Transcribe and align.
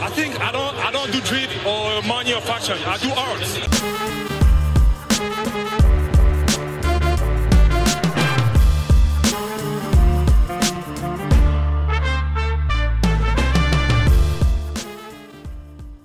I 0.00 0.10
think 0.10 0.40
I 0.40 0.52
don't 0.52 0.74
I 0.76 0.90
don't 0.90 1.10
do 1.12 1.20
drip 1.20 1.50
or 1.66 2.02
money 2.02 2.34
or 2.34 2.40
fashion. 2.40 2.78
I 2.86 2.96
do 2.98 3.10
art. 3.12 4.35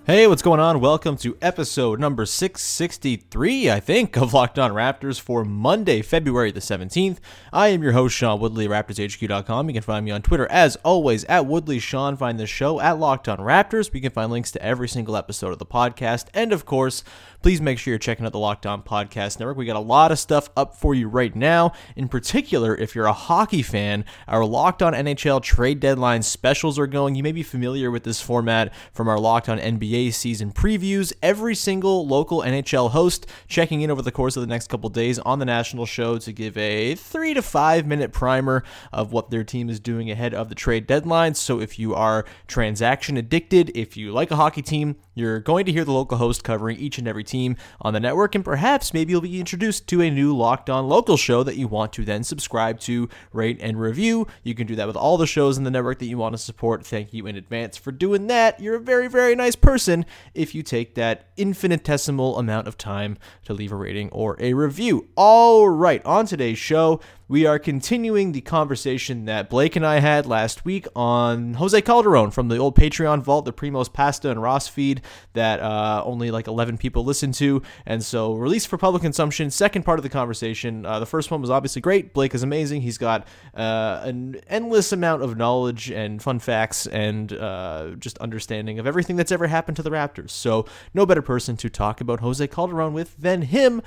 Hey, 0.03 0.25
what's 0.25 0.41
going 0.41 0.59
on? 0.59 0.79
Welcome 0.79 1.15
to 1.17 1.37
episode 1.43 1.99
number 1.99 2.25
663, 2.25 3.69
I 3.69 3.79
think, 3.79 4.17
of 4.17 4.33
Locked 4.33 4.57
On 4.57 4.71
Raptors 4.71 5.21
for 5.21 5.45
Monday, 5.45 6.01
February 6.01 6.51
the 6.51 6.59
17th. 6.59 7.19
I 7.53 7.67
am 7.67 7.83
your 7.83 7.91
host, 7.91 8.15
Sean 8.15 8.39
Woodley, 8.39 8.67
RaptorsHQ.com. 8.67 9.69
You 9.69 9.73
can 9.73 9.83
find 9.83 10.03
me 10.03 10.09
on 10.09 10.23
Twitter, 10.23 10.47
as 10.49 10.75
always, 10.77 11.23
at 11.25 11.45
Woodley 11.45 11.77
Sean. 11.77 12.17
Find 12.17 12.39
the 12.39 12.47
show 12.47 12.79
at 12.79 12.97
Locked 12.97 13.29
On 13.29 13.37
Raptors. 13.37 13.93
We 13.93 14.01
can 14.01 14.09
find 14.09 14.31
links 14.31 14.49
to 14.53 14.65
every 14.65 14.89
single 14.89 15.15
episode 15.15 15.51
of 15.51 15.59
the 15.59 15.67
podcast. 15.67 16.29
And, 16.33 16.51
of 16.51 16.65
course, 16.65 17.03
please 17.41 17.61
make 17.61 17.79
sure 17.79 17.91
you're 17.91 17.99
checking 17.99 18.25
out 18.25 18.31
the 18.31 18.39
Locked 18.39 18.65
On 18.65 18.83
Podcast 18.83 19.39
Network. 19.39 19.57
We 19.57 19.65
got 19.65 19.75
a 19.75 19.79
lot 19.79 20.11
of 20.11 20.19
stuff 20.19 20.49
up 20.55 20.75
for 20.75 20.93
you 20.93 21.07
right 21.07 21.35
now. 21.35 21.73
In 21.95 22.07
particular, 22.07 22.75
if 22.75 22.93
you're 22.95 23.05
a 23.05 23.13
hockey 23.13 23.63
fan, 23.63 24.05
our 24.27 24.45
Locked 24.45 24.83
On 24.83 24.93
NHL 24.93 25.41
trade 25.41 25.79
deadline 25.79 26.21
specials 26.21 26.77
are 26.77 26.87
going. 26.87 27.15
You 27.15 27.23
may 27.23 27.31
be 27.31 27.43
familiar 27.43 27.89
with 27.89 28.03
this 28.03 28.21
format 28.21 28.73
from 28.93 29.07
our 29.07 29.19
Locked 29.19 29.49
On 29.49 29.57
NBA 29.57 30.13
season 30.13 30.51
previews. 30.51 31.13
Every 31.23 31.55
single 31.55 32.07
local 32.07 32.41
NHL 32.41 32.91
host 32.91 33.25
checking 33.47 33.81
in 33.81 33.89
over 33.89 34.01
the 34.01 34.11
course 34.11 34.37
of 34.37 34.41
the 34.41 34.47
next 34.47 34.67
couple 34.67 34.89
days 34.89 35.17
on 35.19 35.39
the 35.39 35.45
national 35.45 35.85
show 35.85 36.17
to 36.19 36.31
give 36.31 36.57
a 36.57 36.95
three 36.95 37.33
to 37.33 37.41
five 37.41 37.87
minute 37.87 38.11
primer 38.11 38.63
of 38.93 39.11
what 39.11 39.31
their 39.31 39.43
team 39.43 39.69
is 39.69 39.79
doing 39.79 40.11
ahead 40.11 40.33
of 40.33 40.49
the 40.49 40.55
trade 40.55 40.85
deadline. 40.85 41.33
So 41.33 41.59
if 41.59 41.79
you 41.79 41.95
are 41.95 42.25
transaction 42.47 43.17
addicted, 43.17 43.71
if 43.75 43.97
you 43.97 44.11
like 44.11 44.29
a 44.31 44.35
hockey 44.35 44.61
team, 44.61 44.97
you're 45.13 45.39
going 45.39 45.65
to 45.65 45.71
hear 45.71 45.85
the 45.85 45.91
local 45.91 46.17
host 46.17 46.43
covering 46.43 46.77
each 46.77 46.97
and 46.97 47.07
every 47.07 47.23
team 47.23 47.57
on 47.81 47.93
the 47.93 47.99
network, 47.99 48.35
and 48.35 48.45
perhaps 48.45 48.93
maybe 48.93 49.11
you'll 49.11 49.21
be 49.21 49.39
introduced 49.39 49.87
to 49.87 50.01
a 50.01 50.09
new 50.09 50.35
Locked 50.35 50.69
On 50.69 50.87
local 50.87 51.17
show 51.17 51.43
that 51.43 51.57
you 51.57 51.67
want 51.67 51.93
to 51.93 52.05
then 52.05 52.23
subscribe 52.23 52.79
to, 52.81 53.09
rate, 53.33 53.59
and 53.61 53.79
review. 53.79 54.27
You 54.43 54.55
can 54.55 54.67
do 54.67 54.75
that 54.75 54.87
with 54.87 54.95
all 54.95 55.17
the 55.17 55.27
shows 55.27 55.57
in 55.57 55.63
the 55.63 55.71
network 55.71 55.99
that 55.99 56.05
you 56.05 56.17
want 56.17 56.33
to 56.33 56.37
support. 56.37 56.85
Thank 56.85 57.13
you 57.13 57.27
in 57.27 57.35
advance 57.35 57.77
for 57.77 57.91
doing 57.91 58.27
that. 58.27 58.59
You're 58.59 58.75
a 58.75 58.79
very, 58.79 59.07
very 59.07 59.35
nice 59.35 59.55
person 59.55 60.05
if 60.33 60.55
you 60.55 60.63
take 60.63 60.95
that 60.95 61.27
infinitesimal 61.37 62.37
amount 62.37 62.67
of 62.67 62.77
time 62.77 63.17
to 63.45 63.53
leave 63.53 63.71
a 63.71 63.75
rating 63.75 64.09
or 64.09 64.37
a 64.39 64.53
review. 64.53 65.09
All 65.15 65.69
right, 65.69 66.03
on 66.05 66.25
today's 66.25 66.57
show, 66.57 67.01
we 67.31 67.45
are 67.45 67.57
continuing 67.57 68.33
the 68.33 68.41
conversation 68.41 69.23
that 69.23 69.49
Blake 69.49 69.77
and 69.77 69.87
I 69.87 69.99
had 69.99 70.25
last 70.25 70.65
week 70.65 70.85
on 70.97 71.53
Jose 71.53 71.79
Calderon 71.79 72.29
from 72.29 72.49
the 72.49 72.57
old 72.57 72.75
Patreon 72.75 73.23
vault, 73.23 73.45
the 73.45 73.53
Primoz 73.53 73.91
Pasta 73.91 74.29
and 74.29 74.41
Ross 74.41 74.67
feed 74.67 74.99
that 75.31 75.61
uh, 75.61 76.03
only 76.05 76.29
like 76.29 76.47
11 76.47 76.77
people 76.77 77.05
listen 77.05 77.31
to. 77.31 77.61
And 77.85 78.03
so, 78.03 78.33
released 78.33 78.67
for 78.67 78.77
public 78.77 79.01
consumption. 79.01 79.49
Second 79.49 79.83
part 79.83 79.97
of 79.97 80.03
the 80.03 80.09
conversation. 80.09 80.85
Uh, 80.85 80.99
the 80.99 81.05
first 81.05 81.31
one 81.31 81.39
was 81.39 81.49
obviously 81.49 81.81
great. 81.81 82.13
Blake 82.13 82.35
is 82.35 82.43
amazing. 82.43 82.81
He's 82.81 82.97
got 82.97 83.25
uh, 83.55 84.01
an 84.03 84.41
endless 84.47 84.91
amount 84.91 85.21
of 85.21 85.37
knowledge 85.37 85.89
and 85.89 86.21
fun 86.21 86.39
facts 86.39 86.85
and 86.85 87.31
uh, 87.31 87.91
just 87.97 88.17
understanding 88.17 88.77
of 88.77 88.85
everything 88.85 89.15
that's 89.15 89.31
ever 89.31 89.47
happened 89.47 89.77
to 89.77 89.83
the 89.83 89.91
Raptors. 89.91 90.31
So, 90.31 90.65
no 90.93 91.05
better 91.05 91.21
person 91.21 91.55
to 91.55 91.69
talk 91.69 92.01
about 92.01 92.19
Jose 92.19 92.45
Calderon 92.47 92.91
with 92.91 93.15
than 93.15 93.43
him. 93.43 93.81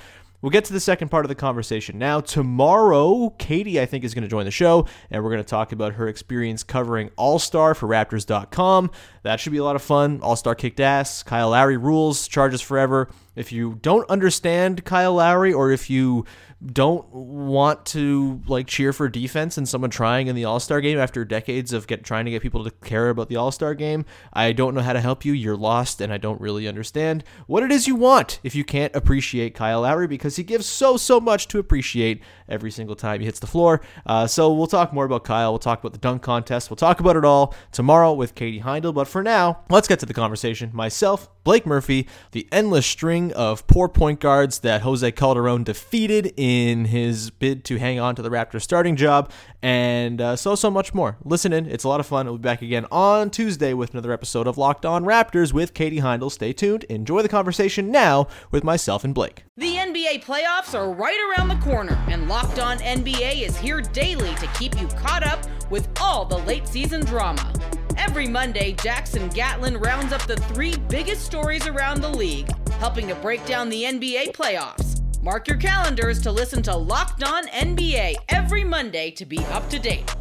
We'll 0.45 0.51
get 0.51 0.65
to 0.65 0.73
the 0.73 0.79
second 0.79 1.09
part 1.09 1.25
of 1.25 1.29
the 1.29 1.33
conversation 1.33 1.97
now. 1.97 2.19
Tomorrow, 2.19 3.31
Katie, 3.39 3.81
I 3.81 3.87
think, 3.87 4.03
is 4.03 4.13
going 4.13 4.25
to 4.25 4.27
join 4.27 4.45
the 4.45 4.51
show, 4.51 4.85
and 5.09 5.23
we're 5.23 5.31
going 5.31 5.43
to 5.43 5.49
talk 5.49 5.71
about 5.71 5.93
her 5.93 6.07
experience 6.07 6.61
covering 6.61 7.09
All 7.15 7.39
Star 7.39 7.73
for 7.73 7.87
Raptors.com. 7.89 8.91
That 9.23 9.39
should 9.39 9.53
be 9.53 9.57
a 9.57 9.63
lot 9.63 9.75
of 9.75 9.81
fun. 9.81 10.19
All 10.21 10.35
Star 10.35 10.53
kicked 10.53 10.79
ass. 10.79 11.23
Kyle 11.23 11.49
Lowry 11.49 11.77
rules, 11.77 12.27
charges 12.27 12.61
forever. 12.61 13.09
If 13.35 13.51
you 13.51 13.79
don't 13.81 14.09
understand 14.09 14.85
Kyle 14.85 15.15
Lowry, 15.15 15.53
or 15.53 15.71
if 15.71 15.89
you 15.89 16.25
don't 16.65 17.07
want 17.13 17.85
to 17.85 18.41
like 18.47 18.65
cheer 18.65 18.93
for 18.93 19.07
defense 19.09 19.57
and 19.57 19.67
someone 19.67 19.89
trying 19.89 20.27
in 20.27 20.35
the 20.35 20.45
All-Star 20.45 20.81
game 20.81 20.97
after 20.97 21.23
decades 21.25 21.73
of 21.73 21.85
get 21.85 22.03
trying 22.03 22.25
to 22.25 22.31
get 22.31 22.41
people 22.41 22.63
to 22.63 22.71
care 22.71 23.09
about 23.09 23.29
the 23.29 23.35
All-Star 23.35 23.75
game, 23.75 24.05
I 24.33 24.51
don't 24.51 24.73
know 24.73 24.81
how 24.81 24.93
to 24.93 25.01
help 25.01 25.25
you. 25.25 25.33
You're 25.33 25.57
lost 25.57 26.01
and 26.01 26.11
I 26.11 26.17
don't 26.17 26.39
really 26.41 26.67
understand 26.67 27.23
what 27.45 27.61
it 27.61 27.71
is 27.71 27.87
you 27.87 27.95
want 27.95 28.39
if 28.43 28.55
you 28.55 28.63
can't 28.63 28.95
appreciate 28.95 29.53
Kyle 29.53 29.81
Lowry 29.81 30.07
because 30.07 30.37
he 30.37 30.43
gives 30.43 30.65
so 30.65 30.97
so 30.97 31.19
much 31.19 31.47
to 31.49 31.59
appreciate 31.59 32.23
every 32.47 32.71
single 32.71 32.95
time 32.95 33.19
he 33.19 33.25
hits 33.25 33.39
the 33.39 33.47
floor. 33.47 33.81
Uh, 34.05 34.25
so 34.25 34.53
we'll 34.53 34.67
talk 34.67 34.93
more 34.93 35.05
about 35.05 35.23
Kyle. 35.23 35.51
We'll 35.51 35.59
talk 35.59 35.79
about 35.79 35.91
the 35.93 35.99
dunk 35.99 36.21
contest. 36.21 36.69
We'll 36.69 36.77
talk 36.77 36.99
about 36.99 37.15
it 37.15 37.25
all 37.25 37.53
tomorrow 37.71 38.13
with 38.13 38.33
Katie 38.33 38.61
Heindel. 38.61 38.93
But 38.93 39.07
for 39.07 39.21
now, 39.21 39.59
let's 39.69 39.87
get 39.87 39.99
to 39.99 40.05
the 40.05 40.13
conversation. 40.13 40.71
Myself, 40.73 41.29
Blake 41.45 41.67
Murphy, 41.67 42.07
the 42.31 42.47
endless 42.51 42.87
string 42.87 43.31
of 43.33 43.65
poor 43.67 43.87
point 43.87 44.19
guards 44.19 44.59
that 44.59 44.81
Jose 44.81 45.09
Calderon 45.11 45.63
defeated 45.63 46.33
in 46.35 46.85
his 46.85 47.29
bid 47.29 47.63
to 47.65 47.77
hang 47.77 47.99
on 47.99 48.15
to 48.15 48.23
the 48.23 48.31
Raptors 48.31 48.63
starting 48.63 48.95
job, 48.95 49.31
and 49.61 50.19
uh, 50.19 50.35
so, 50.35 50.55
so 50.55 50.71
much 50.71 50.95
more. 50.95 51.17
Listen 51.23 51.53
in. 51.53 51.67
It's 51.67 51.83
a 51.83 51.87
lot 51.87 51.99
of 51.99 52.07
fun. 52.07 52.25
We'll 52.25 52.39
be 52.39 52.41
back 52.41 52.63
again 52.63 52.87
on 52.91 53.29
Tuesday 53.29 53.75
with 53.75 53.91
another 53.91 54.11
episode 54.11 54.47
of 54.47 54.57
Locked 54.57 54.87
On 54.87 55.05
Raptors 55.05 55.53
with 55.53 55.75
Katie 55.75 55.99
Heindel. 55.99 56.31
Stay 56.31 56.51
tuned. 56.51 56.83
Enjoy 56.85 57.21
the 57.21 57.29
conversation 57.29 57.91
now 57.91 58.27
with 58.49 58.63
myself 58.63 59.03
and 59.03 59.13
Blake. 59.13 59.43
The 59.55 59.75
NBA 59.75 60.23
playoffs 60.25 60.73
are 60.73 60.91
right 60.91 61.19
around 61.29 61.49
the 61.49 61.63
corner, 61.63 62.03
and 62.09 62.27
Locked 62.27 62.57
On 62.57 62.79
NBA 62.79 63.43
is 63.43 63.55
here 63.55 63.81
daily 63.81 64.33
to 64.35 64.47
keep 64.57 64.81
you 64.81 64.87
caught 64.87 65.23
up 65.23 65.45
with 65.69 65.87
all 66.01 66.25
the 66.25 66.39
late 66.39 66.67
season 66.67 67.05
drama. 67.05 67.53
Every 67.97 68.27
Monday, 68.27 68.73
Jackson 68.73 69.29
Gatlin 69.29 69.77
rounds 69.77 70.13
up 70.13 70.25
the 70.27 70.37
three 70.37 70.75
biggest 70.89 71.25
stories 71.25 71.67
around 71.67 72.01
the 72.01 72.09
league, 72.09 72.49
helping 72.73 73.07
to 73.07 73.15
break 73.15 73.45
down 73.45 73.69
the 73.69 73.83
NBA 73.83 74.33
playoffs. 74.33 75.01
Mark 75.21 75.47
your 75.47 75.57
calendars 75.57 76.21
to 76.21 76.31
listen 76.31 76.61
to 76.63 76.75
Locked 76.75 77.23
On 77.23 77.47
NBA 77.47 78.15
every 78.29 78.63
Monday 78.63 79.11
to 79.11 79.25
be 79.25 79.39
up 79.45 79.69
to 79.69 79.79
date. 79.79 80.15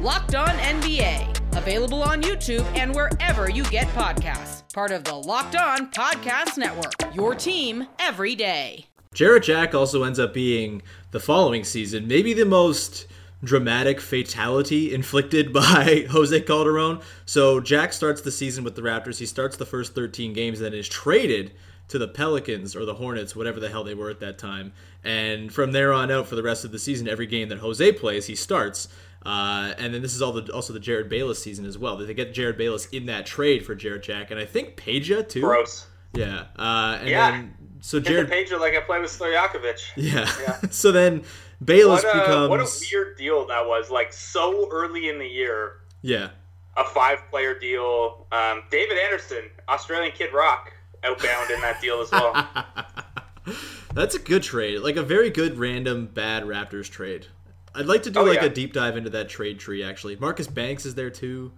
Locked 0.00 0.34
On 0.34 0.48
NBA, 0.48 1.56
available 1.56 2.02
on 2.02 2.22
YouTube 2.22 2.64
and 2.76 2.94
wherever 2.94 3.48
you 3.48 3.64
get 3.64 3.86
podcasts. 3.88 4.72
Part 4.72 4.90
of 4.90 5.04
the 5.04 5.14
Locked 5.14 5.56
On 5.56 5.90
Podcast 5.90 6.56
Network, 6.56 7.14
your 7.14 7.34
team 7.34 7.86
every 7.98 8.34
day. 8.34 8.86
Jarrett 9.14 9.44
Jack 9.44 9.74
also 9.74 10.04
ends 10.04 10.18
up 10.18 10.34
being 10.34 10.82
the 11.10 11.20
following 11.20 11.64
season 11.64 12.06
maybe 12.06 12.34
the 12.34 12.44
most 12.44 13.06
dramatic 13.44 14.00
fatality 14.00 14.92
inflicted 14.92 15.52
by 15.52 16.06
Jose 16.10 16.40
Calderon. 16.42 17.00
So 17.26 17.60
Jack 17.60 17.92
starts 17.92 18.20
the 18.20 18.30
season 18.32 18.64
with 18.64 18.74
the 18.76 18.82
Raptors. 18.82 19.18
He 19.18 19.26
starts 19.26 19.56
the 19.56 19.66
first 19.66 19.94
13 19.94 20.32
games, 20.32 20.60
then 20.60 20.74
is 20.74 20.88
traded 20.88 21.52
to 21.88 21.98
the 21.98 22.08
Pelicans 22.08 22.76
or 22.76 22.84
the 22.84 22.94
Hornets, 22.94 23.34
whatever 23.34 23.60
the 23.60 23.68
hell 23.70 23.84
they 23.84 23.94
were 23.94 24.10
at 24.10 24.20
that 24.20 24.38
time. 24.38 24.72
And 25.04 25.52
from 25.52 25.72
there 25.72 25.92
on 25.92 26.10
out, 26.10 26.26
for 26.26 26.34
the 26.36 26.42
rest 26.42 26.64
of 26.64 26.72
the 26.72 26.78
season, 26.78 27.08
every 27.08 27.26
game 27.26 27.48
that 27.48 27.58
Jose 27.58 27.92
plays, 27.92 28.26
he 28.26 28.34
starts. 28.34 28.88
Uh, 29.24 29.72
and 29.78 29.92
then 29.94 30.02
this 30.02 30.14
is 30.14 30.20
all 30.22 30.32
the, 30.32 30.52
also 30.52 30.72
the 30.72 30.80
Jerryd 30.80 31.08
Bayless 31.08 31.42
season 31.42 31.64
as 31.64 31.78
well. 31.78 31.96
They 31.96 32.12
get 32.14 32.34
Jerryd 32.34 32.56
Bayless 32.58 32.86
in 32.86 33.06
that 33.06 33.24
trade 33.26 33.64
for 33.64 33.74
Jarrett 33.74 34.02
Jack, 34.02 34.30
and 34.30 34.38
I 34.38 34.44
think 34.44 34.76
Peja 34.76 35.26
too. 35.28 35.40
Gross. 35.40 35.86
Yeah. 36.14 36.44
Uh, 36.56 36.98
and 37.00 37.08
Yeah. 37.08 37.30
then 37.30 37.54
so 37.80 38.00
Jerryd. 38.00 38.30
Peja 38.30 38.58
like 38.60 38.74
I 38.74 38.80
play 38.80 39.00
with 39.00 39.10
Stojakovic. 39.10 39.80
Yeah. 39.96 40.30
Yeah. 40.42 40.60
so 40.70 40.92
then 40.92 41.22
Bayless 41.64 42.04
What 42.04 42.16
a, 42.16 42.20
becomes. 42.20 42.48
what 42.50 42.60
a 42.60 42.68
weird 42.92 43.16
deal 43.18 43.46
that 43.46 43.66
was. 43.66 43.90
Like 43.90 44.12
so 44.12 44.68
early 44.70 45.08
in 45.08 45.18
the 45.18 45.26
year, 45.26 45.80
Yeah. 46.02 46.30
a 46.76 46.84
five-player 46.84 47.58
deal. 47.58 48.26
Um, 48.30 48.62
David 48.70 48.98
Anderson, 48.98 49.44
Australian 49.68 50.12
Kid 50.12 50.32
Rock, 50.32 50.72
outbound 51.02 51.50
in 51.50 51.60
that 51.60 51.80
deal 51.80 52.00
as 52.00 52.10
well. 52.12 52.32
That's 53.94 54.14
a 54.14 54.18
good 54.18 54.42
trade. 54.42 54.80
Like 54.80 54.96
a 54.96 55.02
very 55.02 55.30
good 55.30 55.58
random 55.58 56.06
bad 56.06 56.44
Raptors 56.44 56.88
trade. 56.90 57.26
I'd 57.74 57.86
like 57.86 58.02
to 58.04 58.10
do 58.10 58.20
Oh, 58.20 58.24
like 58.24 58.40
yeah. 58.40 58.46
a 58.46 58.48
deep 58.48 58.72
dive 58.72 58.96
into 58.96 59.10
that 59.10 59.28
trade 59.28 59.58
tree 59.58 59.82
actually. 59.82 60.16
Marcus 60.16 60.46
Banks 60.46 60.84
is 60.86 60.94
there 60.94 61.10
too. 61.10 61.52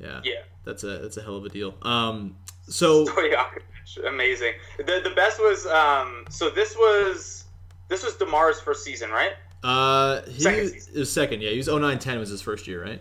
Yeah. 0.00 0.20
Yeah. 0.24 0.42
That's 0.64 0.84
a 0.84 0.98
that's 0.98 1.16
a 1.16 1.22
hell 1.22 1.36
of 1.36 1.44
a 1.44 1.48
deal. 1.48 1.74
Um 1.82 2.36
so 2.68 3.06
Stojakovic, 3.06 3.62
amazing. 4.06 4.52
The 4.78 5.00
the 5.02 5.12
best 5.16 5.38
was 5.40 5.66
um. 5.66 6.24
So 6.30 6.50
this 6.50 6.76
was 6.76 7.44
this 7.88 8.04
was 8.04 8.14
Demar's 8.14 8.60
first 8.60 8.84
season, 8.84 9.10
right? 9.10 9.32
uh 9.64 10.22
he 10.28 10.40
Second 10.42 10.60
was, 10.62 10.72
season. 10.72 10.92
it 10.94 10.98
was 11.00 11.12
second, 11.12 11.40
yeah. 11.42 11.50
He 11.50 11.56
was 11.56 11.66
0910 11.68 12.18
was 12.18 12.28
his 12.28 12.42
first 12.42 12.66
year, 12.66 12.84
right? 12.84 13.00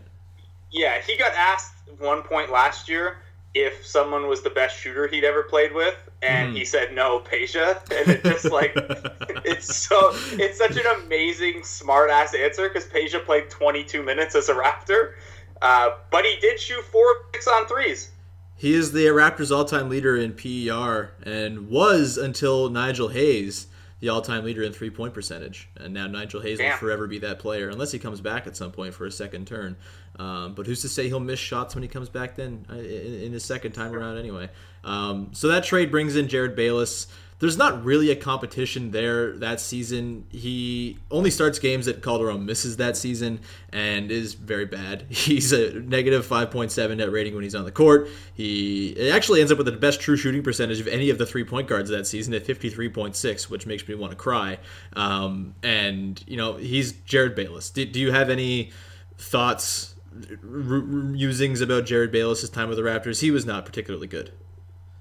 Yeah, 0.72 1.00
he 1.02 1.18
got 1.18 1.34
asked 1.34 1.74
one 2.00 2.22
point 2.24 2.52
last 2.52 2.90
year 2.90 3.18
if 3.54 3.86
someone 3.86 4.28
was 4.28 4.42
the 4.42 4.50
best 4.50 4.78
shooter 4.78 5.08
he'd 5.08 5.24
ever 5.24 5.44
played 5.44 5.74
with, 5.74 5.96
and 6.22 6.50
Mm-hmm. 6.50 6.58
he 6.58 6.66
said 6.66 6.94
no, 6.94 7.20
Peja, 7.20 7.80
and 7.92 8.10
it 8.12 8.24
just 8.24 8.46
like 8.52 8.74
it's 9.46 9.76
so 9.76 10.12
it's 10.34 10.58
such 10.58 10.76
an 10.78 10.86
amazing 11.04 11.64
smart 11.64 12.10
ass 12.10 12.34
answer 12.34 12.68
because 12.68 12.86
Peja 12.88 13.24
played 13.24 13.50
22 13.50 14.02
minutes 14.04 14.34
as 14.36 14.50
a 14.50 14.54
Raptor, 14.54 15.14
uh, 15.62 15.92
but 16.12 16.26
he 16.26 16.36
did 16.42 16.60
shoot 16.60 16.84
four 16.86 17.06
six 17.34 17.48
on 17.48 17.68
threes. 17.68 18.12
He 18.58 18.74
is 18.74 18.92
the 18.94 19.06
Raptors 19.08 19.56
all-time 19.56 19.90
leader 19.90 20.16
in 20.16 20.34
PER 20.34 21.12
and 21.24 21.70
was 21.70 22.18
until 22.18 22.70
Nigel 22.70 23.10
Hayes 23.10 23.68
the 24.00 24.10
all-time 24.10 24.44
leader 24.44 24.62
in 24.64 24.74
three-point 24.74 25.14
percentage. 25.14 25.70
And 25.78 25.94
now 25.94 26.08
Nigel 26.08 26.42
Hayes 26.42 26.60
will 26.60 26.72
forever 26.72 27.08
be 27.08 27.20
that 27.20 27.40
player 27.40 27.70
unless 27.70 27.92
he 27.92 28.00
comes 28.00 28.22
back 28.22 28.46
at 28.46 28.58
some 28.58 28.72
point 28.72 28.94
for 28.94 29.06
a 29.06 29.12
second 29.12 29.48
turn. 29.48 29.78
Um, 30.18 30.54
but 30.54 30.66
who's 30.66 30.82
to 30.82 30.90
say 30.90 31.08
he'll 31.08 31.20
miss 31.20 31.40
shots 31.40 31.76
when 31.76 31.82
he 31.82 31.88
comes 31.88 32.10
back 32.10 32.36
then 32.36 32.66
uh, 32.70 32.76
in, 32.76 33.14
in 33.24 33.34
his 33.34 33.44
second 33.44 33.72
time 33.72 33.94
around 33.94 34.18
anyway? 34.18 34.50
Um, 34.84 35.30
so 35.34 35.48
that 35.50 35.64
trade 35.64 35.92
brings 35.92 36.16
in 36.16 36.28
Jerryd 36.28 36.56
Bayless. 36.56 37.08
There's 37.46 37.60
not 37.60 37.86
really 37.86 38.10
a 38.10 38.16
competition 38.16 38.90
there 38.90 39.38
that 39.38 39.60
season. 39.60 40.26
He 40.32 40.98
only 41.12 41.30
starts 41.30 41.60
games 41.60 41.86
that 41.86 42.02
Calderon 42.02 42.44
misses 42.44 42.78
that 42.78 42.98
season 42.98 43.40
and 43.72 44.10
is 44.10 44.34
very 44.34 44.66
bad. 44.66 45.06
He's 45.10 45.54
a 45.54 45.80
negative 45.80 46.26
5.7 46.26 46.98
net 46.98 47.12
rating 47.12 47.36
when 47.36 47.44
he's 47.44 47.54
on 47.54 47.64
the 47.64 47.72
court. 47.72 48.10
He 48.34 49.12
actually 49.12 49.42
ends 49.42 49.52
up 49.52 49.60
with 49.60 49.68
the 49.68 49.74
best 49.74 50.02
true 50.02 50.18
shooting 50.18 50.42
percentage 50.42 50.80
of 50.80 50.88
any 50.88 51.12
of 51.12 51.20
the 51.20 51.26
three 51.28 51.44
point 51.44 51.68
guards 51.68 51.92
that 51.92 52.08
season 52.08 52.34
at 52.34 52.44
53.6, 52.44 53.44
which 53.48 53.68
makes 53.68 53.88
me 53.88 53.94
want 53.94 54.10
to 54.10 54.18
cry. 54.18 54.58
Um, 54.94 55.54
and, 55.62 56.24
you 56.26 56.38
know, 56.38 56.56
he's 56.56 56.94
Jerryd 56.94 57.36
Bayless. 57.36 57.70
Do, 57.70 57.86
do 57.86 58.00
you 58.00 58.12
have 58.12 58.32
any 58.32 58.72
thoughts, 59.20 59.94
r- 60.42 60.82
musings 60.82 61.62
about 61.62 61.86
Jerryd 61.86 62.12
Bayless' 62.12 62.50
time 62.50 62.70
with 62.70 62.80
the 62.80 62.84
Raptors? 62.84 63.22
He 63.22 63.30
was 63.30 63.46
not 63.46 63.68
particularly 63.68 64.08
good. 64.08 64.32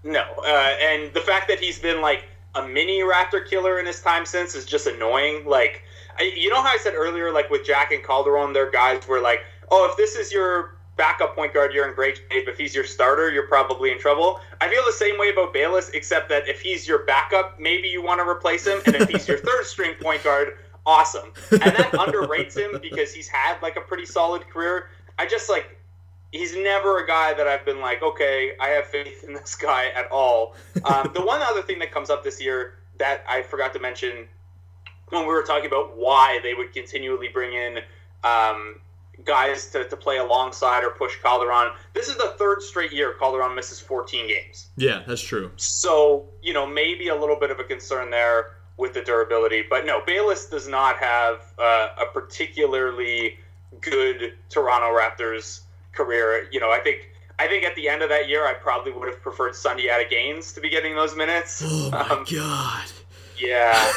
No, 0.05 0.21
uh, 0.21 0.77
and 0.83 1.15
the 1.15 1.23
fact 1.23 1.49
that 1.49 1.59
he's 1.61 1.79
been 1.79 2.03
like 2.03 2.27
a 2.55 2.67
mini 2.67 3.01
Raptor 3.01 3.47
killer 3.47 3.81
in 3.81 3.87
his 3.87 4.01
time 4.01 4.27
since 4.27 4.55
is 4.55 4.65
just 4.65 4.87
annoying. 4.87 5.47
Like, 5.47 5.83
I, 6.19 6.33
you 6.37 6.51
know 6.51 6.63
how 6.63 6.69
I 6.69 6.79
said 6.79 6.95
earlier, 6.95 7.33
like 7.33 7.51
with 7.51 7.65
Jack 7.65 7.93
and 7.93 8.03
Calderon, 8.03 8.53
their 8.53 8.71
guys 8.71 9.07
were 9.09 9.21
like, 9.21 9.41
"Oh, 9.71 9.89
if 9.91 9.97
this 9.97 10.15
is 10.15 10.33
your 10.33 10.77
backup 10.97 11.35
point 11.35 11.53
guard, 11.53 11.73
you're 11.73 11.89
in 11.89 11.95
great 11.95 12.21
shape. 12.31 12.49
If 12.49 12.57
he's 12.57 12.75
your 12.75 12.85
starter, 12.85 13.31
you're 13.31 13.49
probably 13.49 13.91
in 13.91 13.99
trouble." 13.99 14.41
I 14.61 14.69
feel 14.69 14.85
the 14.87 14.93
same 14.93 15.19
way 15.19 15.31
about 15.31 15.53
Bayless, 15.53 15.91
except 15.91 16.29
that 16.29 16.49
if 16.49 16.61
he's 16.61 16.87
your 16.87 17.05
backup, 17.05 17.59
maybe 17.59 17.89
you 17.89 18.03
want 18.03 18.21
to 18.21 18.29
replace 18.29 18.67
him, 18.67 18.81
and 18.87 18.97
if 18.97 19.09
he's 19.09 19.27
your 19.27 19.39
third 19.39 19.67
string 19.67 19.95
point 20.01 20.23
guard, 20.23 20.59
awesome. 20.87 21.33
And 21.51 21.63
that 21.63 21.91
underrates 21.93 22.57
him 22.57 22.81
because 22.81 23.13
he's 23.13 23.29
had 23.29 23.61
like 23.63 23.77
a 23.77 23.81
pretty 23.81 24.07
solid 24.07 24.49
career. 24.49 24.89
I 25.19 25.27
just 25.27 25.49
like 25.49 25.77
he's 26.35 26.57
never 26.57 26.99
a 26.99 27.07
guy 27.07 27.33
that 27.33 27.47
I've 27.47 27.65
been 27.65 27.81
like, 27.81 28.03
okay, 28.03 28.53
I 28.61 28.69
have 28.71 28.87
faith 28.87 29.25
in 29.25 29.35
this 29.35 29.55
guy 29.55 29.87
at 29.95 30.11
all. 30.11 30.55
Um, 30.85 31.11
the 31.15 31.25
one 31.25 31.41
other 31.41 31.63
thing 31.63 31.79
that 31.79 31.93
comes 31.93 32.11
up 32.11 32.25
this 32.25 32.43
year 32.43 32.75
that 32.99 33.25
I 33.29 33.43
forgot 33.43 33.73
to 33.75 33.81
mention 33.81 34.27
when 35.11 35.23
we 35.23 35.33
were 35.33 35.43
talking 35.43 35.67
about 35.67 35.97
why 35.97 36.41
they 36.43 36.55
would 36.55 36.73
continually 36.73 37.29
bring 37.29 37.55
in 37.55 37.79
um, 38.25 38.81
guys 39.25 39.71
to, 39.71 39.89
to 39.89 39.97
play 39.97 40.19
alongside 40.19 40.83
or 40.83 40.91
push 40.91 41.17
Calderon, 41.23 41.73
this 41.93 42.09
is 42.09 42.17
the 42.17 42.35
third 42.37 42.63
straight 42.63 42.93
year 42.93 43.15
Calderon 43.19 43.55
misses 43.55 43.79
14 43.79 44.27
games. 44.27 44.69
Yeah, 44.77 45.03
that's 45.07 45.23
true. 45.23 45.53
So, 45.57 46.27
you 46.43 46.53
know, 46.53 46.67
maybe 46.67 47.09
a 47.09 47.15
little 47.15 47.39
bit 47.39 47.53
of 47.53 47.61
a 47.61 47.65
concern 47.65 48.11
there 48.11 48.57
with 48.77 48.93
the 48.93 49.03
durability. 49.03 49.65
But 49.71 49.87
no, 49.87 50.03
Bayless 50.05 50.47
does 50.47 50.67
not 50.67 50.97
have 50.97 51.53
uh, 51.61 51.91
a 52.03 52.07
particularly 52.13 53.39
good 53.81 54.35
Toronto 54.49 54.87
Raptors 54.89 55.61
career. 55.95 56.47
You 56.51 56.61
know, 56.61 56.71
I 56.71 56.79
think 56.81 57.11
I 57.39 57.47
think 57.47 57.65
at 57.65 57.75
the 57.75 57.89
end 57.89 58.03
of 58.03 58.09
that 58.11 58.29
year, 58.29 58.47
I 58.47 58.55
probably 58.55 58.93
would 58.93 59.09
have 59.09 59.21
preferred 59.21 59.53
Sundiata 59.53 60.09
Gaines 60.11 60.53
to 60.53 60.61
be 60.61 60.69
getting 60.71 60.95
those 60.95 61.17
minutes. 61.17 61.63
Oh 61.65 61.91
my 61.91 62.01
Um, 62.01 62.25
god. 62.33 62.87
yeah. 63.39 63.93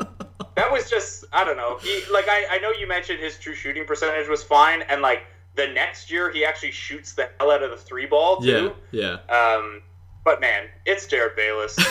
that 0.56 0.70
was 0.70 0.90
just 0.90 1.24
I 1.32 1.44
don't 1.44 1.56
know. 1.56 1.78
He 1.78 2.02
like 2.12 2.26
I, 2.28 2.46
I 2.52 2.58
know 2.58 2.70
you 2.72 2.86
mentioned 2.88 3.20
his 3.20 3.38
true 3.38 3.54
shooting 3.54 3.84
percentage 3.86 4.28
was 4.28 4.42
fine, 4.42 4.82
and 4.82 5.02
like 5.02 5.22
the 5.54 5.68
next 5.68 6.10
year 6.10 6.32
he 6.32 6.44
actually 6.44 6.72
shoots 6.72 7.12
the 7.12 7.28
hell 7.38 7.50
out 7.50 7.62
of 7.62 7.70
the 7.70 7.76
three 7.76 8.06
ball 8.06 8.38
Yeah, 8.42 8.70
yeah. 8.90 9.18
Um, 9.28 9.82
but 10.24 10.40
man, 10.40 10.64
it's 10.86 11.06
Jerryd 11.06 11.36
Bayless. 11.36 11.76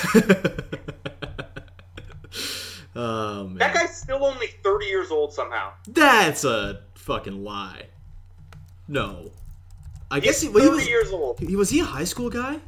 oh 2.96 3.48
man. 3.48 3.58
that 3.58 3.74
guy's 3.74 3.96
still 3.96 4.26
only 4.26 4.48
30 4.64 4.86
years 4.86 5.12
old 5.12 5.34
somehow. 5.34 5.72
That's 5.88 6.44
a 6.44 6.82
fucking 6.96 7.44
lie. 7.44 7.88
No. 8.92 9.32
I 10.12 10.16
He's 10.16 10.24
guess 10.26 10.42
he, 10.42 10.48
30 10.50 10.54
well, 10.60 10.70
he 10.72 10.76
was. 10.76 10.88
years 10.88 11.12
old. 11.12 11.40
He, 11.40 11.56
was 11.56 11.70
he 11.70 11.80
a 11.80 11.86
high 11.86 12.04
school 12.04 12.30
guy? 12.30 12.60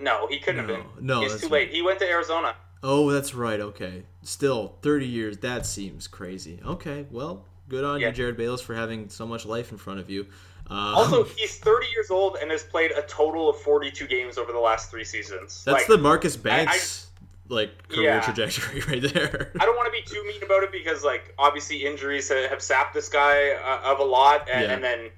No, 0.00 0.26
he 0.28 0.38
couldn't 0.38 0.66
No, 0.66 0.74
have 0.74 0.84
been. 0.96 1.06
no, 1.06 1.20
he's 1.20 1.32
that's 1.32 1.42
too 1.44 1.48
late. 1.48 1.70
He 1.70 1.82
went 1.82 1.98
to 2.00 2.08
Arizona. 2.08 2.54
Oh, 2.82 3.10
that's 3.10 3.34
right. 3.34 3.60
Okay. 3.60 4.02
Still, 4.22 4.74
30 4.82 5.06
years. 5.06 5.38
That 5.38 5.66
seems 5.66 6.06
crazy. 6.06 6.60
Okay. 6.64 7.06
Well, 7.10 7.44
good 7.68 7.84
on 7.84 8.00
Yeah. 8.00 8.08
you, 8.08 8.14
Jerryd 8.14 8.36
Bayless, 8.36 8.60
for 8.60 8.74
having 8.74 9.08
so 9.08 9.26
much 9.26 9.44
life 9.46 9.72
in 9.72 9.78
front 9.78 9.98
of 10.00 10.08
you. 10.10 10.26
Um, 10.68 10.76
Also, 10.94 11.24
he's 11.36 11.58
30 11.58 11.86
years 11.94 12.10
old 12.10 12.36
and 12.40 12.50
has 12.50 12.62
played 12.62 12.92
a 12.92 13.02
total 13.02 13.48
of 13.50 13.60
42 13.62 14.06
games 14.06 14.38
over 14.38 14.52
the 14.52 14.58
last 14.58 14.90
three 14.90 15.04
seasons. 15.04 15.62
that's 15.64 15.78
Like, 15.78 15.86
the 15.88 15.98
Marcus 15.98 16.36
Banks 16.36 17.07
like 17.48 17.88
career 17.88 18.04
Yeah. 18.10 18.20
trajectory 18.20 18.80
right 18.88 19.02
there. 19.12 19.52
I 19.60 19.64
don't 19.64 19.76
want 19.76 19.86
to 19.86 19.92
be 19.92 20.02
too 20.02 20.22
mean 20.26 20.42
about 20.42 20.62
it 20.62 20.70
because, 20.72 21.02
like, 21.04 21.34
obviously 21.38 21.84
injuries 21.86 22.28
have 22.28 22.60
sapped 22.62 22.92
this 22.94 23.08
guy 23.08 23.52
uh, 23.52 23.90
of 23.92 24.00
a 24.00 24.04
lot, 24.04 24.48
and, 24.52 24.64
Yeah. 24.64 24.72
and 24.74 24.84
then, 24.84 25.10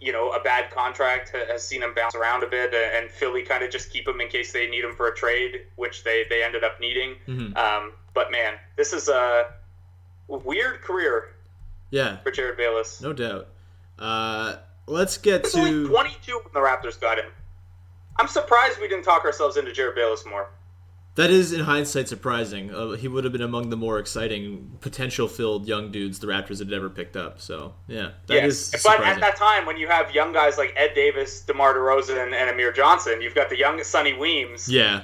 you 0.00 0.12
know, 0.12 0.30
a 0.32 0.40
bad 0.40 0.70
contract 0.70 1.30
has 1.30 1.66
seen 1.66 1.82
him 1.82 1.92
bounce 1.94 2.14
around 2.14 2.42
a 2.42 2.46
bit, 2.46 2.72
uh, 2.72 2.76
and 2.98 3.10
Philly 3.10 3.42
kind 3.42 3.62
of 3.62 3.70
just 3.70 3.90
keep 3.92 4.08
him 4.08 4.20
in 4.20 4.28
case 4.28 4.52
they 4.52 4.66
need 4.68 4.82
him 4.84 4.94
for 4.94 5.08
a 5.08 5.14
trade, 5.14 5.62
which 5.76 6.04
they, 6.04 6.24
they 6.30 6.42
ended 6.42 6.64
up 6.64 6.80
needing. 6.80 7.16
Mhm. 7.28 7.56
Um, 7.56 7.92
but 8.14 8.30
man, 8.30 8.54
this 8.76 8.92
is 8.92 9.08
a 9.08 9.52
weird 10.28 10.80
career 10.82 11.34
Yeah, 11.90 12.16
for 12.22 12.30
Jerryd 12.30 12.56
Bayless. 12.56 13.00
no 13.02 13.12
doubt. 13.12 13.48
Uh, 13.98 14.56
let's 14.86 15.16
get 15.18 15.42
He 15.46 15.60
was 15.60 15.68
only 15.68 15.82
to 15.84 15.88
22 15.88 16.40
when 16.44 16.52
the 16.54 16.60
Raptors 16.60 16.98
got 17.00 17.18
him. 17.18 17.30
I'm 18.18 18.28
surprised 18.28 18.80
we 18.80 18.88
didn't 18.88 19.04
talk 19.04 19.24
ourselves 19.24 19.56
into 19.56 19.70
Jerryd 19.70 19.94
Bayless 19.96 20.24
more. 20.24 20.48
That 21.16 21.30
is 21.30 21.52
in 21.52 21.60
hindsight 21.60 22.08
surprising. 22.08 22.74
Uh, 22.74 22.92
he 22.92 23.06
would 23.06 23.22
have 23.22 23.32
been 23.32 23.42
among 23.42 23.70
the 23.70 23.76
more 23.76 24.00
exciting 24.00 24.76
potential-filled 24.80 25.68
young 25.68 25.92
dudes 25.92 26.18
the 26.18 26.26
Raptors 26.26 26.58
had 26.58 26.72
ever 26.72 26.90
picked 26.90 27.16
up. 27.16 27.40
So 27.40 27.74
yeah, 27.86 28.10
that 28.26 28.44
is 28.44 28.74
but 28.84 29.00
at 29.00 29.20
that 29.20 29.36
time, 29.36 29.64
when 29.64 29.76
you 29.76 29.86
have 29.86 30.12
young 30.12 30.32
guys 30.32 30.58
like 30.58 30.74
Ed 30.76 30.90
Davis, 30.94 31.42
DeMar 31.42 31.74
DeRozan, 31.74 32.32
and 32.32 32.50
Amir 32.50 32.72
Johnson, 32.72 33.20
you've 33.22 33.34
got 33.34 33.48
the 33.48 33.56
young 33.56 33.82
Sonny 33.84 34.12
Weems. 34.12 34.68
yeah, 34.68 35.02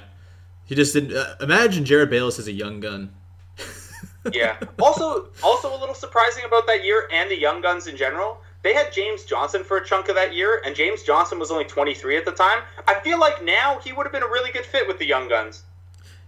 he 0.65 0.75
just 0.75 0.93
didn't. 0.93 1.15
Uh, 1.15 1.35
imagine 1.39 1.85
Jerryd 1.85 2.09
Bayless 2.09 2.39
as 2.39 2.47
a 2.47 2.53
young 2.53 2.79
gun. 2.81 3.13
Yeah. 4.33 4.57
Also, 4.79 5.29
also 5.41 5.75
a 5.75 5.79
little 5.79 5.95
surprising 5.95 6.43
about 6.45 6.67
that 6.67 6.83
year 6.85 7.07
and 7.11 7.29
the 7.31 7.39
Young 7.39 7.59
Guns 7.59 7.87
in 7.87 7.97
general. 7.97 8.39
They 8.61 8.73
had 8.75 8.93
James 8.93 9.23
Johnson 9.23 9.63
for 9.63 9.77
a 9.77 9.83
chunk 9.85 10.09
of 10.09 10.15
that 10.15 10.35
year, 10.35 10.61
and 10.63 10.75
James 10.75 11.01
Johnson 11.01 11.39
was 11.39 11.49
only 11.49 11.63
23 11.65 12.17
at 12.17 12.25
the 12.25 12.31
time. 12.31 12.59
I 12.87 12.99
feel 12.99 13.19
like 13.19 13.43
now 13.43 13.79
he 13.83 13.91
would 13.91 14.05
have 14.05 14.13
been 14.13 14.21
a 14.21 14.27
really 14.27 14.51
good 14.51 14.65
fit 14.65 14.87
with 14.87 14.99
the 14.99 15.05
Young 15.07 15.27
Guns. 15.27 15.63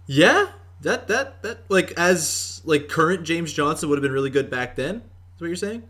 Yeah, 0.06 0.46
that 0.82 1.08
that 1.08 1.42
that 1.42 1.58
like 1.68 1.92
as 1.98 2.60
like 2.64 2.88
current 2.88 3.24
James 3.24 3.52
Johnson 3.52 3.88
would 3.88 3.96
have 3.98 4.02
been 4.02 4.12
really 4.12 4.30
good 4.30 4.50
back 4.50 4.76
then. 4.76 4.96
Is 4.96 5.40
what 5.40 5.46
you're 5.48 5.56
saying? 5.56 5.82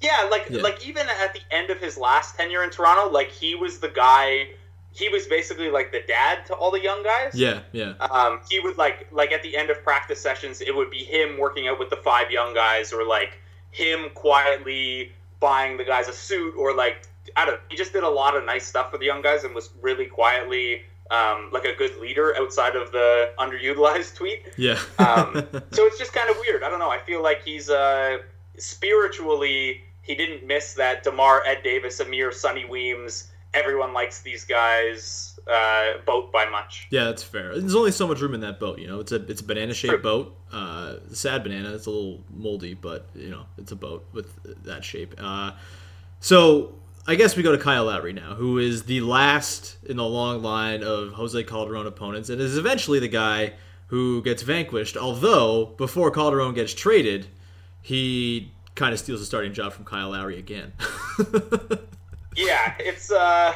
Yeah, 0.00 0.28
like 0.30 0.46
Yeah. 0.50 0.62
like 0.62 0.86
even 0.86 1.06
at 1.08 1.32
the 1.32 1.40
end 1.50 1.70
of 1.70 1.78
his 1.78 1.96
last 1.96 2.36
tenure 2.36 2.64
in 2.64 2.70
Toronto, 2.70 3.08
like 3.10 3.30
he 3.30 3.54
was 3.54 3.78
the 3.78 3.88
guy. 3.88 4.48
He 4.94 5.08
was 5.08 5.26
basically 5.26 5.70
like 5.70 5.90
the 5.90 6.02
dad 6.06 6.44
to 6.46 6.54
all 6.54 6.70
the 6.70 6.82
young 6.82 7.02
guys. 7.02 7.34
Yeah, 7.34 7.60
yeah, 7.72 7.94
Um, 7.98 8.40
he 8.50 8.60
would 8.60 8.76
like 8.76 9.06
like 9.10 9.32
at 9.32 9.42
the 9.42 9.56
end 9.56 9.70
of 9.70 9.82
practice 9.82 10.20
sessions, 10.20 10.60
it 10.60 10.74
would 10.74 10.90
be 10.90 11.02
him 11.04 11.38
working 11.38 11.66
out 11.68 11.78
with 11.78 11.88
the 11.88 11.96
five 11.96 12.30
young 12.30 12.52
guys, 12.52 12.92
or 12.92 13.06
like 13.06 13.38
him 13.70 14.10
quietly 14.14 15.12
buying 15.40 15.76
the 15.78 15.84
guys 15.84 16.08
a 16.08 16.12
suit, 16.12 16.54
or 16.58 16.74
like 16.74 17.06
I 17.36 17.46
don't. 17.46 17.54
know. 17.54 17.60
He 17.70 17.76
just 17.76 17.92
did 17.94 18.02
a 18.02 18.08
lot 18.08 18.36
of 18.36 18.44
nice 18.44 18.66
stuff 18.66 18.90
for 18.90 18.98
the 18.98 19.06
young 19.06 19.22
guys 19.22 19.44
and 19.44 19.54
was 19.54 19.70
really 19.80 20.06
quietly 20.06 20.82
um, 21.12 21.50
like 21.52 21.64
a 21.64 21.74
good 21.74 21.96
leader 21.98 22.34
outside 22.36 22.74
of 22.74 22.90
the 22.90 23.30
underutilized 23.38 24.16
tweet. 24.16 24.42
yeah. 24.56 24.78
Um, 24.98 25.34
so 25.72 25.86
it's 25.86 25.98
just 25.98 26.12
kind 26.12 26.30
of 26.30 26.36
weird. 26.38 26.62
I 26.62 26.70
don't 26.70 26.78
know. 26.78 26.90
I 26.90 26.98
feel 26.98 27.22
like 27.22 27.44
he's 27.44 27.68
uh, 27.70 28.18
spiritually 28.58 29.82
he 30.02 30.14
didn't 30.16 30.46
miss 30.46 30.74
that 30.74 31.04
Demar, 31.04 31.42
Ed 31.46 31.62
Davis, 31.62 32.00
Amir, 32.00 32.32
Sonny 32.32 32.64
Weems. 32.64 33.28
Everyone 33.54 33.92
likes 33.92 34.22
these 34.22 34.44
guys 34.44 35.38
uh, 35.46 35.98
boat 36.06 36.32
by 36.32 36.46
much. 36.46 36.88
yeah, 36.90 37.04
that's 37.04 37.22
fair. 37.22 37.58
There's 37.58 37.74
only 37.74 37.92
so 37.92 38.08
much 38.08 38.20
room 38.20 38.34
in 38.34 38.40
that 38.40 38.58
boat. 38.58 38.78
You 38.78 38.86
know, 38.88 39.00
it's 39.00 39.12
a 39.12 39.16
it's 39.26 39.42
a 39.42 39.44
banana 39.44 39.74
shaped 39.74 40.02
boat. 40.02 40.34
Uh, 40.50 40.96
sad 41.12 41.42
banana. 41.42 41.74
It's 41.74 41.86
a 41.86 41.90
little 41.90 42.24
moldy, 42.30 42.74
but 42.74 43.08
you 43.14 43.28
know, 43.28 43.44
it's 43.58 43.70
a 43.70 43.76
boat 43.76 44.06
with 44.12 44.64
that 44.64 44.84
shape. 44.84 45.14
Uh, 45.18 45.52
so 46.20 46.74
I 47.06 47.14
guess 47.16 47.36
we 47.36 47.42
go 47.42 47.52
to 47.52 47.58
Kyle 47.58 47.86
Lowry 47.86 48.12
now, 48.12 48.34
who 48.34 48.58
is 48.58 48.84
the 48.84 49.00
last 49.00 49.76
in 49.84 49.96
the 49.96 50.04
long 50.04 50.42
line 50.42 50.82
of 50.82 51.12
Jose 51.12 51.42
Calderon 51.44 51.86
opponents, 51.86 52.28
and 52.28 52.40
is 52.40 52.56
eventually 52.56 53.00
the 53.00 53.08
guy 53.08 53.54
who 53.88 54.22
gets 54.22 54.42
vanquished. 54.42 54.96
Although 54.96 55.66
before 55.76 56.10
Calderon 56.10 56.54
gets 56.54 56.72
traded, 56.72 57.26
he 57.80 58.52
kind 58.74 58.92
of 58.92 58.98
steals 58.98 59.20
the 59.20 59.26
starting 59.26 59.52
job 59.52 59.72
from 59.72 59.84
Kyle 59.84 60.10
Lowry 60.10 60.38
again. 60.38 60.72
Yeah, 62.36 62.74
it's 62.78 63.10
uh, 63.10 63.54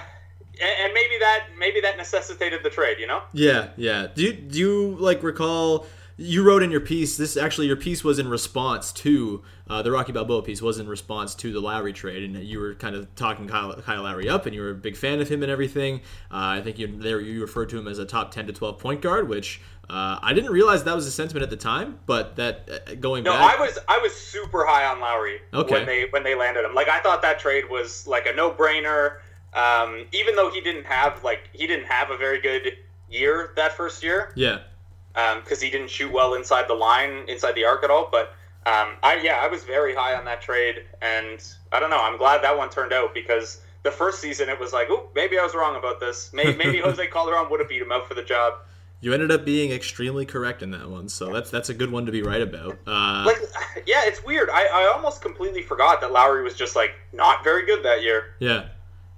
and, 0.61 0.93
maybe 0.95 1.19
that 1.19 1.47
maybe 1.59 1.81
that 1.81 1.97
necessitated 1.97 2.63
the 2.63 2.71
trade. 2.71 2.99
You 2.99 3.07
know. 3.07 3.23
Yeah, 3.33 3.69
yeah. 3.77 4.09
Do 4.15 4.23
you, 4.23 4.33
do 4.33 4.59
you 4.59 4.97
like 4.97 5.23
recall? 5.23 5.87
You 6.19 6.43
wrote 6.43 6.63
in 6.63 6.71
your 6.71 6.81
piece. 6.81 7.17
This 7.17 7.37
actually, 7.37 7.67
your 7.67 7.77
piece 7.77 8.03
was 8.03 8.19
in 8.19 8.29
response 8.29 8.93
to 8.93 9.43
uh, 9.69 9.83
the 9.83 9.91
Rocky 9.91 10.13
Balboa 10.13 10.43
piece. 10.43 10.63
Was 10.63 10.79
in 10.79 10.89
response 10.89 11.35
to 11.37 11.53
the 11.53 11.61
Lowry 11.61 11.93
trade, 11.93 12.23
and 12.23 12.45
you 12.45 12.59
were 12.59 12.75
kind 12.75 12.95
of 12.95 13.15
talking 13.15 13.49
Kyle, 13.49 13.75
Kyle 13.83 14.03
Lowry 14.03 14.29
up, 14.29 14.47
and 14.47 14.55
you 14.55 14.61
were 14.61 14.71
a 14.71 14.75
big 14.75 14.97
fan 14.97 15.21
of 15.21 15.29
him 15.29 15.43
and 15.43 15.51
everything. 15.51 16.01
Uh, 16.31 16.59
I 16.59 16.61
think 16.63 16.79
you 16.79 16.87
there 16.87 17.21
you 17.21 17.41
referred 17.41 17.69
to 17.71 17.79
him 17.79 17.89
as 17.89 17.99
a 17.99 18.05
top 18.05 18.31
ten 18.31 18.47
to 18.47 18.53
twelve 18.53 18.79
point 18.79 19.03
guard, 19.03 19.29
which 19.29 19.61
uh, 19.89 20.19
I 20.23 20.33
didn't 20.33 20.51
realize 20.51 20.85
that 20.85 20.95
was 20.95 21.07
a 21.07 21.11
sentiment 21.11 21.43
at 21.43 21.51
the 21.51 21.57
time. 21.57 21.99
But 22.07 22.37
that 22.37 22.69
uh, 22.69 22.95
going 22.95 23.25
back. 23.25 23.35
No, 23.35 23.39
back, 23.39 23.59
I 23.59 23.61
was 23.61 23.79
I 23.89 23.99
was 23.99 24.15
super 24.15 24.65
high 24.67 24.87
on 24.87 25.01
Lowry 25.01 25.41
Okay. 25.53 25.75
when 25.75 25.87
they 25.87 26.07
when 26.11 26.23
they 26.23 26.35
landed 26.35 26.65
him. 26.65 26.75
Like 26.75 26.89
I 26.89 27.01
thought 27.01 27.23
that 27.23 27.39
trade 27.39 27.69
was 27.71 28.07
like 28.07 28.27
a 28.27 28.35
no 28.35 28.51
brainer. 28.51 29.19
Um, 29.55 30.07
even 30.13 30.37
though 30.37 30.51
he 30.51 30.61
didn't 30.61 30.85
have 30.85 31.25
like 31.25 31.49
he 31.53 31.67
didn't 31.67 31.87
have 31.87 32.11
a 32.11 32.17
very 32.17 32.41
good 32.41 32.77
year 33.09 33.53
that 33.57 33.73
first 33.73 34.03
year 34.03 34.33
yeah, 34.35 34.59
because 35.15 35.61
he 35.61 35.71
didn't 35.71 35.89
shoot 35.89 36.13
well 36.13 36.35
inside 36.35 36.69
the 36.69 36.75
line 36.75 37.25
inside 37.29 37.53
the 37.55 37.65
arc 37.65 37.83
at 37.83 37.91
all. 37.91 38.09
But 38.13 38.35
um, 38.67 38.97
I 39.03 39.21
yeah 39.23 39.39
I 39.41 39.49
was 39.49 39.65
very 39.65 39.95
high 39.95 40.15
on 40.15 40.25
that 40.27 40.41
trade, 40.43 40.85
and 41.01 41.43
I 41.73 41.81
don't 41.81 41.91
know. 41.91 42.01
I'm 42.03 42.19
glad 42.19 42.43
that 42.43 42.57
one 42.59 42.69
turned 42.69 42.93
out 42.93 43.15
because 43.15 43.61
the 43.85 43.91
first 43.93 44.21
season 44.21 44.49
it 44.49 44.59
was 44.59 44.73
like, 44.73 44.89
oh, 44.91 45.09
maybe 45.15 45.39
I 45.39 45.43
was 45.45 45.55
wrong 45.55 45.77
about 45.77 46.01
this. 46.01 46.31
Maybe, 46.33 46.57
maybe 46.57 46.79
Jose 46.85 47.07
Calderon 47.07 47.49
would 47.51 47.61
have 47.61 47.69
beat 47.69 47.81
him 47.83 47.93
out 47.93 48.09
for 48.09 48.15
the 48.15 48.23
job. 48.25 48.55
you 49.01 49.13
ended 49.15 49.31
up 49.31 49.45
being 49.45 49.71
extremely 49.71 50.27
correct 50.27 50.63
in 50.63 50.73
that 50.73 50.91
one. 50.91 51.09
So 51.09 51.33
that's 51.33 51.51
that's 51.51 51.69
a 51.69 51.75
good 51.75 51.93
one 51.93 52.05
to 52.07 52.13
be 52.13 52.23
right 52.23 52.41
about. 52.43 52.79
Uh, 52.87 53.23
Like, 53.27 53.39
yeah, 53.87 54.03
it's 54.05 54.25
weird. 54.25 54.51
I, 54.51 54.67
I 54.67 54.93
almost 54.93 55.23
completely 55.23 55.63
forgot 55.63 56.01
that 56.01 56.11
Lowry 56.11 56.43
was 56.43 56.55
just 56.55 56.75
like 56.75 56.95
not 57.13 57.45
very 57.45 57.65
good 57.65 57.85
that 57.85 58.03
year. 58.03 58.35
yeah, 58.41 58.65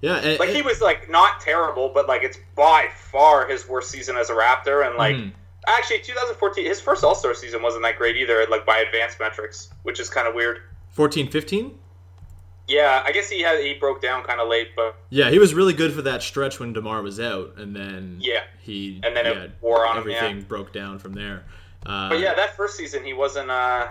yeah. 0.01 0.17
and- 0.17 0.39
Like 0.39 0.49
he 0.49 0.61
was 0.61 0.79
like 0.81 1.09
not 1.09 1.39
terrible, 1.41 1.89
but 1.91 2.07
like 2.07 2.21
it's 2.23 2.37
by 2.55 2.89
far 3.11 3.47
his 3.47 3.67
worst 3.67 3.89
season 3.89 4.15
as 4.17 4.29
a 4.29 4.33
Raptor. 4.33 4.85
And 4.87 4.95
like 4.97 5.15
Mhm. 5.15 5.31
Actually, 5.67 5.99
2014, 5.99 6.65
his 6.65 6.79
first 6.81 7.03
All 7.03 7.15
Star 7.15 7.33
season 7.33 7.61
wasn't 7.61 7.83
that 7.83 7.97
great 7.97 8.15
either, 8.17 8.45
like 8.49 8.65
by 8.65 8.79
advanced 8.79 9.19
metrics, 9.19 9.69
which 9.83 9.99
is 9.99 10.09
kind 10.09 10.27
of 10.27 10.33
weird. 10.35 10.61
14, 10.91 11.29
15? 11.29 11.77
Yeah, 12.67 13.01
I 13.05 13.11
guess 13.11 13.29
he 13.29 13.41
had 13.41 13.59
he 13.63 13.73
broke 13.73 13.99
down 14.01 14.23
kind 14.23 14.39
of 14.39 14.47
late, 14.47 14.69
but 14.75 14.95
Yeah, 15.09 15.31
he 15.31 15.39
was 15.39 15.53
really 15.55 15.73
good 15.73 15.91
for 15.93 16.03
that 16.03 16.21
stretch 16.21 16.59
when 16.59 16.71
Demar 16.73 17.01
was 17.01 17.19
out, 17.19 17.55
and 17.57 17.75
then 17.75 18.17
Yeah. 18.19 18.43
he 18.61 18.99
And 19.03 19.15
then 19.15 19.25
it 19.25 19.35
yeah, 19.35 19.47
wore 19.61 19.87
on 19.87 19.95
him, 19.95 20.01
everything 20.01 20.37
yeah. 20.37 20.43
broke 20.43 20.71
down 20.71 20.99
from 20.99 21.13
there. 21.13 21.45
Uh, 21.85 22.09
but 22.09 22.19
yeah, 22.19 22.35
that 22.35 22.55
first 22.55 22.75
season 22.77 23.03
he 23.03 23.13
wasn't 23.13 23.49
uh, 23.49 23.87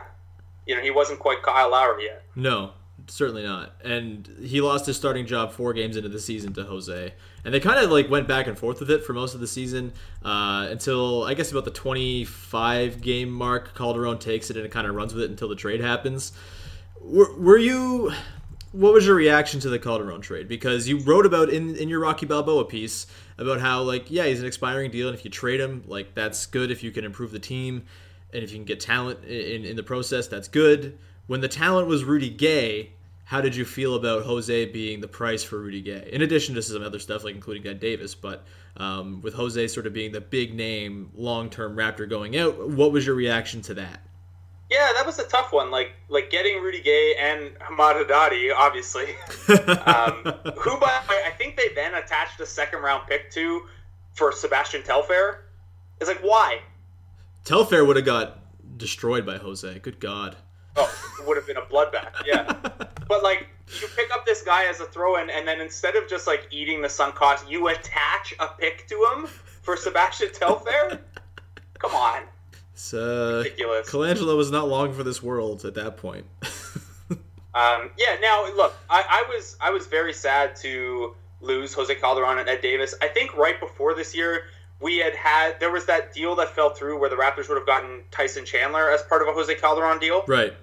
you 0.66 0.76
know, 0.76 0.82
he 0.82 0.90
wasn't 0.90 1.18
quite 1.18 1.42
Kyle 1.42 1.70
Lowry 1.70 2.04
yet. 2.04 2.22
no, 2.36 2.72
certainly 3.10 3.42
not. 3.42 3.74
And 3.84 4.28
he 4.42 4.60
lost 4.60 4.86
his 4.86 4.96
starting 4.96 5.26
job 5.26 5.52
four 5.52 5.72
games 5.72 5.96
into 5.96 6.08
the 6.08 6.20
season 6.20 6.52
to 6.54 6.64
Jose, 6.64 7.14
and 7.44 7.54
they 7.54 7.60
kind 7.60 7.78
of 7.82 7.90
like 7.90 8.10
went 8.10 8.28
back 8.28 8.46
and 8.46 8.58
forth 8.58 8.80
with 8.80 8.90
it 8.90 9.04
for 9.04 9.12
most 9.12 9.34
of 9.34 9.40
the 9.40 9.46
season 9.46 9.92
uh, 10.24 10.68
until 10.70 11.24
I 11.24 11.34
guess 11.34 11.50
about 11.50 11.64
the 11.64 11.70
25 11.70 13.00
game 13.00 13.30
mark. 13.30 13.74
Calderon 13.74 14.18
takes 14.18 14.50
it 14.50 14.56
and 14.56 14.66
it 14.66 14.72
kind 14.72 14.86
of 14.86 14.94
runs 14.94 15.14
with 15.14 15.24
it 15.24 15.30
until 15.30 15.48
the 15.48 15.56
trade 15.56 15.80
happens. 15.80 16.32
Were, 17.00 17.34
were 17.38 17.58
you? 17.58 18.12
What 18.72 18.92
was 18.92 19.06
your 19.06 19.16
reaction 19.16 19.60
to 19.60 19.70
the 19.70 19.78
Calderon 19.78 20.20
trade? 20.20 20.46
Because 20.46 20.86
you 20.88 20.98
wrote 20.98 21.24
about 21.24 21.48
in 21.48 21.74
in 21.76 21.88
your 21.88 22.00
Rocky 22.00 22.26
Balboa 22.26 22.64
piece 22.64 23.06
about 23.38 23.60
how 23.60 23.82
like 23.82 24.10
yeah 24.10 24.26
he's 24.26 24.40
an 24.40 24.46
expiring 24.46 24.90
deal 24.90 25.08
and 25.08 25.16
if 25.16 25.24
you 25.24 25.30
trade 25.30 25.60
him 25.60 25.84
like 25.86 26.14
that's 26.14 26.44
good 26.46 26.70
if 26.70 26.82
you 26.82 26.90
can 26.90 27.04
improve 27.04 27.30
the 27.30 27.38
team 27.38 27.84
and 28.32 28.42
if 28.42 28.50
you 28.50 28.56
can 28.56 28.64
get 28.64 28.80
talent 28.80 29.24
in 29.24 29.64
in 29.64 29.76
the 29.76 29.82
process 29.82 30.26
that's 30.26 30.48
good. 30.48 30.98
When 31.26 31.40
the 31.42 31.48
talent 31.48 31.88
was 31.88 32.04
Rudy 32.04 32.30
Gay, 32.30 32.92
how 33.28 33.42
did 33.42 33.54
you 33.54 33.66
feel 33.66 33.94
about 33.94 34.24
Jose 34.24 34.64
being 34.72 35.02
the 35.02 35.06
price 35.06 35.44
for 35.44 35.60
Rudy 35.60 35.82
Gay? 35.82 36.08
In 36.10 36.22
addition 36.22 36.54
to 36.54 36.62
some 36.62 36.82
other 36.82 36.98
stuff 36.98 37.24
like 37.24 37.34
including 37.34 37.62
Guy 37.62 37.74
Davis, 37.74 38.14
but 38.14 38.46
um, 38.78 39.20
with 39.20 39.34
Jose 39.34 39.68
sort 39.68 39.86
of 39.86 39.92
being 39.92 40.12
the 40.12 40.20
big 40.22 40.54
name 40.54 41.10
long 41.14 41.50
term 41.50 41.76
Raptor 41.76 42.08
going 42.08 42.38
out, 42.38 42.70
what 42.70 42.90
was 42.90 43.04
your 43.04 43.14
reaction 43.14 43.60
to 43.62 43.74
that? 43.74 44.00
Yeah, 44.70 44.92
that 44.94 45.04
was 45.04 45.18
a 45.18 45.24
tough 45.24 45.52
one. 45.52 45.70
Like 45.70 45.92
like 46.08 46.30
getting 46.30 46.62
Rudy 46.62 46.80
Gay 46.80 47.16
and 47.20 47.52
Hamed 47.60 48.08
Haddadi, 48.08 48.50
obviously. 48.56 49.10
um, 49.84 50.22
who, 50.56 50.80
by 50.80 50.98
the 51.02 51.10
way, 51.10 51.20
I 51.26 51.32
think 51.36 51.58
they 51.58 51.68
then 51.74 51.96
attached 51.96 52.40
a 52.40 52.46
second 52.46 52.80
round 52.80 53.06
pick 53.08 53.30
to 53.32 53.66
for 54.14 54.32
Sebastian 54.32 54.82
Telfair. 54.84 55.44
It's 56.00 56.08
like 56.08 56.20
why? 56.20 56.62
Telfair 57.44 57.84
would 57.84 57.96
have 57.96 58.06
got 58.06 58.38
destroyed 58.78 59.26
by 59.26 59.36
Jose. 59.36 59.80
Good 59.80 60.00
God. 60.00 60.34
Oh, 60.78 61.16
it 61.20 61.26
would 61.26 61.36
have 61.36 61.46
been 61.46 61.56
a 61.56 61.62
bloodbath. 61.62 62.12
Yeah, 62.24 62.52
but 63.08 63.22
like 63.22 63.48
you 63.80 63.88
pick 63.96 64.10
up 64.12 64.24
this 64.24 64.42
guy 64.42 64.66
as 64.66 64.80
a 64.80 64.86
throw-in, 64.86 65.28
and 65.30 65.46
then 65.46 65.60
instead 65.60 65.96
of 65.96 66.08
just 66.08 66.26
like 66.26 66.46
eating 66.50 66.80
the 66.80 66.88
sunk 66.88 67.14
cost, 67.14 67.48
you 67.50 67.68
attach 67.68 68.34
a 68.38 68.48
pick 68.58 68.86
to 68.88 69.06
him 69.12 69.26
for 69.26 69.76
Sebastian 69.76 70.32
Telfair. 70.32 71.00
Come 71.78 71.94
on, 71.94 72.22
uh, 72.94 73.42
ridiculous. 73.44 73.90
Colangelo 73.90 74.36
was 74.36 74.50
not 74.50 74.68
long 74.68 74.92
for 74.92 75.02
this 75.02 75.22
world 75.22 75.64
at 75.64 75.74
that 75.74 75.96
point. 75.96 76.26
Um, 77.54 77.90
yeah. 77.98 78.16
Now, 78.20 78.44
look, 78.54 78.76
I, 78.88 79.04
I 79.08 79.24
was 79.28 79.56
I 79.60 79.70
was 79.70 79.86
very 79.86 80.12
sad 80.12 80.54
to 80.56 81.14
lose 81.40 81.72
Jose 81.74 81.92
Calderon 81.96 82.38
and 82.38 82.48
Ed 82.48 82.60
Davis. 82.60 82.94
I 83.02 83.08
think 83.08 83.36
right 83.36 83.58
before 83.58 83.94
this 83.94 84.14
year, 84.14 84.42
we 84.80 84.98
had 84.98 85.14
had 85.14 85.58
there 85.58 85.72
was 85.72 85.84
that 85.86 86.12
deal 86.12 86.36
that 86.36 86.50
fell 86.50 86.70
through 86.70 87.00
where 87.00 87.10
the 87.10 87.16
Raptors 87.16 87.48
would 87.48 87.56
have 87.56 87.66
gotten 87.66 88.02
Tyson 88.10 88.44
Chandler 88.44 88.90
as 88.90 89.02
part 89.02 89.22
of 89.22 89.28
a 89.28 89.32
Jose 89.32 89.52
Calderon 89.56 89.98
deal. 89.98 90.24
right. 90.28 90.54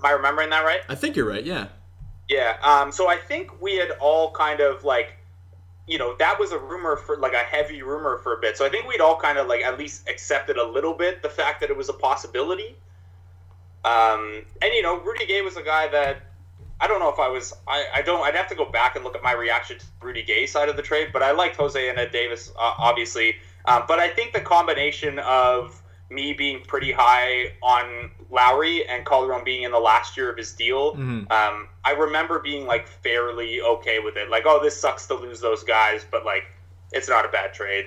Am 0.00 0.06
I 0.06 0.12
remembering 0.12 0.50
that 0.50 0.64
right? 0.64 0.80
I 0.88 0.94
think 0.94 1.14
you're 1.14 1.28
right. 1.28 1.44
Yeah. 1.44 1.68
Yeah. 2.28 2.56
Um, 2.62 2.90
so 2.90 3.08
I 3.08 3.16
think 3.16 3.60
we 3.60 3.76
had 3.76 3.90
all 4.00 4.32
kind 4.32 4.60
of 4.60 4.82
like, 4.84 5.16
you 5.86 5.98
know, 5.98 6.16
that 6.18 6.38
was 6.38 6.52
a 6.52 6.58
rumor 6.58 6.96
for 6.96 7.16
like 7.16 7.34
a 7.34 7.38
heavy 7.38 7.82
rumor 7.82 8.18
for 8.18 8.36
a 8.36 8.40
bit. 8.40 8.56
So 8.56 8.64
I 8.64 8.70
think 8.70 8.86
we'd 8.88 9.00
all 9.00 9.16
kind 9.16 9.36
of 9.36 9.46
like 9.46 9.62
at 9.62 9.78
least 9.78 10.08
accepted 10.08 10.56
a 10.56 10.66
little 10.66 10.94
bit 10.94 11.22
the 11.22 11.28
fact 11.28 11.60
that 11.60 11.70
it 11.70 11.76
was 11.76 11.88
a 11.88 11.92
possibility. 11.92 12.76
Um, 13.84 14.44
and 14.62 14.72
you 14.72 14.82
know, 14.82 15.00
Rudy 15.00 15.26
Gay 15.26 15.42
was 15.42 15.56
a 15.56 15.62
guy 15.62 15.88
that 15.88 16.22
I 16.80 16.86
don't 16.86 16.98
know 16.98 17.10
if 17.10 17.18
I 17.18 17.28
was. 17.28 17.52
I, 17.68 17.86
I 17.96 18.02
don't. 18.02 18.20
I'd 18.20 18.34
have 18.34 18.48
to 18.48 18.54
go 18.54 18.64
back 18.64 18.96
and 18.96 19.04
look 19.04 19.14
at 19.14 19.22
my 19.22 19.32
reaction 19.32 19.78
to 19.78 19.84
Rudy 20.00 20.22
Gay 20.22 20.46
side 20.46 20.68
of 20.68 20.76
the 20.76 20.82
trade, 20.82 21.08
but 21.12 21.22
I 21.22 21.32
liked 21.32 21.56
Jose 21.56 21.88
and 21.88 21.98
Ed 21.98 22.10
Davis, 22.10 22.50
uh, 22.58 22.74
obviously. 22.78 23.36
Um, 23.66 23.82
but 23.86 23.98
I 23.98 24.08
think 24.08 24.32
the 24.32 24.40
combination 24.40 25.18
of 25.18 25.79
me 26.10 26.32
being 26.32 26.60
pretty 26.66 26.90
high 26.92 27.52
on 27.62 28.10
Lowry 28.30 28.86
and 28.88 29.06
Calderon 29.06 29.44
being 29.44 29.62
in 29.62 29.70
the 29.72 29.78
last 29.78 30.16
year 30.16 30.30
of 30.30 30.36
his 30.36 30.52
deal, 30.52 30.94
Mhm. 30.96 31.30
um, 31.30 31.68
I 31.84 31.92
remember 31.92 32.40
being 32.40 32.66
like 32.66 32.86
fairly 32.88 33.60
okay 33.60 34.00
with 34.00 34.16
it. 34.16 34.28
Like, 34.28 34.44
oh, 34.46 34.60
this 34.62 34.78
sucks 34.78 35.06
to 35.06 35.14
lose 35.14 35.40
those 35.40 35.62
guys, 35.62 36.04
but 36.10 36.24
like, 36.24 36.44
it's 36.92 37.08
not 37.08 37.24
a 37.24 37.28
bad 37.28 37.54
trade. 37.54 37.86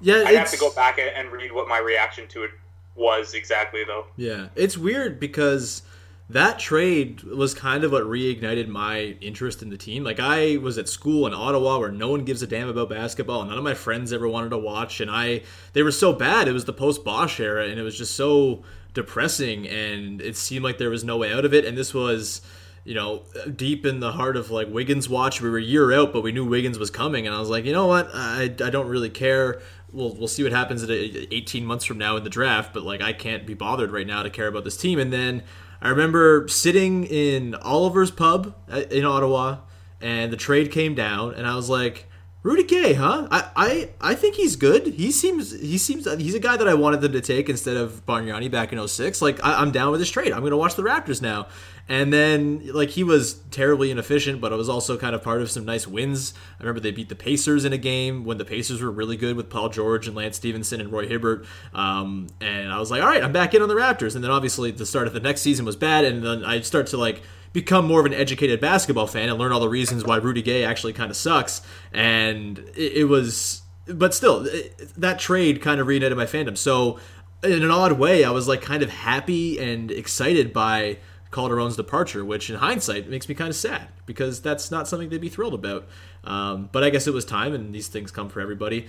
Yeah. 0.00 0.24
I'd 0.26 0.34
have 0.36 0.50
to 0.50 0.56
go 0.56 0.70
back 0.72 0.98
and 0.98 1.30
read 1.30 1.52
what 1.52 1.68
my 1.68 1.78
reaction 1.78 2.26
to 2.28 2.44
it 2.44 2.50
was 2.94 3.34
exactly, 3.34 3.84
though. 3.84 4.06
Yeah, 4.16 4.48
it's 4.56 4.78
weird 4.78 5.20
because 5.20 5.82
that 6.30 6.58
trade 6.58 7.22
was 7.22 7.54
kind 7.54 7.84
of 7.84 7.92
what 7.92 8.04
reignited 8.04 8.68
my 8.68 9.16
interest 9.20 9.62
in 9.62 9.70
the 9.70 9.78
team. 9.78 10.04
Like 10.04 10.20
I 10.20 10.58
was 10.58 10.76
at 10.76 10.88
school 10.88 11.26
in 11.26 11.32
Ottawa 11.32 11.78
where 11.78 11.90
no 11.90 12.10
one 12.10 12.24
gives 12.24 12.42
a 12.42 12.46
damn 12.46 12.68
about 12.68 12.90
basketball. 12.90 13.40
and 13.40 13.48
None 13.48 13.58
of 13.58 13.64
my 13.64 13.74
friends 13.74 14.12
ever 14.12 14.28
wanted 14.28 14.50
to 14.50 14.58
watch, 14.58 15.00
and 15.00 15.10
I 15.10 15.42
they 15.72 15.82
were 15.82 15.92
so 15.92 16.12
bad. 16.12 16.46
It 16.46 16.52
was 16.52 16.66
the 16.66 16.72
post 16.74 17.02
Bosh 17.02 17.40
era, 17.40 17.66
and 17.66 17.78
it 17.78 17.82
was 17.82 17.96
just 17.96 18.14
so 18.14 18.62
depressing. 18.92 19.66
And 19.66 20.20
it 20.20 20.36
seemed 20.36 20.64
like 20.64 20.76
there 20.76 20.90
was 20.90 21.02
no 21.02 21.16
way 21.16 21.32
out 21.32 21.44
of 21.44 21.54
it. 21.54 21.64
And 21.64 21.76
this 21.76 21.94
was. 21.94 22.42
You 22.84 22.94
know, 22.94 23.24
deep 23.54 23.84
in 23.84 24.00
the 24.00 24.12
heart 24.12 24.34
of 24.34 24.50
like 24.50 24.66
Wiggins 24.70 25.10
watch, 25.10 25.42
we 25.42 25.50
were 25.50 25.58
a 25.58 25.62
year 25.62 25.92
out, 25.92 26.10
but 26.10 26.22
we 26.22 26.32
knew 26.32 26.46
Wiggins 26.46 26.78
was 26.78 26.90
coming, 26.90 27.26
and 27.26 27.36
I 27.36 27.38
was 27.38 27.50
like, 27.50 27.66
you 27.66 27.72
know 27.72 27.86
what, 27.86 28.08
I, 28.14 28.44
I 28.44 28.70
don't 28.70 28.88
really 28.88 29.10
care. 29.10 29.60
We'll 29.92 30.14
we'll 30.14 30.28
see 30.28 30.42
what 30.42 30.52
happens 30.52 30.82
at 30.82 30.88
uh, 30.88 31.26
18 31.30 31.66
months 31.66 31.84
from 31.84 31.98
now 31.98 32.16
in 32.16 32.24
the 32.24 32.30
draft, 32.30 32.72
but 32.72 32.84
like 32.84 33.02
I 33.02 33.12
can't 33.12 33.46
be 33.46 33.52
bothered 33.52 33.90
right 33.90 34.06
now 34.06 34.22
to 34.22 34.30
care 34.30 34.46
about 34.46 34.64
this 34.64 34.78
team. 34.78 34.98
And 34.98 35.12
then 35.12 35.42
I 35.80 35.90
remember 35.90 36.48
sitting 36.48 37.04
in 37.04 37.54
Oliver's 37.54 38.10
pub 38.10 38.54
in 38.90 39.04
Ottawa, 39.04 39.58
and 40.00 40.32
the 40.32 40.36
trade 40.36 40.72
came 40.72 40.94
down, 40.94 41.34
and 41.34 41.46
I 41.46 41.54
was 41.54 41.70
like, 41.70 42.07
Rudy 42.48 42.62
Gay, 42.62 42.94
huh? 42.94 43.28
I, 43.30 43.50
I 43.54 43.90
I 44.00 44.14
think 44.14 44.36
he's 44.36 44.56
good. 44.56 44.86
He 44.86 45.12
seems 45.12 45.52
he 45.60 45.76
seems 45.76 46.10
he's 46.18 46.34
a 46.34 46.38
guy 46.38 46.56
that 46.56 46.66
I 46.66 46.72
wanted 46.72 47.02
them 47.02 47.12
to 47.12 47.20
take 47.20 47.50
instead 47.50 47.76
of 47.76 48.06
Bargnani 48.06 48.50
back 48.50 48.72
in 48.72 48.88
06. 48.88 49.20
Like 49.20 49.44
I, 49.44 49.60
I'm 49.60 49.70
down 49.70 49.90
with 49.90 50.00
this 50.00 50.10
trade. 50.10 50.32
I'm 50.32 50.42
gonna 50.42 50.56
watch 50.56 50.74
the 50.74 50.82
Raptors 50.82 51.20
now. 51.20 51.48
And 51.90 52.10
then 52.10 52.66
like 52.72 52.88
he 52.88 53.04
was 53.04 53.34
terribly 53.50 53.90
inefficient, 53.90 54.40
but 54.40 54.50
it 54.50 54.56
was 54.56 54.70
also 54.70 54.96
kind 54.96 55.14
of 55.14 55.22
part 55.22 55.42
of 55.42 55.50
some 55.50 55.66
nice 55.66 55.86
wins. 55.86 56.32
I 56.58 56.62
remember 56.62 56.80
they 56.80 56.90
beat 56.90 57.10
the 57.10 57.14
Pacers 57.14 57.66
in 57.66 57.74
a 57.74 57.78
game 57.78 58.24
when 58.24 58.38
the 58.38 58.46
Pacers 58.46 58.80
were 58.80 58.90
really 58.90 59.18
good 59.18 59.36
with 59.36 59.50
Paul 59.50 59.68
George 59.68 60.06
and 60.06 60.16
Lance 60.16 60.36
Stephenson 60.36 60.80
and 60.80 60.90
Roy 60.90 61.06
Hibbert. 61.06 61.44
Um, 61.74 62.28
and 62.40 62.72
I 62.72 62.78
was 62.78 62.90
like, 62.90 63.02
all 63.02 63.08
right, 63.08 63.22
I'm 63.22 63.32
back 63.32 63.52
in 63.52 63.60
on 63.60 63.68
the 63.68 63.74
Raptors. 63.74 64.14
And 64.14 64.24
then 64.24 64.30
obviously 64.30 64.70
the 64.70 64.86
start 64.86 65.06
of 65.06 65.12
the 65.12 65.20
next 65.20 65.42
season 65.42 65.66
was 65.66 65.76
bad, 65.76 66.06
and 66.06 66.24
then 66.24 66.46
I 66.46 66.62
start 66.62 66.86
to 66.88 66.96
like 66.96 67.20
become 67.52 67.86
more 67.86 68.00
of 68.00 68.06
an 68.06 68.14
educated 68.14 68.60
basketball 68.60 69.06
fan 69.06 69.28
and 69.28 69.38
learn 69.38 69.52
all 69.52 69.60
the 69.60 69.68
reasons 69.68 70.04
why 70.04 70.16
Rudy 70.16 70.42
Gay 70.42 70.64
actually 70.64 70.92
kind 70.92 71.10
of 71.10 71.16
sucks. 71.16 71.62
And 71.92 72.58
it, 72.76 72.92
it 72.98 73.04
was, 73.04 73.62
but 73.86 74.14
still, 74.14 74.46
it, 74.46 74.92
that 74.96 75.18
trade 75.18 75.62
kind 75.62 75.80
of 75.80 75.86
reunited 75.86 76.16
my 76.16 76.26
fandom. 76.26 76.56
So 76.56 76.98
in 77.42 77.62
an 77.62 77.70
odd 77.70 77.92
way, 77.92 78.24
I 78.24 78.30
was 78.30 78.48
like 78.48 78.62
kind 78.62 78.82
of 78.82 78.90
happy 78.90 79.58
and 79.58 79.90
excited 79.90 80.52
by 80.52 80.98
Calderon's 81.30 81.76
departure, 81.76 82.24
which 82.24 82.50
in 82.50 82.56
hindsight 82.56 83.08
makes 83.08 83.28
me 83.28 83.34
kind 83.34 83.50
of 83.50 83.56
sad 83.56 83.88
because 84.06 84.40
that's 84.40 84.70
not 84.70 84.88
something 84.88 85.08
they'd 85.08 85.20
be 85.20 85.28
thrilled 85.28 85.54
about. 85.54 85.86
Um, 86.24 86.68
but 86.72 86.82
I 86.82 86.90
guess 86.90 87.06
it 87.06 87.14
was 87.14 87.24
time, 87.24 87.54
and 87.54 87.74
these 87.74 87.88
things 87.88 88.10
come 88.10 88.28
for 88.28 88.40
everybody. 88.40 88.86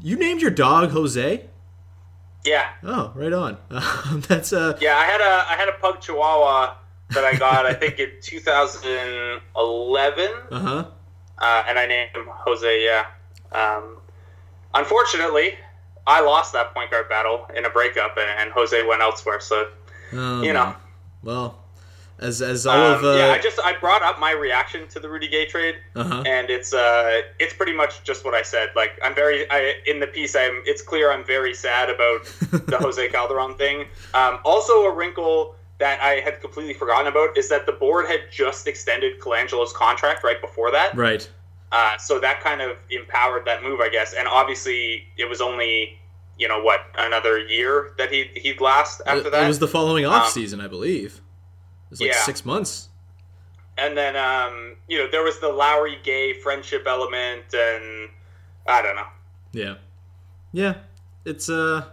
You 0.00 0.16
named 0.16 0.40
your 0.40 0.50
dog 0.50 0.90
Jose. 0.90 1.46
Yeah, 2.44 2.68
Oh, 2.82 3.12
right 3.14 3.32
on. 3.32 3.58
that's 4.28 4.52
uh, 4.52 4.76
yeah. 4.80 4.96
I 4.96 5.04
had 5.04 5.20
a 5.20 5.44
I 5.48 5.54
had 5.56 5.68
a 5.68 5.78
pug 5.80 6.00
Chihuahua 6.00 6.74
that 7.14 7.24
I 7.24 7.34
got 7.36 7.66
I 7.66 7.72
think 7.74 7.98
in 7.98 8.10
2011, 8.20 10.30
uh 10.50 10.58
huh. 10.60 10.84
uh, 11.38 11.64
and 11.68 11.78
I 11.78 11.86
named 11.86 12.10
him 12.14 12.26
Jose. 12.28 12.84
Yeah. 12.84 13.06
Um, 13.52 13.98
unfortunately, 14.74 15.54
I 16.06 16.20
lost 16.20 16.52
that 16.54 16.74
point 16.74 16.90
guard 16.90 17.08
battle 17.08 17.46
in 17.56 17.64
a 17.64 17.70
breakup, 17.70 18.16
and, 18.18 18.28
and 18.40 18.50
Jose 18.52 18.82
went 18.86 19.00
elsewhere. 19.02 19.40
So 19.40 19.68
Oh, 20.14 20.42
you 20.42 20.52
know. 20.52 20.74
Well, 21.22 21.58
as 22.18 22.42
as 22.42 22.66
all 22.66 22.76
Um, 22.76 22.98
of 22.98 23.04
uh, 23.04 23.14
yeah, 23.16 23.32
I 23.32 23.38
just 23.38 23.58
I 23.60 23.72
brought 23.78 24.02
up 24.02 24.18
my 24.20 24.32
reaction 24.32 24.86
to 24.88 25.00
the 25.00 25.08
Rudy 25.08 25.26
Gay 25.28 25.46
trade, 25.46 25.76
Uh-huh. 25.96 26.22
and 26.26 26.50
it's 26.50 26.74
uh 26.74 27.22
it's 27.38 27.54
pretty 27.54 27.72
much 27.72 28.02
just 28.04 28.22
what 28.24 28.34
I 28.34 28.42
said. 28.42 28.70
Like 28.76 28.98
I'm 29.02 29.14
very 29.14 29.50
I 29.50 29.76
in 29.86 30.00
the 30.00 30.06
piece 30.06 30.36
I'm 30.36 30.62
it's 30.66 30.82
clear 30.82 31.10
I'm 31.10 31.24
very 31.24 31.54
sad 31.54 31.88
about 31.88 32.24
the 32.66 32.76
Jose 32.80 33.08
Calderon 33.08 33.54
thing. 33.56 33.86
Um, 34.12 34.38
also 34.44 34.82
a 34.84 34.90
wrinkle 34.92 35.56
that 35.82 36.00
I 36.00 36.20
had 36.26 36.40
completely 36.40 36.74
forgotten 36.74 37.08
about 37.08 37.36
is 37.36 37.48
that 37.48 37.66
the 37.66 37.72
board 37.72 38.06
had 38.06 38.20
just 38.30 38.66
extended 38.68 39.18
Colangelo's 39.20 39.72
contract 39.72 40.22
right 40.22 40.40
before 40.40 40.70
that. 40.70 40.96
right. 40.96 41.28
Uh, 41.72 41.96
so 41.98 42.20
that 42.20 42.40
kind 42.40 42.60
of 42.60 42.76
empowered 42.90 43.44
that 43.46 43.62
move, 43.62 43.80
I 43.80 43.88
guess. 43.88 44.12
And 44.12 44.28
obviously, 44.28 45.04
it 45.16 45.26
was 45.28 45.40
only 45.40 45.98
you 46.38 46.46
know 46.48 46.62
what 46.62 46.80
another 46.98 47.38
year 47.38 47.94
that 47.98 48.12
he 48.12 48.30
he'd 48.36 48.60
last 48.60 49.00
after 49.06 49.26
It, 49.28 49.30
that. 49.32 49.44
it 49.44 49.48
was 49.48 49.58
the 49.58 49.68
following 49.68 50.04
off 50.06 50.26
Um, 50.26 50.30
season, 50.30 50.60
I 50.60 50.68
believe. 50.68 51.16
It 51.86 51.90
was 51.90 52.00
like 52.00 52.10
yeah. 52.10 52.22
six 52.22 52.44
months. 52.44 52.88
and 53.78 53.96
then 53.96 54.14
um, 54.16 54.76
you 54.88 54.98
know 54.98 55.08
there 55.10 55.22
was 55.24 55.40
the 55.40 55.48
Lowry 55.48 55.98
Gay 56.04 56.34
friendship 56.44 56.84
element, 56.86 57.46
and 57.54 58.10
I 58.68 58.82
don't 58.82 58.96
know. 58.96 59.08
Yeah, 59.52 59.74
yeah. 60.52 60.74
It's 61.24 61.48
uh. 61.48 61.84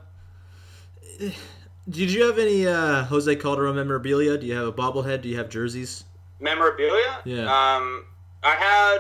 Did 1.90 2.12
you 2.12 2.24
have 2.26 2.38
any 2.38 2.68
uh, 2.68 3.04
Jose 3.06 3.36
Calderon 3.38 3.76
memorabilia? 3.76 4.38
Do 4.38 4.46
you 4.46 4.54
have 4.56 4.68
a 4.68 4.74
bobblehead? 4.74 5.22
Do 5.22 5.30
you 5.30 5.38
have 5.38 5.50
jerseys? 5.50 6.04
memorabilia. 6.42 7.20
Yeah. 7.26 7.42
Um, 7.44 8.06
I 8.44 8.56
had 8.56 9.00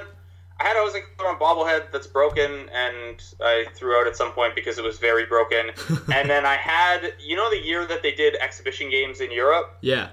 I 0.59 0.63
had 0.67 0.75
a 0.75 0.79
Jose 0.81 0.99
Calderon 1.17 1.39
bobblehead 1.39 1.91
that's 1.91 2.07
broken, 2.07 2.51
and 2.73 3.21
I 3.41 3.65
threw 3.75 3.95
out 3.95 4.07
at 4.07 4.15
some 4.17 4.31
point 4.33 4.55
because 4.55 4.77
it 4.77 4.83
was 4.83 4.97
very 4.97 5.25
broken. 5.25 5.67
and 6.13 6.29
then 6.29 6.45
I 6.45 6.55
had 6.55 7.13
you 7.19 7.35
know 7.35 7.49
the 7.49 7.59
year 7.59 7.85
that 7.85 8.01
they 8.01 8.11
did 8.13 8.35
exhibition 8.35 8.89
games 8.89 9.21
in 9.21 9.31
Europe. 9.31 9.77
Yeah. 9.81 10.09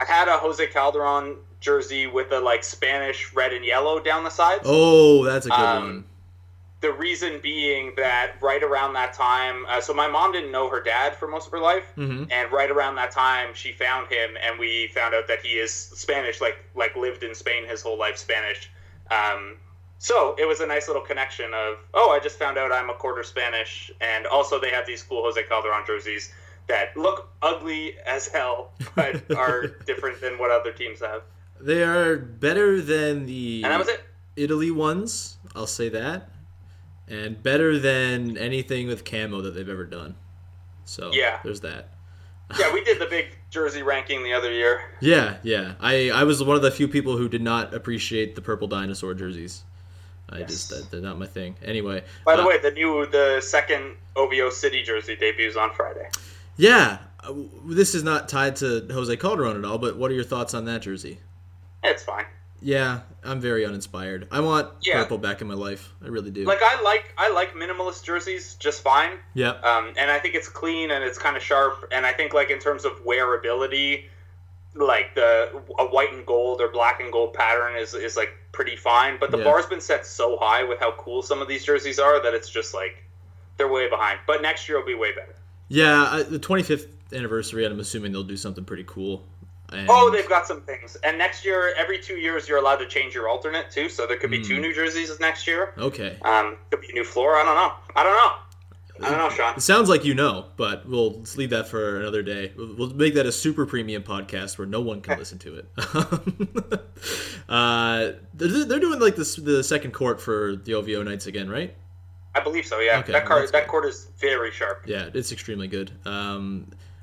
I 0.00 0.04
had 0.04 0.28
a 0.28 0.36
Jose 0.38 0.66
Calderon 0.68 1.36
jersey 1.60 2.06
with 2.08 2.28
the 2.28 2.40
like 2.40 2.64
Spanish 2.64 3.32
red 3.32 3.52
and 3.52 3.64
yellow 3.64 4.00
down 4.00 4.24
the 4.24 4.30
sides. 4.30 4.62
Oh, 4.64 5.24
that's 5.24 5.46
a 5.46 5.50
good 5.50 5.58
Um, 5.58 5.82
one. 5.84 6.04
The 6.82 6.92
reason 6.92 7.38
being 7.40 7.94
that 7.96 8.32
right 8.42 8.62
around 8.62 8.92
that 8.94 9.14
time, 9.14 9.64
uh, 9.68 9.80
so 9.80 9.94
my 9.94 10.08
mom 10.08 10.32
didn't 10.32 10.50
know 10.52 10.68
her 10.68 10.80
dad 10.82 11.16
for 11.16 11.26
most 11.28 11.46
of 11.46 11.52
her 11.52 11.60
life, 11.60 11.84
Mhm. 11.96 12.26
and 12.30 12.52
right 12.52 12.70
around 12.70 12.96
that 12.96 13.12
time, 13.12 13.54
she 13.54 13.72
found 13.72 14.08
him, 14.08 14.36
and 14.42 14.58
we 14.58 14.88
found 14.88 15.14
out 15.14 15.26
that 15.28 15.40
he 15.46 15.58
is 15.60 15.72
Spanish, 15.72 16.40
like 16.40 16.58
like 16.74 16.94
lived 16.96 17.22
in 17.22 17.34
Spain 17.34 17.64
his 17.64 17.80
whole 17.82 17.96
life, 17.96 18.16
Spanish. 18.18 18.68
Um, 19.10 19.56
so 19.98 20.34
it 20.38 20.44
was 20.46 20.60
a 20.60 20.66
nice 20.66 20.88
little 20.88 21.02
connection 21.02 21.54
of, 21.54 21.78
oh, 21.94 22.10
I 22.10 22.18
just 22.18 22.36
found 22.38 22.58
out 22.58 22.72
I'm 22.72 22.90
a 22.90 22.94
quarter 22.94 23.22
Spanish, 23.22 23.92
and 24.00 24.26
also 24.26 24.58
they 24.58 24.70
have 24.70 24.84
these 24.86 25.02
cool 25.04 25.22
Jose 25.22 25.40
Calderon 25.44 25.84
jerseys 25.86 26.32
that 26.66 26.96
look 26.96 27.28
ugly 27.42 27.96
as 28.06 28.26
hell, 28.26 28.72
but 28.96 29.22
are 29.36 29.68
different 29.86 30.20
than 30.20 30.36
what 30.38 30.50
other 30.50 30.72
teams 30.72 30.98
have. 31.00 31.22
They 31.60 31.84
are 31.84 32.16
better 32.16 32.80
than 32.80 33.26
the 33.26 33.62
And 33.62 33.72
that 33.72 33.78
was 33.78 33.88
it. 33.88 34.00
Italy 34.34 34.72
ones. 34.72 35.36
I'll 35.54 35.66
say 35.68 35.88
that, 35.90 36.30
and 37.08 37.42
better 37.42 37.78
than 37.78 38.36
anything 38.38 38.86
with 38.88 39.04
camo 39.04 39.40
that 39.42 39.54
they've 39.54 39.68
ever 39.68 39.84
done. 39.84 40.14
So 40.84 41.10
Yeah. 41.12 41.40
there's 41.44 41.60
that. 41.60 41.88
Yeah, 42.58 42.72
we 42.72 42.84
did 42.84 42.98
the 42.98 43.06
big 43.06 43.28
jersey 43.50 43.82
ranking 43.82 44.22
the 44.22 44.34
other 44.34 44.52
year. 44.52 44.82
Yeah, 45.00 45.36
yeah. 45.42 45.74
I 45.80 46.10
I 46.10 46.24
was 46.24 46.42
one 46.42 46.56
of 46.56 46.62
the 46.62 46.70
few 46.70 46.86
people 46.88 47.16
who 47.16 47.28
did 47.28 47.40
not 47.42 47.72
appreciate 47.72 48.34
the 48.34 48.42
purple 48.42 48.68
dinosaur 48.68 49.14
jerseys. 49.14 49.62
I 50.28 50.40
Yes. 50.40 50.50
just 50.50 50.70
that, 50.70 50.90
they're 50.90 51.00
not 51.00 51.18
my 51.18 51.26
thing. 51.26 51.56
Anyway. 51.64 52.04
By 52.24 52.36
the 52.36 52.42
uh, 52.42 52.46
way, 52.46 52.58
the 52.58 52.70
new 52.70 53.06
the 53.06 53.40
second 53.40 53.96
OVO 54.16 54.50
City 54.50 54.82
jersey 54.82 55.16
debuts 55.16 55.56
on 55.56 55.72
Friday. 55.74 56.08
yeah. 56.56 56.98
uh, 57.24 57.32
This 57.66 57.94
is 57.94 58.02
not 58.02 58.28
tied 58.28 58.56
to 58.56 58.86
Jose 58.92 59.14
Calderon 59.16 59.56
at 59.56 59.64
all, 59.64 59.78
but 59.78 59.96
what 59.96 60.10
are 60.10 60.14
your 60.14 60.24
thoughts 60.24 60.52
on 60.54 60.64
that 60.66 60.82
jersey? 60.82 61.20
It's 61.82 62.02
fine. 62.02 62.26
Yeah, 62.62 63.00
I'm 63.24 63.40
very 63.40 63.64
uninspired. 63.66 64.28
I 64.30 64.40
want 64.40 64.68
Yeah. 64.82 65.02
purple 65.02 65.18
back 65.18 65.40
in 65.40 65.48
my 65.48 65.54
life. 65.54 65.92
I 66.04 66.08
really 66.08 66.30
do. 66.30 66.44
Like 66.44 66.62
I 66.62 66.80
like 66.82 67.12
I 67.18 67.30
like 67.30 67.54
minimalist 67.54 68.04
jerseys 68.04 68.54
just 68.54 68.82
fine. 68.82 69.18
yep. 69.34 69.62
Um, 69.64 69.92
and 69.96 70.10
I 70.10 70.18
think 70.18 70.34
it's 70.34 70.48
clean 70.48 70.90
and 70.92 71.02
it's 71.02 71.18
kind 71.18 71.36
of 71.36 71.42
sharp. 71.42 71.88
And 71.92 72.06
I 72.06 72.12
think 72.12 72.32
like 72.34 72.50
in 72.50 72.58
terms 72.60 72.84
of 72.84 72.92
wearability, 73.04 74.04
like 74.74 75.14
the 75.14 75.60
a 75.78 75.84
white 75.86 76.12
and 76.12 76.24
gold 76.24 76.60
or 76.60 76.68
black 76.68 77.00
and 77.00 77.12
gold 77.12 77.34
pattern 77.34 77.76
is 77.76 77.94
is 77.94 78.16
like 78.16 78.30
pretty 78.52 78.76
fine. 78.76 79.18
But 79.18 79.30
the 79.32 79.38
Yeah. 79.38 79.44
bar's 79.44 79.66
been 79.66 79.80
set 79.80 80.06
so 80.06 80.36
high 80.40 80.62
with 80.62 80.78
how 80.78 80.92
cool 80.92 81.22
some 81.22 81.42
of 81.42 81.48
these 81.48 81.64
jerseys 81.64 81.98
are 81.98 82.22
that 82.22 82.32
it's 82.34 82.48
just 82.48 82.74
like 82.74 83.04
they're 83.56 83.68
way 83.68 83.88
behind. 83.90 84.20
But 84.26 84.40
next 84.40 84.68
year 84.68 84.78
will 84.78 84.86
be 84.86 84.94
way 84.94 85.12
better. 85.12 85.34
Yeah, 85.68 86.08
I, 86.10 86.22
the 86.22 86.38
25th 86.38 86.86
anniversary. 87.12 87.64
I'm 87.66 87.80
assuming 87.80 88.12
they'll 88.12 88.22
do 88.22 88.36
something 88.36 88.64
pretty 88.64 88.84
cool. 88.86 89.24
And 89.72 89.88
Oh, 89.90 90.10
they've 90.10 90.28
got 90.28 90.46
some 90.46 90.60
things. 90.62 90.96
And 91.04 91.16
next 91.18 91.44
year, 91.44 91.74
every 91.76 91.98
two 91.98 92.16
years, 92.16 92.48
you're 92.48 92.58
allowed 92.58 92.76
to 92.76 92.86
change 92.86 93.14
your 93.14 93.28
alternate 93.28 93.70
too. 93.70 93.88
So 93.88 94.06
there 94.06 94.16
could 94.18 94.30
be 94.30 94.42
two 94.42 94.56
Hmm. 94.56 94.62
new 94.62 94.74
jerseys 94.74 95.18
next 95.20 95.46
year. 95.46 95.72
Okay. 95.78 96.16
Um, 96.22 96.56
could 96.70 96.80
be 96.80 96.90
a 96.90 96.94
new 96.94 97.04
floor. 97.04 97.36
I 97.36 97.44
don't 97.44 97.54
know. 97.56 97.72
I 97.96 98.02
don't 98.02 98.12
know. 98.14 98.32
I 99.00 99.08
don't 99.10 99.18
know, 99.18 99.30
Sean. 99.30 99.54
It 99.56 99.62
sounds 99.62 99.88
like 99.88 100.04
you 100.04 100.14
know, 100.14 100.46
but 100.56 100.86
we'll 100.88 101.24
leave 101.36 101.50
that 101.50 101.66
for 101.66 101.98
another 101.98 102.22
day. 102.22 102.52
We'll 102.56 102.74
we'll 102.76 102.90
make 102.94 103.14
that 103.14 103.26
a 103.26 103.32
super 103.32 103.66
premium 103.66 104.02
podcast 104.04 104.58
where 104.58 104.66
no 104.66 104.80
one 104.80 105.00
can 105.00 105.18
listen 105.22 105.38
to 105.40 105.56
it. 105.56 105.66
uh, 107.48 108.12
they're, 108.34 108.64
they're 108.64 108.78
doing 108.78 109.00
like 109.00 109.16
this 109.16 109.36
the 109.36 109.64
second 109.64 109.92
court 109.92 110.20
for 110.20 110.56
the 110.56 110.74
OVO 110.74 111.02
nights 111.02 111.26
again, 111.26 111.48
right? 111.50 111.74
I 112.34 112.40
believe 112.40 112.64
so. 112.66 112.78
Yeah, 112.80 113.00
Okay, 113.00 113.12
that 113.12 113.26
card 113.26 113.50
that 113.52 113.66
court 113.66 113.84
is 113.86 114.08
very 114.18 114.50
sharp. 114.52 114.84
Yeah, 114.86 115.10
it's 115.12 115.32
extremely 115.32 115.68
good. 115.68 115.90
Um, 116.04 116.70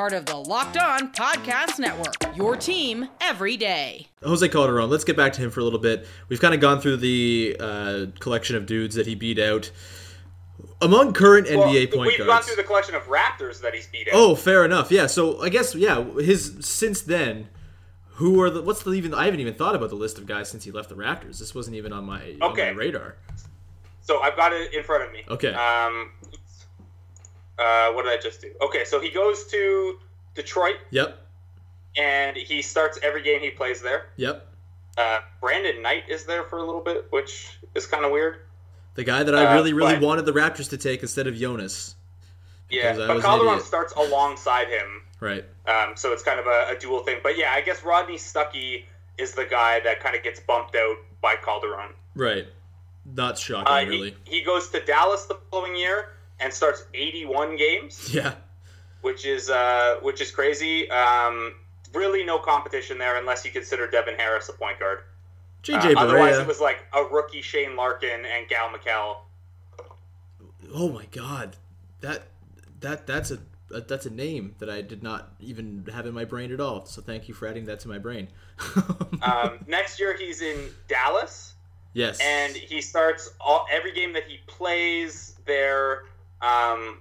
Part 0.00 0.14
of 0.14 0.24
the 0.24 0.36
Locked 0.36 0.78
On 0.78 1.12
Podcast 1.12 1.78
Network, 1.78 2.34
your 2.34 2.56
team 2.56 3.06
every 3.20 3.58
day. 3.58 4.06
Jose 4.24 4.48
Calderon. 4.48 4.88
Let's 4.88 5.04
get 5.04 5.14
back 5.14 5.34
to 5.34 5.42
him 5.42 5.50
for 5.50 5.60
a 5.60 5.62
little 5.62 5.78
bit. 5.78 6.06
We've 6.30 6.40
kind 6.40 6.54
of 6.54 6.60
gone 6.60 6.80
through 6.80 6.96
the 6.96 7.54
uh, 7.60 8.06
collection 8.18 8.56
of 8.56 8.64
dudes 8.64 8.94
that 8.94 9.06
he 9.06 9.14
beat 9.14 9.38
out. 9.38 9.70
Among 10.80 11.12
current 11.12 11.48
Well, 11.50 11.68
NBA 11.68 11.92
point 11.92 12.06
we've 12.06 12.16
guards. 12.16 12.30
gone 12.30 12.42
through 12.44 12.56
the 12.56 12.62
collection 12.66 12.94
of 12.94 13.02
Raptors 13.08 13.60
that 13.60 13.74
he's 13.74 13.88
beat 13.88 14.08
out. 14.08 14.14
Oh, 14.14 14.34
fair 14.34 14.64
enough. 14.64 14.90
Yeah. 14.90 15.06
So 15.06 15.42
I 15.42 15.50
guess 15.50 15.74
yeah. 15.74 16.02
His 16.14 16.56
since 16.60 17.02
then, 17.02 17.48
who 18.12 18.40
are 18.40 18.48
the 18.48 18.62
what's 18.62 18.82
the 18.82 18.92
even? 18.92 19.12
I 19.12 19.26
haven't 19.26 19.40
even 19.40 19.52
thought 19.52 19.74
about 19.74 19.90
the 19.90 19.96
list 19.96 20.16
of 20.16 20.24
guys 20.24 20.48
since 20.48 20.64
he 20.64 20.70
left 20.70 20.88
the 20.88 20.94
Raptors. 20.94 21.38
This 21.38 21.54
wasn't 21.54 21.76
even 21.76 21.92
on 21.92 22.06
my 22.06 22.36
on 22.40 22.52
Okay. 22.52 22.70
my 22.72 22.78
radar. 22.78 23.16
So 24.00 24.22
I've 24.22 24.34
got 24.34 24.54
it 24.54 24.72
in 24.72 24.82
front 24.82 25.04
of 25.04 25.12
me. 25.12 25.24
Okay. 25.28 25.52
Um, 25.52 26.12
uh, 27.60 27.92
what 27.92 28.04
did 28.04 28.12
I 28.12 28.20
just 28.22 28.40
do? 28.40 28.50
Okay, 28.62 28.84
so 28.84 29.00
he 29.00 29.10
goes 29.10 29.46
to 29.48 29.98
Detroit 30.34 30.76
Yep. 30.90 31.18
and 31.96 32.36
he 32.36 32.62
starts 32.62 32.98
every 33.02 33.22
game 33.22 33.40
he 33.40 33.50
plays 33.50 33.80
there. 33.82 34.06
Yep. 34.16 34.46
Uh, 34.96 35.20
Brandon 35.40 35.82
Knight 35.82 36.04
is 36.08 36.24
there 36.24 36.44
for 36.44 36.58
a 36.58 36.64
little 36.64 36.80
bit, 36.80 37.06
which 37.10 37.58
is 37.74 37.86
kind 37.86 38.04
of 38.04 38.10
weird. 38.12 38.40
The 38.94 39.04
guy 39.04 39.22
that 39.22 39.34
I 39.34 39.46
Uh, 39.46 39.54
really 39.54 39.72
really 39.72 39.94
but- 39.94 40.02
wanted 40.02 40.26
the 40.26 40.32
Raptors 40.32 40.68
to 40.70 40.76
take 40.76 41.02
instead 41.02 41.26
of 41.26 41.34
Jonas. 41.36 41.94
Yeah, 42.68 42.96
but 42.96 43.20
Calderon 43.20 43.60
starts 43.60 43.92
alongside 43.94 44.68
him, 44.68 45.02
Right. 45.18 45.44
um, 45.66 45.96
so 45.96 46.12
it's 46.12 46.22
kind 46.22 46.38
of 46.38 46.46
a, 46.46 46.68
a 46.70 46.78
dual 46.78 47.02
thing. 47.02 47.18
But 47.22 47.36
yeah, 47.36 47.52
I 47.52 47.60
guess 47.62 47.82
Rodney 47.82 48.14
Stuckey 48.16 48.84
is 49.18 49.32
the 49.32 49.44
guy 49.44 49.80
that 49.80 50.00
kind 50.00 50.14
of 50.14 50.22
gets 50.22 50.38
bumped 50.38 50.76
out 50.76 50.96
by 51.20 51.34
Calderon. 51.36 51.92
Right. 52.14 52.46
Not 53.04 53.38
shocking, 53.38 53.66
Uh, 53.72 53.90
really. 53.90 54.16
he, 54.24 54.38
he 54.38 54.42
goes 54.44 54.68
to 54.70 54.80
Dallas 54.80 55.24
the 55.26 55.34
following 55.50 55.74
year 55.74 56.10
and 56.40 56.52
starts 56.52 56.84
81 56.94 57.56
games. 57.56 58.10
Yeah. 58.14 58.34
which 59.02 59.24
is 59.26 59.48
uh, 59.50 59.96
which 60.02 60.20
is 60.20 60.30
crazy. 60.30 60.90
Um, 60.90 61.54
really 61.94 62.22
no 62.24 62.38
competition 62.38 62.98
there 62.98 63.16
unless 63.16 63.44
you 63.44 63.50
consider 63.50 63.86
Devin 63.90 64.14
Harris 64.16 64.48
a 64.48 64.52
point 64.52 64.78
guard. 64.78 65.00
JJ 65.62 65.96
Uh, 65.96 66.00
otherwise, 66.00 66.38
it 66.38 66.46
was 66.46 66.60
like 66.60 66.84
a 66.94 67.04
rookie 67.04 67.42
Shane 67.42 67.76
Larkin 67.76 68.24
and 68.24 68.48
Gal 68.48 68.68
Mekel. 68.70 69.16
oh 70.74 70.88
my 70.90 71.06
god, 71.10 71.56
that 72.00 72.28
that 72.80 73.06
that's 73.06 73.30
a 73.30 73.38
uh, 73.74 73.80
that's 73.86 74.04
a 74.06 74.10
name 74.10 74.54
that 74.58 74.68
I 74.68 74.82
did 74.82 75.02
not 75.02 75.32
even 75.40 75.86
have 75.92 76.04
in 76.06 76.12
my 76.14 76.24
brain 76.24 76.52
at 76.52 76.60
all. 76.60 76.84
So 76.86 77.00
thank 77.02 77.28
you 77.28 77.34
for 77.34 77.46
adding 77.46 77.64
that 77.66 77.80
to 77.80 77.88
my 77.88 77.98
brain. 77.98 78.28
Um, 79.22 79.58
next 79.66 80.00
year, 80.00 80.16
he's 80.16 80.40
in 80.40 80.70
Dallas. 80.88 81.52
yes, 81.92 82.18
and 82.22 82.56
he 82.56 82.80
starts 82.80 83.30
all 83.38 83.66
every 83.70 83.92
game 83.92 84.14
that 84.14 84.24
he 84.24 84.38
plays 84.46 85.36
there. 85.44 86.04
Um, 86.42 86.98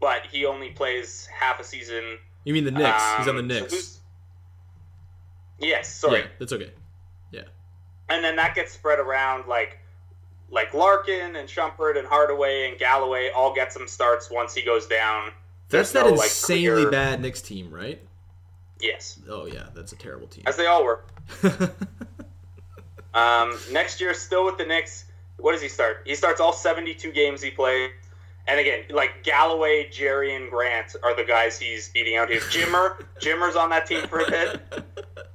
but 0.00 0.26
he 0.30 0.44
only 0.46 0.70
plays 0.70 1.26
half 1.26 1.58
a 1.60 1.64
season. 1.64 2.18
you 2.44 2.52
mean 2.54 2.64
the 2.64 2.70
Knicks? 2.70 3.02
He's 3.18 3.28
on 3.28 3.36
the 3.36 3.42
Um, 3.42 3.48
so 3.50 3.60
Knicks. 3.60 4.00
yes, 5.58 5.92
sorry. 5.94 6.20
Yeah, 6.20 6.26
that's 6.38 6.52
okay. 6.52 6.70
Yeah. 7.32 7.42
And 8.08 8.22
then 8.24 8.36
that 8.36 8.54
gets 8.54 8.72
spread 8.72 8.98
around 8.98 9.46
like 9.48 9.78
like 10.50 10.72
Larkin 10.74 11.34
and 11.36 11.48
Shumpert 11.48 11.98
and 11.98 12.06
Hardaway 12.06 12.70
and 12.70 12.78
Galloway 12.78 13.30
all 13.34 13.52
get 13.52 13.72
some 13.72 13.88
starts 13.88 14.30
once 14.30 14.54
he 14.54 14.62
goes 14.62 14.86
down. 14.86 15.32
That's 15.68 15.90
There's 15.90 16.04
that 16.04 16.10
no, 16.10 16.14
like, 16.16 16.26
insanely 16.26 16.82
clear- 16.82 16.90
bad 16.92 17.20
Knicks 17.20 17.42
team, 17.42 17.70
right? 17.72 18.00
Yes, 18.80 19.18
Oh 19.28 19.46
yeah, 19.46 19.66
that's 19.74 19.90
a 19.92 19.96
terrible 19.96 20.28
team. 20.28 20.44
as 20.46 20.56
they 20.56 20.66
all 20.66 20.84
were. 20.84 21.00
Um, 23.14 23.58
next 23.72 23.98
year, 24.00 24.12
still 24.12 24.44
with 24.44 24.58
the 24.58 24.66
Knicks. 24.66 25.06
What 25.38 25.52
does 25.52 25.62
he 25.62 25.68
start? 25.68 26.02
He 26.04 26.14
starts 26.14 26.38
all 26.38 26.52
72 26.52 27.12
games 27.12 27.40
he 27.42 27.50
plays. 27.50 27.90
And 28.48 28.60
again, 28.60 28.84
like 28.90 29.24
Galloway, 29.24 29.88
Jerry, 29.90 30.34
and 30.36 30.48
Grant 30.50 30.94
are 31.02 31.16
the 31.16 31.24
guys 31.24 31.58
he's 31.58 31.88
beating 31.88 32.16
out 32.16 32.30
here. 32.30 32.40
Jimmer, 32.42 33.04
Jimmer's 33.20 33.56
on 33.56 33.70
that 33.70 33.86
team 33.86 34.06
for 34.06 34.20
a 34.20 34.30
bit. 34.30 34.62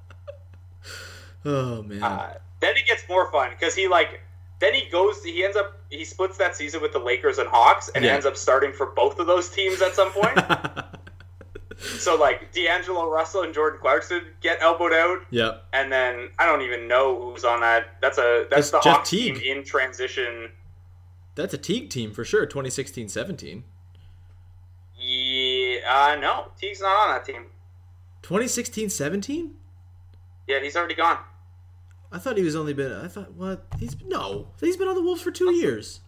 oh 1.45 1.83
man. 1.83 2.03
Uh, 2.03 2.33
then 2.59 2.75
it 2.77 2.85
gets 2.85 3.03
more 3.09 3.31
fun 3.31 3.49
because 3.51 3.75
he 3.75 3.87
like 3.87 4.21
then 4.59 4.73
he 4.73 4.87
goes 4.89 5.23
he 5.23 5.43
ends 5.43 5.57
up 5.57 5.79
he 5.89 6.05
splits 6.05 6.37
that 6.37 6.55
season 6.55 6.81
with 6.81 6.93
the 6.93 6.99
Lakers 6.99 7.37
and 7.37 7.49
Hawks 7.49 7.89
and 7.93 8.05
Yeah. 8.05 8.13
ends 8.13 8.25
up 8.25 8.37
starting 8.37 8.71
for 8.71 8.87
both 8.87 9.19
of 9.19 9.27
those 9.27 9.49
teams 9.49 9.81
at 9.81 9.93
some 9.95 10.11
point. 10.11 10.39
so 11.99 12.15
like 12.15 12.51
D'Angelo 12.53 13.09
Russell 13.09 13.41
and 13.43 13.53
Jordan 13.53 13.79
Clarkson 13.81 14.21
get 14.41 14.61
elbowed 14.61 14.93
out, 14.93 15.19
yep. 15.31 15.65
and 15.73 15.91
then 15.91 16.29
I 16.37 16.45
don't 16.45 16.61
even 16.61 16.87
know 16.87 17.19
who's 17.19 17.43
on 17.43 17.59
that. 17.61 17.95
That's 18.01 18.19
a 18.19 18.45
that's 18.49 18.69
That's 18.69 18.71
the 18.71 18.79
Jeff 18.81 18.97
Hawks 18.97 19.09
team 19.09 19.35
in 19.43 19.63
transition. 19.63 20.51
That's 21.35 21.53
a 21.53 21.57
Teague 21.57 21.89
team 21.89 22.11
for 22.11 22.23
sure. 22.25 22.45
2016-17. 22.45 23.63
Yeah, 24.99 25.79
uh, 25.89 26.15
no, 26.19 26.51
Teague's 26.59 26.81
not 26.81 26.95
on 26.95 27.15
that 27.15 27.25
team. 27.25 27.45
2016-17? 28.23 29.51
Yeah, 30.47 30.59
he's 30.61 30.75
already 30.75 30.95
gone. 30.95 31.17
I 32.11 32.19
thought 32.19 32.37
he 32.37 32.43
was 32.43 32.55
only 32.55 32.73
been. 32.73 32.91
I 32.91 33.07
thought 33.07 33.31
what? 33.33 33.65
He's 33.79 33.95
no. 34.05 34.49
He's 34.59 34.75
been 34.75 34.87
on 34.89 34.95
the 34.95 35.01
Wolves 35.01 35.21
for 35.21 35.31
two 35.31 35.53
years. 35.55 36.01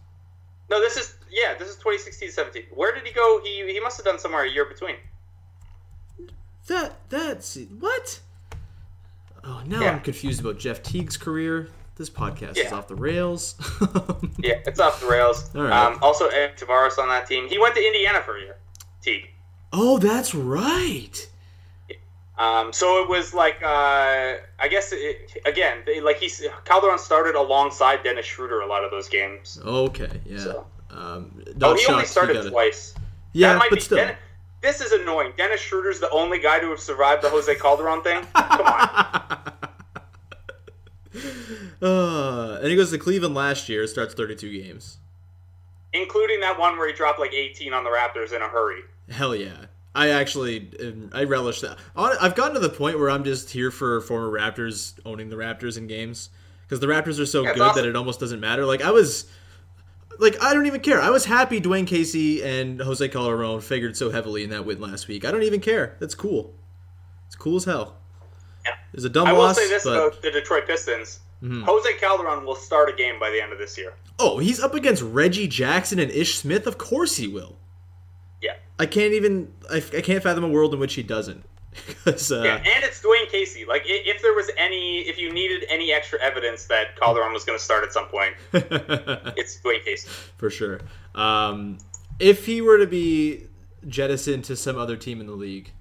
No, 0.70 0.78
this 0.80 0.96
is 0.96 1.16
yeah, 1.30 1.54
this 1.58 1.68
is 1.68 1.76
2016-17. 1.76 2.66
Where 2.74 2.94
did 2.94 3.06
he 3.06 3.12
go? 3.12 3.40
He 3.42 3.66
he 3.72 3.80
must 3.80 3.96
have 3.96 4.04
done 4.04 4.18
somewhere 4.18 4.44
a 4.44 4.50
year 4.50 4.66
between. 4.66 4.96
That 6.66 7.08
that's 7.08 7.56
what? 7.80 8.20
Oh, 9.42 9.62
now 9.66 9.80
Yeah. 9.80 9.92
I'm 9.92 10.00
confused 10.00 10.40
about 10.40 10.58
Jeff 10.58 10.82
Teague's 10.82 11.16
career. 11.16 11.68
This 11.96 12.10
podcast 12.10 12.56
is 12.58 12.72
off 12.72 12.88
the 12.88 12.96
rails. 12.96 13.54
Yeah, 14.38 14.58
it's 14.66 14.80
off 14.80 15.00
the 15.00 15.06
rails. 15.06 15.50
All 15.54 15.62
right. 15.62 15.72
Um, 15.86 15.98
also, 16.02 16.26
Eric 16.28 16.58
Tavares 16.58 16.98
on 16.98 17.08
that 17.08 17.26
team. 17.26 17.48
He 17.48 17.58
went 17.58 17.74
to 17.76 17.86
Indiana 17.86 18.20
for 18.20 18.36
a 18.36 18.40
year. 18.40 18.56
Teague. 19.00 19.30
oh, 19.72 19.96
that's 19.98 20.34
right. 20.34 21.28
Um, 22.36 22.72
so 22.72 23.02
it 23.02 23.08
was 23.08 23.32
like, 23.32 23.62
uh, 23.62 23.66
I 24.58 24.68
guess, 24.68 24.90
it, 24.92 25.32
again, 25.46 25.78
they, 25.86 26.00
like 26.00 26.16
he's 26.18 26.42
Calderon 26.64 26.98
started 26.98 27.36
alongside 27.36 28.02
Dennis 28.02 28.26
Schroeder 28.26 28.60
a 28.60 28.66
lot 28.66 28.82
of 28.84 28.90
those 28.90 29.08
games. 29.08 29.58
Okay, 29.64 30.20
yeah. 30.26 30.38
So- 30.38 30.66
Um, 30.90 31.42
Oh, 31.62 31.74
he 31.74 31.86
only 31.86 32.00
shocked 32.02 32.08
started 32.08 32.34
got 32.34 32.46
it. 32.46 32.50
twice. 32.50 32.94
Yeah, 33.32 33.60
but 33.70 33.80
still. 33.82 33.98
Den- 33.98 34.16
this 34.62 34.80
is 34.80 34.92
annoying. 34.92 35.32
Dennis 35.36 35.60
Schroeder's 35.60 36.00
the 36.00 36.10
only 36.10 36.38
guy 36.40 36.58
to 36.58 36.68
have 36.70 36.80
survived 36.80 37.22
the 37.22 37.28
Jose 37.30 37.54
Calderon 37.56 38.02
thing. 38.02 38.24
Come 38.34 38.66
on. 38.66 39.52
Uh, 41.82 42.58
and 42.62 42.68
he 42.68 42.76
goes 42.76 42.90
to 42.90 42.98
Cleveland 42.98 43.34
last 43.34 43.68
year. 43.68 43.86
Starts 43.86 44.14
32 44.14 44.62
games. 44.62 44.98
Including 45.92 46.40
that 46.40 46.58
one 46.58 46.78
where 46.78 46.88
he 46.88 46.94
dropped 46.94 47.18
like 47.18 47.34
18 47.34 47.74
on 47.74 47.84
the 47.84 47.90
Raptors 47.90 48.32
in 48.32 48.40
a 48.40 48.48
hurry. 48.48 48.80
Hell 49.10 49.34
yeah. 49.34 49.66
I 49.94 50.08
actually, 50.08 50.70
um, 50.80 51.10
I 51.12 51.24
relish 51.24 51.60
that. 51.60 51.78
I've 51.94 52.34
gotten 52.34 52.54
to 52.54 52.60
the 52.60 52.70
point 52.70 52.98
where 52.98 53.10
I'm 53.10 53.22
just 53.22 53.50
here 53.50 53.70
for 53.70 54.00
former 54.00 54.30
Raptors 54.30 54.94
owning 55.04 55.28
the 55.28 55.36
Raptors 55.36 55.76
in 55.76 55.86
games 55.86 56.30
because 56.62 56.80
the 56.80 56.86
Raptors 56.86 57.20
are 57.20 57.26
so 57.26 57.44
good 57.44 57.60
awesome. 57.60 57.82
that 57.82 57.88
it 57.88 57.96
almost 57.96 58.18
doesn't 58.18 58.40
matter. 58.40 58.64
Like 58.64 58.82
I 58.82 58.90
was, 58.90 59.26
like 60.18 60.42
I 60.42 60.52
don't 60.54 60.66
even 60.66 60.80
care. 60.80 61.00
I 61.00 61.10
was 61.10 61.26
happy 61.26 61.60
Dwane 61.60 61.86
Casey 61.86 62.42
and 62.42 62.80
Jose 62.80 63.06
Calderon 63.08 63.60
figured 63.60 63.96
so 63.96 64.10
heavily 64.10 64.42
in 64.42 64.50
that 64.50 64.64
win 64.64 64.80
last 64.80 65.06
week. 65.06 65.24
I 65.24 65.30
don't 65.30 65.42
even 65.42 65.60
care. 65.60 65.96
That's 66.00 66.14
cool. 66.14 66.54
It's 67.26 67.36
cool 67.36 67.56
as 67.56 67.64
hell. 67.64 67.98
Yeah. 68.64 68.72
There's 68.92 69.04
a 69.04 69.08
dumb 69.10 69.24
loss. 69.24 69.30
I 69.30 69.32
will 69.32 69.40
loss, 69.44 69.56
say 69.56 69.68
this 69.68 69.84
but 69.84 69.90
Mm-hmm. 69.90 70.08
about 70.08 70.22
the 70.22 70.30
Detroit 70.30 70.66
Pistons. 70.66 71.20
Jose 71.46 71.92
Calderon 71.98 72.46
will 72.46 72.54
start 72.54 72.88
a 72.88 72.92
game 72.94 73.20
by 73.20 73.28
the 73.30 73.38
end 73.42 73.52
of 73.52 73.58
this 73.58 73.76
year. 73.76 73.92
oh, 74.18 74.38
he's 74.38 74.60
up 74.62 74.72
against 74.74 75.02
Reggie 75.02 75.46
Jackson 75.46 75.98
and 75.98 76.10
Ish 76.10 76.36
Smith. 76.38 76.66
Of 76.66 76.78
course 76.78 77.16
he 77.16 77.28
will. 77.28 77.56
Yeah. 78.40 78.54
I 78.78 78.86
can't 78.86 79.12
even. 79.12 79.52
I, 79.70 79.76
I 79.76 80.00
can't 80.00 80.22
fathom 80.22 80.42
a 80.44 80.48
world 80.48 80.72
in 80.72 80.80
which 80.80 80.94
he 80.94 81.02
doesn't. 81.02 81.44
uh, 82.06 82.12
Yeah, 82.14 82.56
and 82.56 82.84
it's 82.84 83.02
Dwane 83.02 83.28
Casey. 83.28 83.66
Like, 83.66 83.82
if 83.84 84.22
there 84.22 84.32
was 84.32 84.48
any, 84.56 85.00
if 85.00 85.18
you 85.18 85.32
needed 85.34 85.64
any 85.68 85.92
extra 85.92 86.18
evidence 86.22 86.64
that 86.66 86.98
Calderon 86.98 87.32
was 87.34 87.44
going 87.44 87.58
to 87.58 87.64
start 87.64 87.84
at 87.84 87.92
some 87.92 88.06
point, 88.06 88.34
it's 89.36 89.60
Dwane 89.60 89.84
Casey. 89.84 90.08
for 90.38 90.48
sure. 90.50 90.80
Um, 91.14 91.76
if 92.20 92.46
he 92.46 92.62
were 92.62 92.78
to 92.78 92.86
be 92.86 93.48
jettisoned 93.86 94.44
to 94.44 94.56
some 94.56 94.78
other 94.78 94.96
team 94.96 95.20
in 95.20 95.26
the 95.26 95.34
league, 95.34 95.72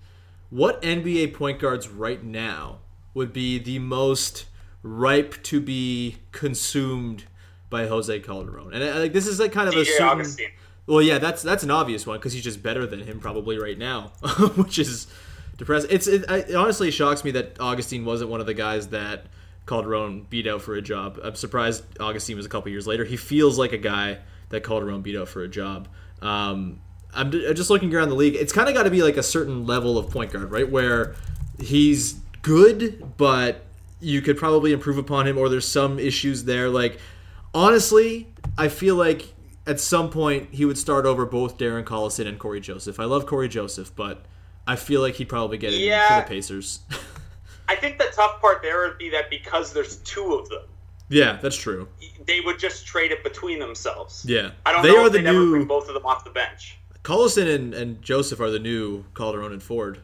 what 0.54 0.84
NBA 0.84 1.34
point 1.34 1.60
guards 1.60 1.89
right 1.89 2.24
now 2.24 2.78
would 3.16 3.34
be 3.34 3.58
the 3.58 3.80
most 3.80 4.46
ripe 4.84 5.42
to 5.44 5.60
be 5.60 6.18
consumed 6.32 7.24
by 7.72 7.88
Jose 7.88 8.20
Calderon? 8.20 8.72
And 8.72 8.84
uh, 8.84 9.00
like 9.00 9.13
this 9.13 9.26
is 9.26 9.39
like 9.39 9.52
kind 9.52 9.68
of 9.68 9.74
a 9.76 9.84
certain. 9.84 10.32
Well, 10.86 11.02
yeah, 11.02 11.18
that's 11.18 11.42
that's 11.42 11.63
an 11.63 11.72
obvious 11.72 12.06
one 12.06 12.20
because 12.20 12.34
he's 12.34 12.44
just 12.44 12.62
better 12.62 12.86
than 12.86 13.00
him 13.00 13.20
probably 13.20 13.58
right 13.58 13.78
now, 13.78 14.12
which 14.56 14.78
is 14.78 15.08
depressing. 15.58 15.89
It's 15.92 16.06
it, 16.06 16.30
it 16.30 16.56
honestly 16.56 16.92
shocks 16.92 17.24
me 17.24 17.32
that 17.32 17.60
Augustin 17.60 18.06
wasn't 18.06 18.30
one 18.30 18.39
of 18.39 18.46
the 18.46 18.54
guys 18.54 18.89
that 18.89 19.26
Calderon 19.66 20.28
beat 20.30 20.46
out 20.46 20.62
for 20.62 20.76
a 20.76 20.84
job. 20.84 21.20
I'm 21.24 21.36
surprised 21.36 21.84
Augustin 22.00 22.38
was 22.38 22.46
a 22.46 22.50
couple 22.50 22.70
years 22.70 22.86
later. 22.86 23.06
He 23.06 23.18
feels 23.18 23.58
like 23.58 23.72
a 23.72 23.78
guy 23.80 24.20
that 24.50 24.63
Calderon 24.63 25.02
beat 25.02 25.18
out 25.18 25.30
for 25.30 25.42
a 25.42 25.48
job. 25.48 25.88
Um, 26.22 26.80
I'm 27.15 27.28
uh, 27.28 27.54
just 27.54 27.69
looking 27.69 27.93
around 27.93 28.10
the 28.10 28.15
league. 28.15 28.36
It's 28.36 28.54
kind 28.54 28.67
of 28.67 28.73
got 28.76 28.84
to 28.84 28.89
be 28.91 29.04
like 29.04 29.17
a 29.17 29.23
certain 29.23 29.65
level 29.65 29.97
of 29.97 30.10
point 30.10 30.32
guard, 30.32 30.52
right? 30.52 30.69
Where 30.69 31.15
he's 31.60 32.13
good, 32.41 33.17
but 33.17 33.62
you 33.99 34.21
could 34.21 34.38
probably 34.38 34.73
improve 34.73 34.97
upon 34.97 35.28
him, 35.28 35.38
or 35.38 35.49
there's 35.49 35.67
some 35.67 35.99
issues 35.99 36.43
there. 36.45 36.69
Like 36.69 36.99
honestly, 37.54 38.28
I 38.58 38.67
feel 38.67 38.95
like 38.95 39.34
at 39.65 39.80
some 39.80 40.10
point 40.10 40.49
he 40.52 40.65
would 40.65 40.78
start 40.78 41.06
over 41.06 41.26
both 41.26 41.58
Darren 41.58 41.84
Collison 41.84 42.28
and 42.28 42.38
Cory 42.39 42.60
Joseph. 42.60 42.99
I 42.99 43.06
love 43.06 43.26
Cory 43.26 43.47
Joseph, 43.47 43.95
but 43.95 44.26
I 44.67 44.76
feel 44.76 45.02
like 45.02 45.15
he'd 45.15 45.30
probably 45.30 45.58
get 45.58 45.73
in 45.73 45.82
Yeah. 45.82 46.21
for 46.21 46.28
the 46.28 46.36
Pacers. 46.36 46.80
I 47.67 47.76
think 47.78 47.97
the 47.97 48.10
tough 48.13 48.41
part 48.41 48.62
there 48.62 48.82
would 48.88 48.97
be 48.97 49.10
that 49.12 49.30
because 49.30 49.71
there's 49.71 49.97
two 49.97 50.34
of 50.34 50.49
them, 50.49 50.63
yeah, 51.10 51.38
that's 51.41 51.56
true. 51.56 51.88
they 52.26 52.41
would 52.41 52.60
just 52.60 52.86
trade 52.86 53.12
it 53.12 53.23
between 53.23 53.58
themselves. 53.60 54.26
Yeah, 54.28 54.52
I 54.65 54.73
don't 54.73 54.84
they 54.84 54.89
know 54.91 55.04
are 55.04 55.06
if 55.08 55.13
the 55.13 55.19
they'd 55.19 55.28
ever 55.28 55.39
bring 55.39 55.62
new 55.62 55.65
both 55.65 55.88
of 55.88 55.93
them 55.93 56.06
off 56.06 56.26
the 56.26 56.30
bench. 56.32 56.78
Collison 57.04 57.54
and, 57.54 57.74
and 57.74 58.02
Joseph 58.02 58.39
are 58.39 58.50
the 58.50 58.60
new 58.60 59.04
Calderon 59.13 59.52
and 59.52 59.62
Ford 59.62 60.00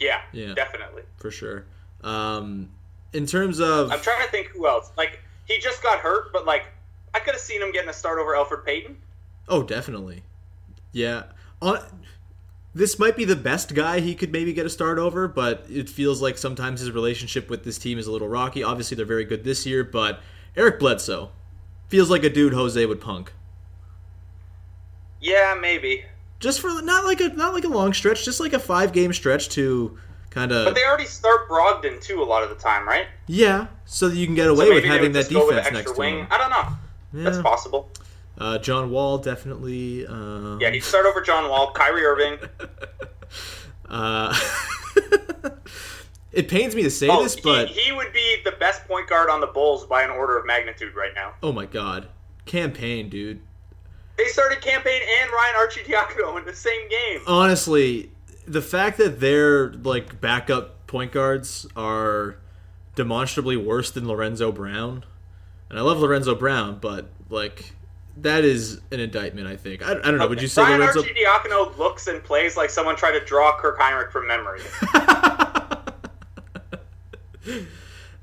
Yeah, 0.00 0.20
Yeah. 0.32 0.54
definitely. 0.54 1.02
for 1.16 1.30
sure. 1.30 1.64
Um, 2.02 2.70
in 3.12 3.26
terms 3.26 3.60
of 3.60 3.90
I'm 3.90 4.00
trying 4.00 4.24
to 4.24 4.30
think 4.30 4.48
who 4.48 4.66
else. 4.68 4.90
Like, 4.96 5.20
he 5.46 5.58
just 5.58 5.82
got 5.82 5.98
hurt, 6.00 6.32
but 6.32 6.44
like, 6.44 6.66
I 7.14 7.18
could 7.20 7.34
have 7.34 7.40
seen 7.42 7.62
him 7.62 7.72
getting 7.72 7.88
a 7.90 7.92
start 7.94 8.18
over 8.18 8.32
Elfrid 8.32 8.64
Payton. 8.64 8.96
Oh, 9.48 9.62
definitely. 9.62 10.22
Yeah. 10.92 11.24
On, 11.62 11.78
this 12.74 12.98
might 12.98 13.16
be 13.16 13.24
the 13.24 13.36
best 13.36 13.74
guy 13.74 14.00
he 14.00 14.14
could 14.14 14.32
maybe 14.32 14.52
get 14.52 14.66
a 14.66 14.70
start 14.70 14.98
over, 14.98 15.28
but 15.28 15.64
it 15.70 15.88
feels 15.88 16.20
like 16.20 16.36
sometimes 16.38 16.80
his 16.80 16.90
relationship 16.90 17.48
with 17.48 17.62
this 17.64 17.78
team 17.78 17.98
is 17.98 18.06
a 18.06 18.12
little 18.12 18.28
rocky. 18.28 18.62
Obviously, 18.64 18.96
they're 18.96 19.06
very 19.06 19.24
good 19.24 19.44
this 19.44 19.64
year, 19.64 19.84
but 19.84 20.20
Eric 20.56 20.78
Bledsoe 20.80 21.30
feels 21.88 22.10
like 22.10 22.24
a 22.24 22.30
dude 22.30 22.52
Jose 22.52 22.84
would 22.84 23.00
punk. 23.00 23.32
Yeah, 25.24 25.56
maybe. 25.60 26.04
Just 26.40 26.60
for 26.60 26.82
not 26.82 27.04
like 27.06 27.20
a 27.20 27.28
not 27.28 27.54
like 27.54 27.64
a 27.64 27.68
long 27.68 27.94
stretch, 27.94 28.24
just 28.24 28.40
like 28.40 28.52
a 28.52 28.58
five 28.58 28.92
game 28.92 29.12
stretch 29.14 29.48
to 29.50 29.96
kind 30.28 30.52
of. 30.52 30.66
But 30.66 30.74
they 30.74 30.84
already 30.84 31.06
start 31.06 31.48
Brogdon 31.48 32.00
too 32.02 32.22
a 32.22 32.24
lot 32.24 32.42
of 32.42 32.50
the 32.50 32.56
time, 32.56 32.86
right? 32.86 33.06
yeah, 33.26 33.68
so 33.86 34.08
that 34.10 34.16
you 34.16 34.26
can 34.26 34.34
get 34.34 34.48
away 34.48 34.66
So 34.66 34.74
with 34.74 34.84
having 34.84 35.12
that 35.12 35.20
just 35.20 35.32
go 35.32 35.46
with 35.46 35.56
defense 35.56 35.72
next 35.72 35.78
extra 35.90 35.94
to 35.94 35.98
wing. 36.00 36.18
him. 36.18 36.26
I 36.30 36.36
don't 36.38 36.50
know. 36.50 37.22
That's 37.24 37.38
possible. 37.40 37.88
Uh, 38.36 38.58
John 38.58 38.90
Wall 38.90 39.16
definitely. 39.18 40.06
Uh, 40.06 40.58
Yeah, 40.58 40.70
he'd 40.70 40.80
start 40.82 41.06
over 41.06 41.20
John 41.22 41.48
Wall, 41.48 41.72
Kyrie 41.72 42.04
Irving. 42.04 42.38
Uh, 43.88 44.34
It 46.32 46.48
pains 46.48 46.74
me 46.74 46.82
to 46.82 46.90
say 46.90 47.06
Oh, 47.08 47.22
this, 47.22 47.36
he- 47.36 47.40
but 47.42 47.68
he, 47.68 47.92
would 47.92 48.12
be 48.12 48.38
the 48.44 48.52
best 48.52 48.86
point 48.88 49.08
guard 49.08 49.30
on 49.30 49.40
the 49.40 49.46
Bulls 49.46 49.86
by 49.86 50.02
an 50.02 50.10
order 50.10 50.36
of 50.36 50.44
magnitude 50.46 50.94
right 50.96 51.12
now. 51.14 51.34
oh 51.44 51.52
my 51.52 51.64
god, 51.66 52.08
campaign, 52.44 53.08
dude. 53.08 53.40
They 54.16 54.26
started 54.26 54.60
campaign 54.60 55.02
and 55.20 55.30
Ryan 55.30 55.54
Arcidiacono 55.56 56.38
in 56.38 56.44
the 56.44 56.54
same 56.54 56.88
game. 56.88 57.20
Honestly, 57.26 58.10
the 58.46 58.62
fact 58.62 58.98
that 58.98 59.20
their 59.20 59.72
like 59.72 60.20
backup 60.20 60.86
point 60.86 61.12
guards 61.12 61.66
are 61.76 62.36
demonstrably 62.94 63.56
worse 63.56 63.90
than 63.90 64.06
Lorenzo 64.06 64.52
Brown, 64.52 65.04
and 65.68 65.78
I 65.78 65.82
love 65.82 65.98
Lorenzo 65.98 66.34
Brown, 66.34 66.78
but 66.80 67.08
like 67.28 67.72
that 68.18 68.44
is 68.44 68.80
an 68.92 69.00
indictment. 69.00 69.48
I 69.48 69.56
think. 69.56 69.82
I, 69.82 69.92
I 69.92 69.94
don't 69.94 70.18
know. 70.18 70.28
Would 70.28 70.42
you 70.42 70.48
say 70.48 70.62
Ryan 70.62 70.80
Lorenzo? 70.80 71.02
Arcidiacono 71.02 71.76
looks 71.76 72.06
and 72.06 72.22
plays 72.22 72.56
like 72.56 72.70
someone 72.70 72.96
tried 72.96 73.18
to 73.18 73.24
draw 73.24 73.58
Kirk 73.58 73.78
Hinrich 73.78 74.12
from 74.12 74.26
memory. 74.28 74.60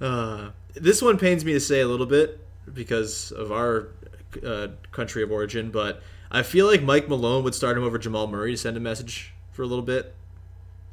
Uh, 0.02 0.50
this 0.74 1.00
one 1.00 1.18
pains 1.20 1.46
me 1.46 1.54
to 1.54 1.60
say 1.60 1.82
a 1.82 1.88
little 1.88 2.08
bit 2.08 2.40
because 2.74 3.32
of 3.32 3.52
our 3.52 3.90
uh, 4.46 4.68
country 4.92 5.24
of 5.24 5.32
origin, 5.32 5.72
but 5.72 6.02
I 6.32 6.44
feel 6.44 6.66
like 6.68 6.82
Mike 6.84 7.08
Malone 7.10 7.44
would 7.44 7.56
start 7.56 7.78
him 7.78 7.84
over 7.84 7.98
Jamal 7.98 8.28
Murray 8.28 8.52
to 8.52 8.58
send 8.58 8.78
a 8.78 8.80
message 8.80 9.34
for 9.52 9.64
a 9.64 9.66
little 9.66 9.84
bit. 9.84 10.14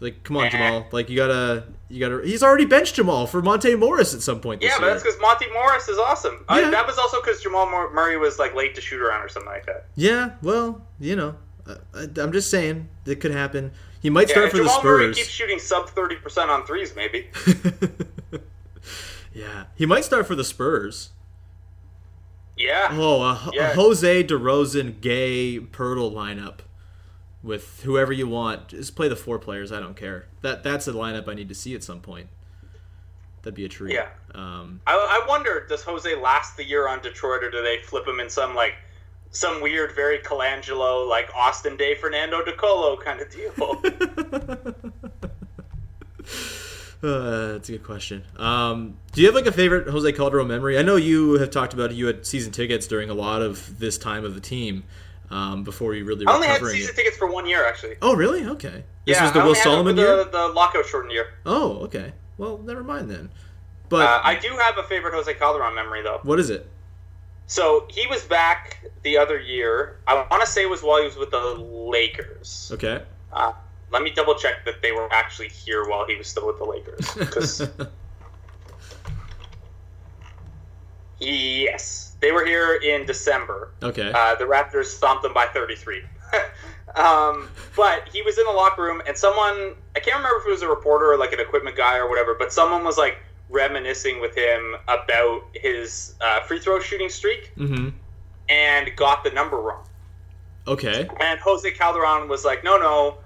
Like, 0.00 0.22
come 0.22 0.36
on. 0.36 0.48
Jamal! 0.48 0.86
Like, 0.92 1.10
you 1.10 1.16
gotta, 1.16 1.64
you 1.88 1.98
gotta. 1.98 2.24
He's 2.24 2.42
already 2.44 2.64
benched 2.66 2.94
Jamal 2.94 3.26
for 3.26 3.42
Monte 3.42 3.74
Morris 3.74 4.14
at 4.14 4.20
some 4.22 4.40
point 4.40 4.60
this 4.60 4.70
yeah, 4.70 4.76
but 4.78 4.84
year. 4.84 4.94
that's 4.94 5.02
because 5.02 5.20
Monte 5.20 5.46
Morris 5.52 5.88
is 5.88 5.98
awesome. 5.98 6.44
Yeah. 6.48 6.70
that 6.70 6.86
was 6.86 6.98
also 6.98 7.20
because 7.20 7.40
Jamal 7.42 7.66
Murray 7.66 8.16
was 8.16 8.38
like 8.38 8.54
late 8.54 8.76
to 8.76 8.80
shoot 8.80 9.00
around 9.00 9.22
or 9.22 9.28
something 9.28 9.50
like 9.50 9.66
that. 9.66 9.86
yeah, 9.96 10.32
well, 10.40 10.82
you 11.00 11.16
know, 11.16 11.34
uh, 11.66 11.74
I, 11.94 12.06
I'm 12.20 12.30
just 12.30 12.48
saying 12.48 12.88
it 13.06 13.16
could 13.20 13.32
happen. 13.32 13.72
He 14.00 14.08
might 14.08 14.28
Yeah, 14.28 14.34
start 14.34 14.50
for 14.52 14.58
the 14.58 14.68
Spurs. 14.68 14.82
Jamal 14.82 14.98
Murray 14.98 15.14
keeps 15.14 15.28
shooting 15.30 15.58
sub 15.58 15.88
thirty 15.90 16.14
percent 16.14 16.48
on 16.48 16.64
threes, 16.64 16.94
maybe. 16.94 17.26
yeah, 19.34 19.64
he 19.74 19.86
might 19.86 20.04
start 20.04 20.26
for 20.28 20.36
the 20.36 20.44
Spurs. 20.44 21.10
Yeah. 22.58 22.88
Oh, 22.92 23.22
a, 23.22 23.32
a 23.32 23.50
Yeah. 23.54 23.72
Jose 23.74 24.24
DeRozan, 24.24 25.00
Gay, 25.00 25.60
Poeltl 25.60 26.12
lineup 26.12 26.58
with 27.42 27.82
whoever 27.84 28.12
you 28.12 28.26
want. 28.26 28.68
Just 28.68 28.96
play 28.96 29.08
the 29.08 29.16
four 29.16 29.38
players. 29.38 29.72
I 29.72 29.80
don't 29.80 29.96
care. 29.96 30.26
That 30.42 30.62
that's 30.62 30.88
a 30.88 30.92
lineup 30.92 31.28
I 31.28 31.34
need 31.34 31.48
to 31.48 31.54
see 31.54 31.74
at 31.74 31.82
some 31.84 32.00
point. 32.00 32.28
That'd 33.42 33.54
be 33.54 33.64
a 33.64 33.68
treat. 33.68 33.94
Yeah. 33.94 34.08
Um, 34.34 34.80
I, 34.86 34.94
I 34.94 35.26
wonder, 35.28 35.64
does 35.68 35.82
Jose 35.84 36.14
last 36.16 36.56
the 36.56 36.64
year 36.64 36.88
on 36.88 37.00
Detroit, 37.00 37.44
or 37.44 37.50
do 37.50 37.62
they 37.62 37.78
flip 37.82 38.06
him 38.06 38.20
in 38.20 38.28
some 38.28 38.54
like 38.54 38.74
some 39.30 39.62
weird, 39.62 39.94
very 39.94 40.18
Colangelo, 40.18 41.08
like 41.08 41.30
Austin 41.34 41.76
Daye, 41.76 41.94
Fernando 41.94 42.42
DeColo 42.42 43.00
kind 43.00 43.20
of 43.20 43.30
deal? 43.30 44.92
uh, 47.02 47.52
that's 47.52 47.68
a 47.68 47.72
good 47.72 47.84
question. 47.84 48.24
Um, 48.36 48.96
do 49.12 49.20
you 49.20 49.26
have 49.28 49.34
like 49.34 49.46
a 49.46 49.52
favorite 49.52 49.88
Jose 49.88 50.10
Calderon 50.12 50.48
memory? 50.48 50.78
I 50.78 50.82
know 50.82 50.96
you 50.96 51.34
have 51.34 51.50
talked 51.50 51.72
about 51.74 51.92
you 51.94 52.06
had 52.06 52.26
season 52.26 52.52
tickets 52.52 52.86
during 52.86 53.10
a 53.10 53.14
lot 53.14 53.42
of 53.42 53.78
this 53.78 53.98
time 53.98 54.24
of 54.24 54.34
the 54.34 54.40
team 54.40 54.84
um, 55.30 55.62
before 55.64 55.94
you 55.94 56.04
really 56.04 56.26
I 56.26 56.34
only 56.34 56.46
had 56.48 56.60
season 56.62 56.90
it. 56.92 56.96
tickets 56.96 57.16
for 57.16 57.30
one 57.30 57.46
year, 57.46 57.64
actually. 57.66 57.96
Oh, 58.02 58.14
really? 58.16 58.44
Okay. 58.46 58.84
This 59.06 59.16
yeah, 59.16 59.24
was 59.24 59.32
the 59.32 59.40
Will 59.42 59.54
Solomon 59.54 59.94
for 59.96 60.02
year. 60.02 60.16
The, 60.24 60.30
the 60.30 60.48
lockout 60.48 60.86
shortened 60.86 61.12
year. 61.12 61.34
Oh, 61.46 61.78
okay. 61.84 62.12
Well, 62.36 62.58
never 62.58 62.82
mind 62.82 63.10
then. 63.10 63.30
But 63.88 64.06
Uh, 64.06 64.20
I 64.22 64.34
do 64.34 64.48
have 64.56 64.76
a 64.78 64.82
favorite 64.82 65.14
Jose 65.14 65.32
Calderon 65.34 65.74
memory, 65.74 66.02
though. 66.02 66.20
what 66.22 66.38
is 66.38 66.50
it? 66.50 66.68
So 67.46 67.86
he 67.88 68.06
was 68.08 68.22
back 68.24 68.84
the 69.02 69.16
other 69.16 69.38
year. 69.38 69.96
I 70.06 70.14
want 70.30 70.42
to 70.42 70.46
say 70.46 70.62
it 70.62 70.68
was 70.68 70.82
while 70.82 70.98
he 70.98 71.06
was 71.06 71.16
with 71.16 71.30
the 71.30 71.38
Lakers. 71.38 72.70
Okay. 72.74 73.02
Uh, 73.32 73.52
let 73.90 74.02
me 74.02 74.10
double 74.10 74.34
check 74.34 74.64
that 74.64 74.82
they 74.82 74.92
were 74.92 75.12
actually 75.12 75.48
here 75.48 75.88
while 75.88 76.06
he 76.06 76.16
was 76.16 76.26
still 76.26 76.46
with 76.46 76.58
the 76.58 76.64
Lakers. 76.64 77.06
'cause- 77.30 77.68
yes, 81.20 82.16
they 82.20 82.32
were 82.32 82.44
here 82.44 82.74
in 82.76 83.06
December. 83.06 83.70
Okay. 83.82 84.10
Uh, 84.14 84.34
the 84.34 84.44
Raptors 84.44 84.86
stomped 84.86 85.22
them 85.22 85.32
by 85.32 85.46
33. 85.46 86.02
um, 86.96 87.48
but 87.76 88.08
he 88.12 88.22
was 88.22 88.38
in 88.38 88.44
the 88.44 88.52
locker 88.52 88.82
room, 88.82 89.02
and 89.06 89.16
someone, 89.16 89.74
I 89.96 90.00
can't 90.00 90.16
remember 90.16 90.38
if 90.40 90.46
it 90.46 90.50
was 90.50 90.62
a 90.62 90.68
reporter 90.68 91.12
or 91.12 91.16
like 91.16 91.32
an 91.32 91.40
equipment 91.40 91.76
guy 91.76 91.96
or 91.96 92.08
whatever, 92.08 92.34
but 92.34 92.52
someone 92.52 92.84
was 92.84 92.98
like 92.98 93.18
reminiscing 93.50 94.20
with 94.20 94.36
him 94.36 94.76
about 94.88 95.42
his 95.54 96.14
uh, 96.20 96.40
free 96.42 96.58
throw 96.58 96.80
shooting 96.80 97.08
streak 97.08 97.52
mm-hmm. 97.56 97.88
and 98.48 98.96
got 98.96 99.24
the 99.24 99.30
number 99.30 99.56
wrong. 99.58 99.84
Okay. 100.66 101.08
And 101.20 101.40
Jose 101.40 101.70
Calderon 101.70 102.28
was 102.28 102.44
like, 102.44 102.62
no, 102.62 102.76
no, 102.76 103.18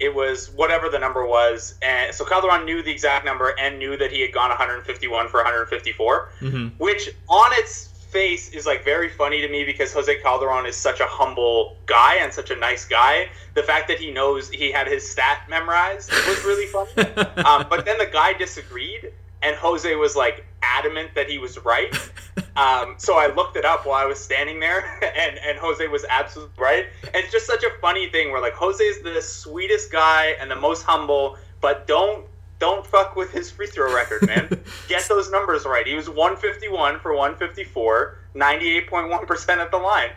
it 0.00 0.14
was 0.14 0.50
whatever 0.50 0.88
the 0.88 0.98
number 0.98 1.24
was. 1.26 1.74
And 1.82 2.14
so 2.14 2.24
Calderon 2.24 2.64
knew 2.64 2.82
the 2.82 2.90
exact 2.90 3.24
number 3.24 3.54
and 3.58 3.78
knew 3.78 3.96
that 3.96 4.10
he 4.10 4.20
had 4.20 4.32
gone 4.32 4.48
151 4.50 5.28
for 5.28 5.38
154, 5.38 6.28
Mm-hmm. 6.40 6.66
which 6.78 7.10
on 7.28 7.50
its 7.54 7.88
face 8.10 8.50
is 8.50 8.64
like 8.64 8.84
very 8.84 9.08
funny 9.08 9.40
to 9.40 9.48
me 9.48 9.64
because 9.64 9.92
Jose 9.92 10.14
Calderon 10.20 10.66
is 10.66 10.76
such 10.76 11.00
a 11.00 11.06
humble 11.06 11.76
guy 11.86 12.16
and 12.20 12.32
such 12.32 12.50
a 12.50 12.56
nice 12.56 12.84
guy. 12.84 13.28
The 13.54 13.62
fact 13.62 13.88
that 13.88 13.98
he 13.98 14.10
knows 14.12 14.48
he 14.50 14.70
had 14.70 14.86
his 14.86 15.08
stat 15.08 15.42
memorized 15.48 16.12
was 16.12 16.44
really 16.44 16.66
funny. 16.66 17.08
um, 17.44 17.66
but 17.68 17.84
then 17.84 17.98
the 17.98 18.06
guy 18.06 18.32
disagreed, 18.32 19.12
and 19.44 19.54
Jose 19.56 19.94
was 19.94 20.16
like 20.16 20.44
adamant 20.62 21.14
that 21.14 21.28
he 21.28 21.38
was 21.38 21.58
right. 21.64 21.94
Um, 22.56 22.94
so 22.98 23.18
I 23.18 23.34
looked 23.34 23.56
it 23.56 23.64
up 23.64 23.84
while 23.84 23.96
I 23.96 24.04
was 24.04 24.20
standing 24.20 24.60
there, 24.60 24.84
and, 25.02 25.38
and 25.38 25.58
Jose 25.58 25.86
was 25.88 26.04
absolutely 26.08 26.54
right. 26.56 26.86
And 27.02 27.16
it's 27.16 27.32
just 27.32 27.46
such 27.46 27.64
a 27.64 27.70
funny 27.80 28.08
thing 28.08 28.30
where 28.30 28.40
like 28.40 28.52
Jose 28.52 28.82
is 28.82 29.02
the 29.02 29.20
sweetest 29.20 29.90
guy 29.90 30.36
and 30.40 30.48
the 30.48 30.56
most 30.56 30.82
humble, 30.82 31.36
but 31.60 31.88
don't 31.88 32.26
don't 32.60 32.86
fuck 32.86 33.16
with 33.16 33.32
his 33.32 33.50
free 33.50 33.66
throw 33.66 33.92
record, 33.92 34.26
man. 34.26 34.48
Get 34.88 35.06
those 35.08 35.30
numbers 35.32 35.64
right. 35.64 35.84
He 35.84 35.94
was 35.94 36.08
151 36.08 37.00
for 37.00 37.12
154, 37.12 38.18
98.1% 38.36 39.48
at 39.56 39.70
the 39.72 39.76
line. 39.76 40.10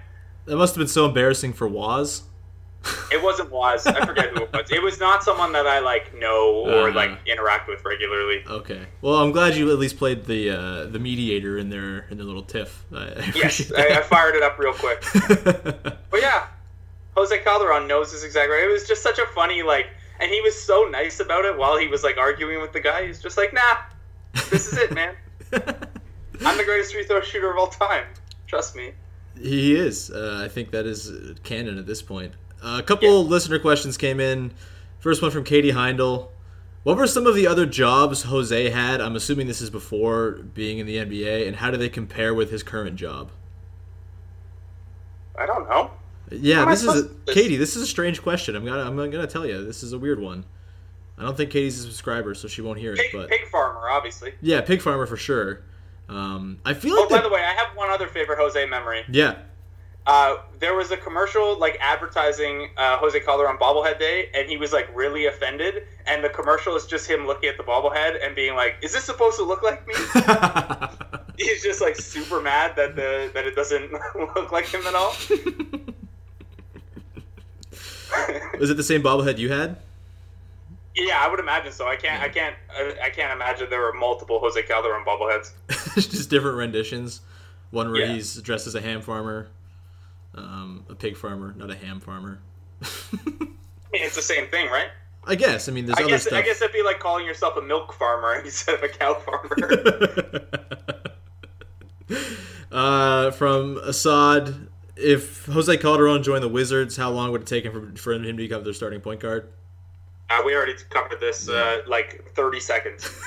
That 0.45 0.57
must 0.57 0.75
have 0.75 0.79
been 0.79 0.87
so 0.87 1.07
embarrassing 1.07 1.53
for 1.53 1.67
Waz. 1.67 2.21
It 3.11 3.21
wasn't 3.23 3.51
was. 3.51 3.85
I 3.87 4.05
forget 4.05 4.29
who 4.29 4.43
it 4.43 4.53
was. 4.53 4.71
It 4.71 4.81
was 4.83 4.99
not 4.99 5.23
someone 5.23 5.53
that 5.53 5.65
I 5.67 5.79
like 5.79 6.13
know 6.17 6.65
or 6.65 6.89
Uh. 6.89 6.93
like 6.93 7.11
interact 7.25 7.67
with 7.69 7.83
regularly. 7.85 8.43
Okay. 8.47 8.85
Well, 9.01 9.15
I'm 9.15 9.31
glad 9.31 9.55
you 9.55 9.69
at 9.71 9.79
least 9.79 9.97
played 9.97 10.25
the 10.25 10.49
uh, 10.49 10.85
the 10.87 10.99
mediator 10.99 11.57
in 11.57 11.69
their 11.69 12.07
in 12.09 12.17
their 12.17 12.25
little 12.25 12.43
tiff. 12.43 12.83
I, 12.93 12.97
I 12.97 13.31
Yes, 13.35 13.71
I, 13.77 13.99
I 13.99 14.01
fired 14.01 14.35
it 14.35 14.43
up 14.43 14.57
real 14.59 14.73
quick. 14.73 15.03
But 16.09 16.21
yeah, 16.21 16.47
Jose 17.15 17.37
Calderon 17.39 17.87
knows 17.87 18.11
his 18.11 18.23
exact 18.23 18.49
right. 18.49 18.63
It 18.63 18.71
was 18.71 18.87
just 18.87 19.03
such 19.03 19.19
a 19.19 19.25
funny 19.27 19.61
like, 19.63 19.87
and 20.19 20.31
he 20.31 20.39
was 20.41 20.59
so 20.61 20.87
nice 20.89 21.19
about 21.19 21.45
it 21.45 21.57
while 21.57 21.77
he 21.77 21.87
was 21.87 22.03
like 22.03 22.17
arguing 22.17 22.61
with 22.61 22.73
the 22.73 22.79
guy. 22.79 23.05
He's 23.07 23.21
just 23.21 23.37
like, 23.37 23.53
nah, 23.53 23.77
this 24.49 24.71
is 24.71 24.77
it, 24.77 24.93
man. 24.93 25.15
I'm 26.45 26.57
the 26.57 26.63
greatest 26.63 26.93
free 26.93 27.03
throw 27.05 27.21
shooter 27.21 27.51
of 27.51 27.57
all 27.57 27.67
time. 27.67 28.05
Trust 28.47 28.75
me. 28.75 28.91
he 29.39 29.75
is. 29.75 30.09
Uh, 30.11 30.41
I 30.43 30.47
think 30.47 30.71
that 30.71 30.85
is 30.85 31.09
uh, 31.11 31.33
canon 31.43 31.77
at 31.77 31.85
this 31.85 32.01
point. 32.01 32.33
Uh, 32.63 32.77
a 32.79 32.83
couple 32.83 33.25
listener 33.25 33.59
questions 33.59 33.97
came 33.97 34.19
in. 34.19 34.51
First 34.99 35.21
one 35.21 35.31
from 35.31 35.43
Katie 35.43 35.71
Heindel. 35.71 36.29
What 36.83 36.97
were 36.97 37.07
some 37.07 37.27
of 37.27 37.35
the 37.35 37.45
other 37.47 37.65
jobs 37.65 38.23
Jose 38.23 38.69
had? 38.69 39.01
I'm 39.01 39.15
assuming 39.15 39.47
this 39.47 39.61
is 39.61 39.69
before 39.69 40.31
being 40.53 40.79
in 40.79 40.85
the 40.87 40.97
NBA, 40.97 41.45
and 41.47 41.57
how 41.57 41.69
do 41.69 41.77
they 41.77 41.89
compare 41.89 42.33
with 42.33 42.49
his 42.49 42.63
current 42.63 42.95
job? 42.95 43.29
I 45.37 45.45
don't 45.45 45.67
know. 45.69 45.91
Yeah, 46.31 46.65
this 46.65 46.81
is 46.83 46.87
a, 46.89 46.97
supposed 47.03 47.27
Katie. 47.27 47.57
This 47.57 47.75
is 47.75 47.83
a 47.83 47.87
strange 47.87 48.21
question. 48.21 48.55
I'm 48.55 48.65
gonna 48.65 48.83
I'm 48.83 48.95
gonna 48.95 49.27
tell 49.27 49.45
you. 49.45 49.63
This 49.65 49.83
is 49.83 49.93
a 49.93 49.99
weird 49.99 50.19
one. 50.19 50.45
I 51.17 51.23
don't 51.23 51.35
think 51.37 51.51
Katie's 51.51 51.79
a 51.79 51.83
subscriber, 51.83 52.33
so 52.35 52.47
she 52.47 52.61
won't 52.61 52.79
hear 52.79 52.93
it. 52.93 53.01
But 53.13 53.29
pig 53.29 53.47
farmer, 53.51 53.89
obviously. 53.89 54.33
yeah, 54.41 54.61
pig 54.61 54.81
farmer 54.81 55.05
for 55.05 55.17
sure. 55.17 55.61
Um, 56.09 56.59
I 56.65 56.73
feel 56.73 56.95
Oh, 56.95 57.01
like 57.01 57.09
by 57.09 57.17
the- 57.17 57.23
the 57.29 57.33
way, 57.33 57.41
I 57.41 57.53
have 57.53 57.75
one 57.75 57.89
other 57.89 58.07
favorite 58.07 58.39
Jose 58.39 58.65
memory. 58.65 59.03
yeah. 59.09 59.39
Uh, 60.07 60.37
there 60.59 60.73
was 60.73 60.89
a 60.91 60.97
commercial 60.97 61.59
like 61.59 61.77
advertising 61.81 62.69
uh, 62.77 62.97
Jose 62.97 63.19
Calderon 63.19 63.57
bobblehead 63.57 63.99
day, 63.99 64.29
and 64.33 64.47
he 64.49 64.55
was 64.55 64.71
like 64.71 64.87
really 64.95 65.25
offended. 65.25 65.83
And 66.05 66.23
the 66.23 66.29
commercial 66.29 66.77
is 66.77 66.85
just 66.85 67.09
him 67.09 67.27
looking 67.27 67.49
at 67.49 67.57
the 67.57 67.63
bobblehead 67.63 68.25
and 68.25 68.33
being 68.33 68.55
like, 68.55 68.77
"Is 68.81 68.93
this 68.93 69.03
supposed 69.03 69.35
to 69.37 69.43
look 69.43 69.63
like 69.63 69.85
me?" 69.85 69.93
He's 71.37 71.61
just 71.61 71.81
like 71.81 71.97
super 71.97 72.41
mad 72.41 72.77
that 72.77 72.95
the 72.95 73.29
that 73.33 73.45
it 73.45 73.53
doesn't 73.55 73.91
look 74.15 74.53
like 74.53 74.65
him 74.67 74.87
at 74.87 74.95
all. 74.95 75.13
Was 78.59 78.69
it 78.69 78.77
the 78.77 78.83
same 78.83 79.03
bobblehead 79.03 79.37
you 79.37 79.51
had? 79.51 79.77
yeah, 80.95 81.19
I 81.19 81.29
would 81.29 81.39
imagine 81.39 81.71
so. 81.71 81.87
I 81.87 81.95
can't, 81.95 82.23
I 82.23 82.29
can't, 82.29 82.55
I, 82.75 82.93
I 83.03 83.09
can't 83.11 83.31
imagine 83.31 83.69
there 83.69 83.81
were 83.81 83.93
multiple 83.93 84.39
Jose 84.39 84.59
Calderon 84.63 85.05
bobbleheads. 85.05 85.51
Just 85.95 86.29
different 86.31 86.57
renditions. 86.57 87.21
One 87.69 87.91
where 87.91 88.01
Yeah. 88.01 88.13
he's 88.13 88.41
dressed 88.41 88.65
as 88.65 88.73
a 88.73 88.81
ham 88.81 89.01
farmer, 89.01 89.47
um, 90.37 90.85
a 90.89 90.95
pig 90.95 91.17
farmer, 91.17 91.53
not 91.57 91.69
a 91.69 91.75
ham 91.75 91.99
farmer. 91.99 92.39
It's 93.93 94.15
the 94.15 94.21
same 94.21 94.47
thing, 94.47 94.69
right? 94.69 94.89
I 95.25 95.35
guess. 95.35 95.67
I 95.67 95.71
mean, 95.71 95.85
there's 95.85 95.97
I 95.97 96.03
other 96.03 96.11
guess, 96.11 96.23
stuff. 96.23 96.39
I 96.39 96.41
guess 96.41 96.61
it'd 96.61 96.73
be 96.73 96.83
like 96.83 96.99
calling 96.99 97.25
yourself 97.25 97.57
a 97.57 97.61
milk 97.61 97.93
farmer 97.93 98.35
instead 98.43 98.75
of 98.75 98.83
a 98.83 98.89
cow 98.89 99.15
farmer. 99.15 100.47
uh, 102.71 103.31
from 103.31 103.77
Assad, 103.79 104.67
if 104.95 105.45
Jose 105.45 105.75
Calderon 105.77 106.23
joined 106.23 106.43
the 106.43 106.49
Wizards, 106.49 106.97
how 106.97 107.11
long 107.11 107.31
would 107.31 107.41
it 107.41 107.47
take 107.47 107.65
him 107.65 107.95
for, 107.95 107.99
for 107.99 108.13
him 108.13 108.23
to 108.23 108.33
become 108.33 108.63
their 108.63 108.73
starting 108.73 109.01
point 109.01 109.19
guard? 109.19 109.49
Uh, 110.29 110.41
we 110.45 110.55
already 110.55 110.73
covered 110.89 111.19
this 111.19 111.47
uh, 111.47 111.81
like 111.87 112.29
30 112.35 112.59
seconds. 112.59 113.09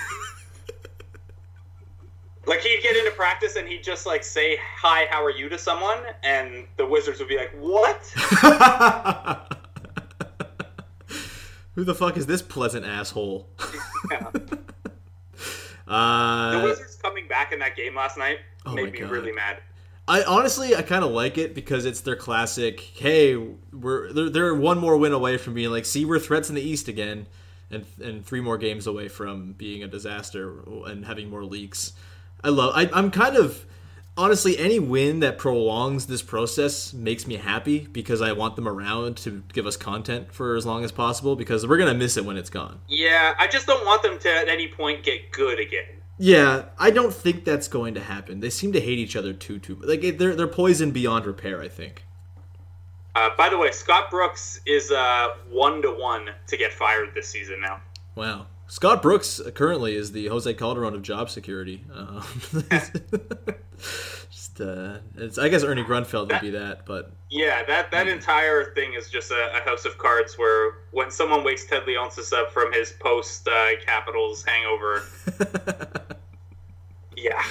like 2.47 2.61
he'd 2.61 2.83
get 2.83 2.97
into 2.97 3.11
practice 3.13 3.57
and 3.57 3.69
he'd 3.69 3.83
just 3.83 4.07
like 4.07 4.25
say 4.25 4.59
hi, 4.77 5.07
how 5.11 5.23
are 5.25 5.31
you 5.31 5.49
to 5.49 5.59
someone, 5.59 5.99
and 6.23 6.67
the 6.77 6.87
Wizards 6.87 7.19
would 7.21 7.29
be 7.29 7.37
like, 7.37 7.53
"What?" 7.59 8.03
Who 11.75 11.85
the 11.85 11.95
fuck 11.95 12.17
is 12.17 12.27
this 12.27 12.43
pleasant 12.43 12.85
asshole? 12.87 13.49
Yeah. 14.11 14.31
The 15.87 15.93
Uh, 15.97 16.63
Wizards 16.63 16.95
coming 17.03 17.27
back 17.27 17.53
in 17.53 17.59
that 17.59 17.75
game 17.75 17.97
last 17.97 18.17
night 18.17 18.39
Oh 18.65 18.75
made 18.75 18.93
me 18.93 19.01
God. 19.01 19.11
really 19.11 19.33
mad. 19.33 19.59
I 20.07 20.23
honestly 20.23 20.77
I 20.77 20.83
kind 20.83 21.05
of 21.05 21.11
like 21.11 21.37
it 21.37 21.53
because 21.53 21.85
it's 21.85 22.01
their 22.03 22.15
classic. 22.15 22.79
Hey, 22.81 23.35
we're 23.37 24.13
they're, 24.13 24.31
they're 24.31 24.55
one 24.55 24.79
more 24.79 24.97
win 24.97 25.13
away 25.13 25.37
from 25.37 25.53
being 25.55 25.71
like, 25.71 25.85
see, 25.85 26.05
we're 26.05 26.21
threats 26.21 26.49
in 26.49 26.55
the 26.55 26.63
East 26.63 26.87
again, 26.87 27.27
and 27.73 27.85
and 28.01 28.25
three 28.25 28.41
more 28.41 28.57
games 28.57 28.87
away 28.87 29.09
from 29.09 29.53
being 29.55 29.83
a 29.83 29.89
disaster 29.89 30.61
and 30.87 31.05
having 31.07 31.29
more 31.29 31.45
leaks. 31.45 31.93
I 32.43 32.49
love. 32.49 32.73
I, 32.75 32.89
I'm 32.93 33.11
kind 33.11 33.37
of 33.37 33.67
honestly 34.17 34.59
any 34.59 34.79
win 34.79 35.21
that 35.21 35.39
prolongs 35.39 36.07
this 36.07 36.23
process 36.23 36.93
makes 36.93 37.27
me 37.27 37.37
happy 37.37 37.87
because 37.93 38.21
I 38.21 38.33
want 38.33 38.57
them 38.57 38.69
around 38.69 39.17
to 39.19 39.43
give 39.53 39.67
us 39.67 39.77
content 39.77 40.33
for 40.33 40.57
as 40.57 40.67
long 40.67 40.85
as 40.85 40.93
possible 40.93 41.37
because 41.37 41.67
we're 41.67 41.79
gonna 41.79 41.95
miss 41.95 42.17
it 42.17 42.25
when 42.25 42.37
it's 42.37 42.51
gone. 42.51 42.81
Yeah, 42.89 43.35
I 43.39 43.47
just 43.47 43.67
don't 43.67 43.85
want 43.85 44.03
them 44.03 44.19
to 44.19 44.31
at 44.31 44.49
any 44.49 44.69
point 44.69 45.05
get 45.05 45.31
good 45.33 45.59
again. 45.59 46.01
Yeah, 46.19 46.67
I 46.79 46.91
don't 46.91 47.15
think 47.15 47.45
that's 47.47 47.67
going 47.67 47.95
to 47.95 48.01
happen. 48.01 48.41
They 48.41 48.51
seem 48.51 48.73
to 48.73 48.81
hate 48.81 48.99
each 48.99 49.17
other 49.17 49.33
too 49.33 49.59
too. 49.59 49.77
Like 49.77 50.19
they're 50.19 50.35
they're 50.35 50.47
poisoned 50.47 50.93
beyond 50.93 51.25
repair. 51.25 51.63
I 51.63 51.69
think. 51.69 52.05
Uh, 53.15 53.31
by 53.37 53.49
the 53.49 53.59
way, 53.59 53.73
Scott 53.73 54.11
Brooks 54.11 54.61
is 54.67 54.91
uh, 54.91 55.29
one 55.51 55.83
to 55.83 55.91
one 55.91 56.29
to 56.47 56.57
get 56.57 56.73
fired 56.73 57.15
this 57.15 57.29
season 57.29 57.61
now. 57.61 57.81
Wow. 58.15 58.47
Scott 58.71 59.03
Brooks 59.03 59.41
currently 59.57 59.97
is 59.97 60.13
the 60.13 60.29
Jose 60.29 60.55
Calderon 60.55 60.95
of 60.95 61.03
job 61.03 61.29
security. 61.29 61.85
Um, 61.93 62.25
just, 64.31 64.61
uh, 64.61 64.99
it's, 65.17 65.39
I 65.39 65.49
guess 65.49 65.65
Ernie 65.65 65.83
Grunfeld 65.83 66.31
would 66.31 66.41
be 66.41 66.51
that, 66.51 66.87
but 66.87 67.11
Yeah, 67.31 67.65
that 67.65 67.91
that 67.91 68.07
entire 68.07 68.73
thing 68.75 68.95
is 68.95 69.11
just 69.11 69.33
a, 69.33 69.57
a 69.57 69.69
house 69.69 69.85
of 69.87 69.99
cards 69.99 70.39
where 70.39 70.75
when 70.93 71.11
someone 71.11 71.43
wakes 71.43 71.67
Ted 71.67 71.83
Leonsis 71.83 72.33
up 72.33 72.53
from 72.53 72.73
his 72.73 72.93
post 73.01 73.49
uh, 73.49 73.71
Capitals 73.85 74.45
hangover, 74.45 75.03
yeah, 77.17 77.43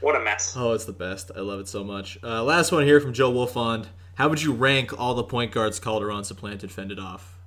what 0.00 0.16
a 0.16 0.20
mess. 0.20 0.54
oh, 0.56 0.72
it's 0.72 0.86
the 0.86 0.92
best. 0.94 1.30
I 1.36 1.40
love 1.40 1.60
it 1.60 1.68
so 1.68 1.84
much. 1.84 2.18
Uh, 2.24 2.42
last 2.42 2.72
one 2.72 2.86
here 2.86 2.98
from 2.98 3.12
Joe 3.12 3.30
Wolfond. 3.30 3.88
How 4.14 4.30
would 4.30 4.42
you 4.42 4.54
rank 4.54 4.98
all 4.98 5.12
the 5.12 5.22
point 5.22 5.52
guards 5.52 5.78
Calderon 5.78 6.24
supplanted, 6.24 6.72
fended 6.72 6.98
off? 6.98 7.41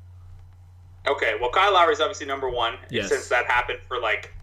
Okay, 1.08 1.36
well, 1.40 1.50
Kyle 1.52 1.74
Lowry's 1.74 2.00
obviously 2.02 2.26
number 2.26 2.50
one 2.50 2.76
Yes. 2.90 3.10
since 3.10 3.28
that 3.30 3.46
happened 3.46 3.80
for 3.88 4.00
like 4.00 4.34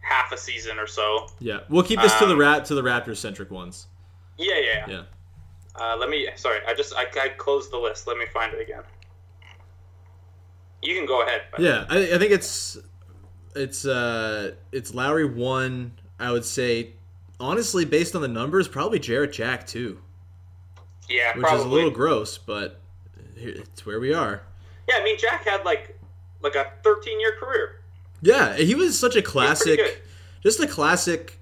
half 0.00 0.32
a 0.32 0.36
season 0.36 0.78
or 0.78 0.86
so. 0.86 1.26
Yeah, 1.40 1.60
we'll 1.68 1.82
keep 1.82 2.00
this 2.00 2.16
to 2.18 2.26
the 2.26 2.32
Um, 2.34 2.38
rat 2.40 2.64
to 2.66 2.74
the 2.74 2.82
Raptors 2.82 3.16
centric 3.18 3.50
ones. 3.50 3.86
Yeah, 4.38 4.54
yeah. 4.58 4.84
yeah. 4.86 4.86
Yeah. 4.88 5.02
Uh, 5.74 5.96
let 5.96 6.08
me. 6.10 6.28
Sorry, 6.36 6.58
I 6.68 6.74
just 6.74 6.94
I, 6.94 7.06
I 7.20 7.28
closed 7.30 7.70
the 7.72 7.78
list. 7.78 8.06
Let 8.06 8.18
me 8.18 8.26
find 8.32 8.52
it 8.54 8.60
again. 8.60 8.82
You 10.82 10.94
can 10.96 11.06
go 11.06 11.22
ahead. 11.22 11.42
but- 11.50 11.60
Yeah, 11.60 11.86
I, 11.88 12.14
I 12.14 12.18
think 12.18 12.32
it's 12.32 12.76
it's 13.54 13.84
uh 13.84 14.52
it's 14.72 14.94
Lowry 14.94 15.24
one. 15.24 15.92
I 16.18 16.30
would 16.32 16.44
say 16.44 16.92
honestly, 17.40 17.84
based 17.84 18.14
on 18.14 18.22
the 18.22 18.28
numbers, 18.28 18.68
probably 18.68 18.98
Jarrett 18.98 19.32
Jack 19.32 19.66
too, 19.66 20.00
yeah, 21.08 21.34
which 21.36 21.42
probably. 21.42 21.60
is 21.60 21.64
a 21.66 21.68
little 21.68 21.90
gross, 21.90 22.38
but 22.38 22.80
it's 23.36 23.84
where 23.86 23.98
we 24.00 24.12
are. 24.12 24.42
Yeah, 24.88 24.96
I 25.00 25.04
mean 25.04 25.18
Jack 25.18 25.44
had 25.46 25.64
like 25.64 25.98
like 26.42 26.54
a 26.54 26.72
13 26.82 27.20
year 27.20 27.32
career. 27.38 27.80
Yeah, 28.20 28.54
he 28.56 28.74
was 28.74 28.98
such 28.98 29.16
a 29.16 29.22
classic, 29.22 30.04
just 30.42 30.60
a 30.60 30.66
classic 30.66 31.38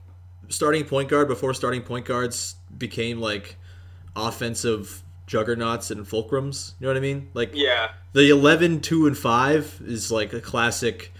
starting 0.49 0.85
point 0.85 1.09
guard 1.09 1.29
before 1.29 1.55
starting 1.55 1.83
point 1.83 2.07
guards 2.07 2.57
became 2.77 3.21
like 3.21 3.57
offensive 4.17 5.03
juggernauts 5.27 5.91
and 5.91 6.07
fulcrums. 6.07 6.73
You 6.81 6.87
know 6.87 6.91
what 6.91 6.97
I 6.97 7.01
mean? 7.01 7.31
Like 7.35 7.51
Yeah, 7.55 7.91
the 8.13 8.31
11, 8.31 8.81
2, 8.81 9.07
and 9.07 9.17
5 9.17 9.83
is 9.87 10.11
like 10.11 10.33
a 10.33 10.41
classic 10.41 11.13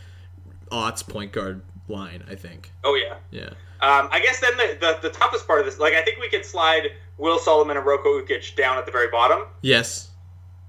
aughts 0.71 1.07
point 1.07 1.33
guard 1.33 1.63
line, 1.89 2.25
I 2.29 2.35
think. 2.35 2.73
Oh 2.85 2.95
yeah. 2.95 3.17
Yeah. 3.31 3.51
Um, 3.83 4.09
I 4.13 4.21
guess 4.21 4.41
then 4.41 4.57
the, 4.57 4.77
the 4.79 5.09
the 5.09 5.15
toughest 5.15 5.47
part 5.47 5.61
of 5.61 5.67
this, 5.67 5.79
like 5.79 5.95
I 5.95 6.03
think 6.03 6.21
we 6.21 6.29
could 6.29 6.45
slide 6.45 6.91
Will 7.17 7.39
Solomon 7.39 7.77
and 7.77 7.87
Roko 7.87 8.23
Ukic 8.23 8.55
down 8.55 8.77
at 8.77 8.85
the 8.85 8.93
very 8.93 9.11
bottom. 9.11 9.47
Yes. 9.63 10.10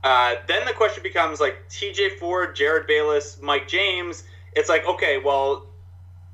Uh, 0.04 0.36
then 0.48 0.66
the 0.66 0.74
question 0.74 1.04
becomes 1.04 1.40
like 1.40 1.58
T.J. 1.70 2.18
Ford, 2.18 2.56
Jerryd 2.56 2.88
Bayless, 2.88 3.40
Mike 3.42 3.68
James. 3.68 4.24
It's 4.54 4.68
like 4.70 4.86
okay, 4.88 5.20
well, 5.24 5.68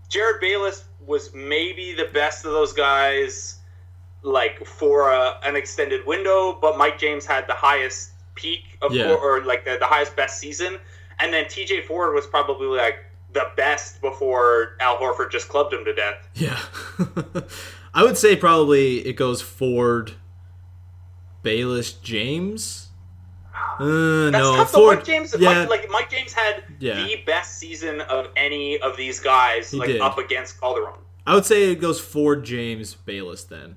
Jerryd 0.09 0.39
Bayless 0.41 0.85
was 1.05 1.33
maybe 1.33 1.93
the 1.93 2.05
best 2.13 2.45
of 2.45 2.51
those 2.51 2.73
guys, 2.73 3.59
like 4.23 4.65
for 4.65 5.11
a, 5.11 5.39
an 5.43 5.55
extended 5.55 6.05
window, 6.05 6.57
but 6.61 6.77
Mike 6.77 6.97
James 6.97 7.25
had 7.25 7.47
the 7.47 7.53
highest 7.53 8.11
peak 8.35 8.77
of 8.81 8.93
Yeah. 8.93 9.13
or 9.13 9.43
like 9.43 9.65
the, 9.65 9.77
the 9.79 9.85
highest 9.85 10.15
best 10.15 10.39
season, 10.39 10.77
and 11.19 11.33
then 11.33 11.47
T.J. 11.49 11.83
Ford 11.83 12.13
was 12.13 12.25
probably 12.27 12.67
like 12.67 12.95
the 13.33 13.45
best 13.57 13.99
before 14.01 14.77
Al 14.79 14.97
Horford 14.97 15.29
just 15.31 15.49
clubbed 15.49 15.73
him 15.73 15.83
to 15.85 15.93
death. 15.93 16.27
Yeah. 16.35 16.59
I 17.93 18.03
would 18.03 18.17
say 18.17 18.35
probably 18.35 18.99
it 19.05 19.13
goes 19.13 19.41
Ford, 19.41 20.13
Bayless, 21.43 21.93
James. 21.93 22.86
Uh, 23.79 24.31
That's 24.31 24.43
no, 24.43 24.55
tough. 24.55 24.71
Ford. 24.71 24.97
Mike 24.97 25.05
James, 25.05 25.35
yeah, 25.37 25.59
Mike, 25.59 25.69
like 25.69 25.89
Mike 25.91 26.09
James 26.09 26.33
had 26.33 26.63
Yeah. 26.79 26.95
the 27.05 27.17
best 27.27 27.59
season 27.59 28.01
of 28.01 28.29
any 28.35 28.79
of 28.79 28.97
these 28.97 29.19
guys, 29.19 29.69
He 29.69 29.77
like 29.77 29.89
did. 29.89 30.01
up 30.01 30.17
against 30.17 30.59
Calderon. 30.59 30.95
I 31.27 31.35
would 31.35 31.45
say 31.45 31.71
it 31.71 31.75
goes 31.79 31.99
Ford, 32.01 32.43
James, 32.43 32.95
Bayless. 32.95 33.43
Then, 33.43 33.75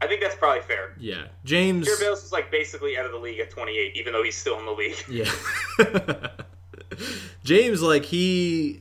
I 0.00 0.06
think 0.06 0.22
that's 0.22 0.34
probably 0.34 0.62
fair. 0.62 0.94
yeah, 0.98 1.24
James. 1.44 1.86
Jerryd 1.86 2.00
Bayless 2.00 2.24
is 2.24 2.32
like 2.32 2.50
basically 2.50 2.96
out 2.96 3.04
of 3.04 3.12
the 3.12 3.18
league 3.18 3.38
at 3.38 3.50
28, 3.50 3.94
even 3.96 4.14
though 4.14 4.22
he's 4.22 4.36
still 4.36 4.58
in 4.58 4.64
the 4.64 4.72
league. 4.72 4.96
Yeah. 5.10 6.28
James, 7.44 7.82
like 7.82 8.04
he 8.06 8.80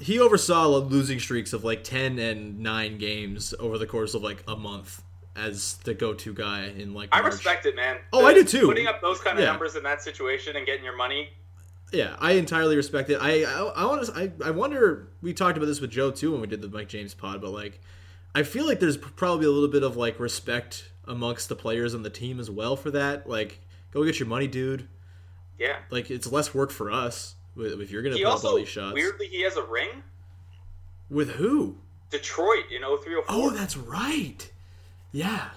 he 0.00 0.18
oversaw 0.20 0.66
losing 0.68 1.18
streaks 1.18 1.52
of 1.52 1.64
like 1.64 1.82
ten 1.84 2.18
and 2.18 2.60
nine 2.60 2.96
games 2.98 3.52
over 3.58 3.76
the 3.78 3.86
course 3.86 4.14
of 4.14 4.22
like 4.22 4.42
a 4.48 4.56
month 4.56 5.02
as 5.36 5.76
the 5.84 5.94
go-to 5.94 6.32
guy 6.32 6.66
in 6.66 6.94
like. 6.94 7.08
I 7.12 7.20
respect 7.20 7.66
it, 7.66 7.76
man. 7.76 7.98
Oh, 8.12 8.24
I 8.24 8.34
do 8.34 8.44
too. 8.44 8.66
Putting 8.66 8.86
up 8.86 9.00
those 9.00 9.20
kind 9.20 9.38
of 9.38 9.44
Yeah. 9.44 9.50
numbers 9.50 9.76
in 9.76 9.82
that 9.84 10.02
situation 10.02 10.56
and 10.56 10.64
getting 10.66 10.84
your 10.84 10.96
money. 10.96 11.30
Yeah, 11.92 12.16
I 12.18 12.32
entirely 12.32 12.76
respect 12.76 13.10
it. 13.10 13.18
I 13.20 13.44
I, 13.44 13.62
I 13.76 13.84
want 13.86 14.04
to. 14.06 14.12
I, 14.14 14.32
I 14.48 14.50
wonder. 14.50 15.08
We 15.22 15.32
talked 15.32 15.56
about 15.56 15.66
this 15.66 15.80
with 15.80 15.90
Joe 15.90 16.10
too 16.10 16.32
when 16.32 16.40
we 16.40 16.46
did 16.46 16.60
the 16.62 16.68
Mike 16.68 16.88
James 16.88 17.14
pod, 17.14 17.40
but 17.40 17.50
like, 17.50 17.80
I 18.34 18.42
feel 18.42 18.66
like 18.66 18.80
there's 18.80 18.96
probably 18.96 19.46
a 19.46 19.50
little 19.50 19.68
bit 19.68 19.82
of 19.84 19.96
like 19.96 20.18
respect 20.18 20.90
amongst 21.06 21.48
the 21.48 21.54
players 21.54 21.94
on 21.94 22.02
the 22.02 22.10
team 22.10 22.40
as 22.40 22.50
well 22.50 22.74
for 22.74 22.90
that. 22.90 23.28
Like, 23.28 23.60
go 23.92 24.04
get 24.04 24.18
your 24.18 24.28
money, 24.28 24.48
dude. 24.48 24.88
Yeah. 25.58 25.76
Like, 25.90 26.10
it's 26.10 26.30
less 26.30 26.52
work 26.52 26.70
for 26.72 26.90
us 26.90 27.36
if 27.56 27.90
you're 27.90 28.02
gonna 28.02 28.16
He 28.16 28.24
put 28.24 28.32
up 28.32 28.44
all 28.44 28.56
these 28.56 28.68
shots. 28.68 28.92
weirdly 28.92 29.28
he 29.28 29.42
has 29.42 29.56
a 29.56 29.62
ring. 29.62 30.02
With 31.08 31.30
who? 31.32 31.78
Detroit 32.10 32.64
in 32.70 32.82
0304. 32.82 33.24
Oh, 33.28 33.50
that's 33.50 33.76
right. 33.76 34.50
Yeah. 35.16 35.48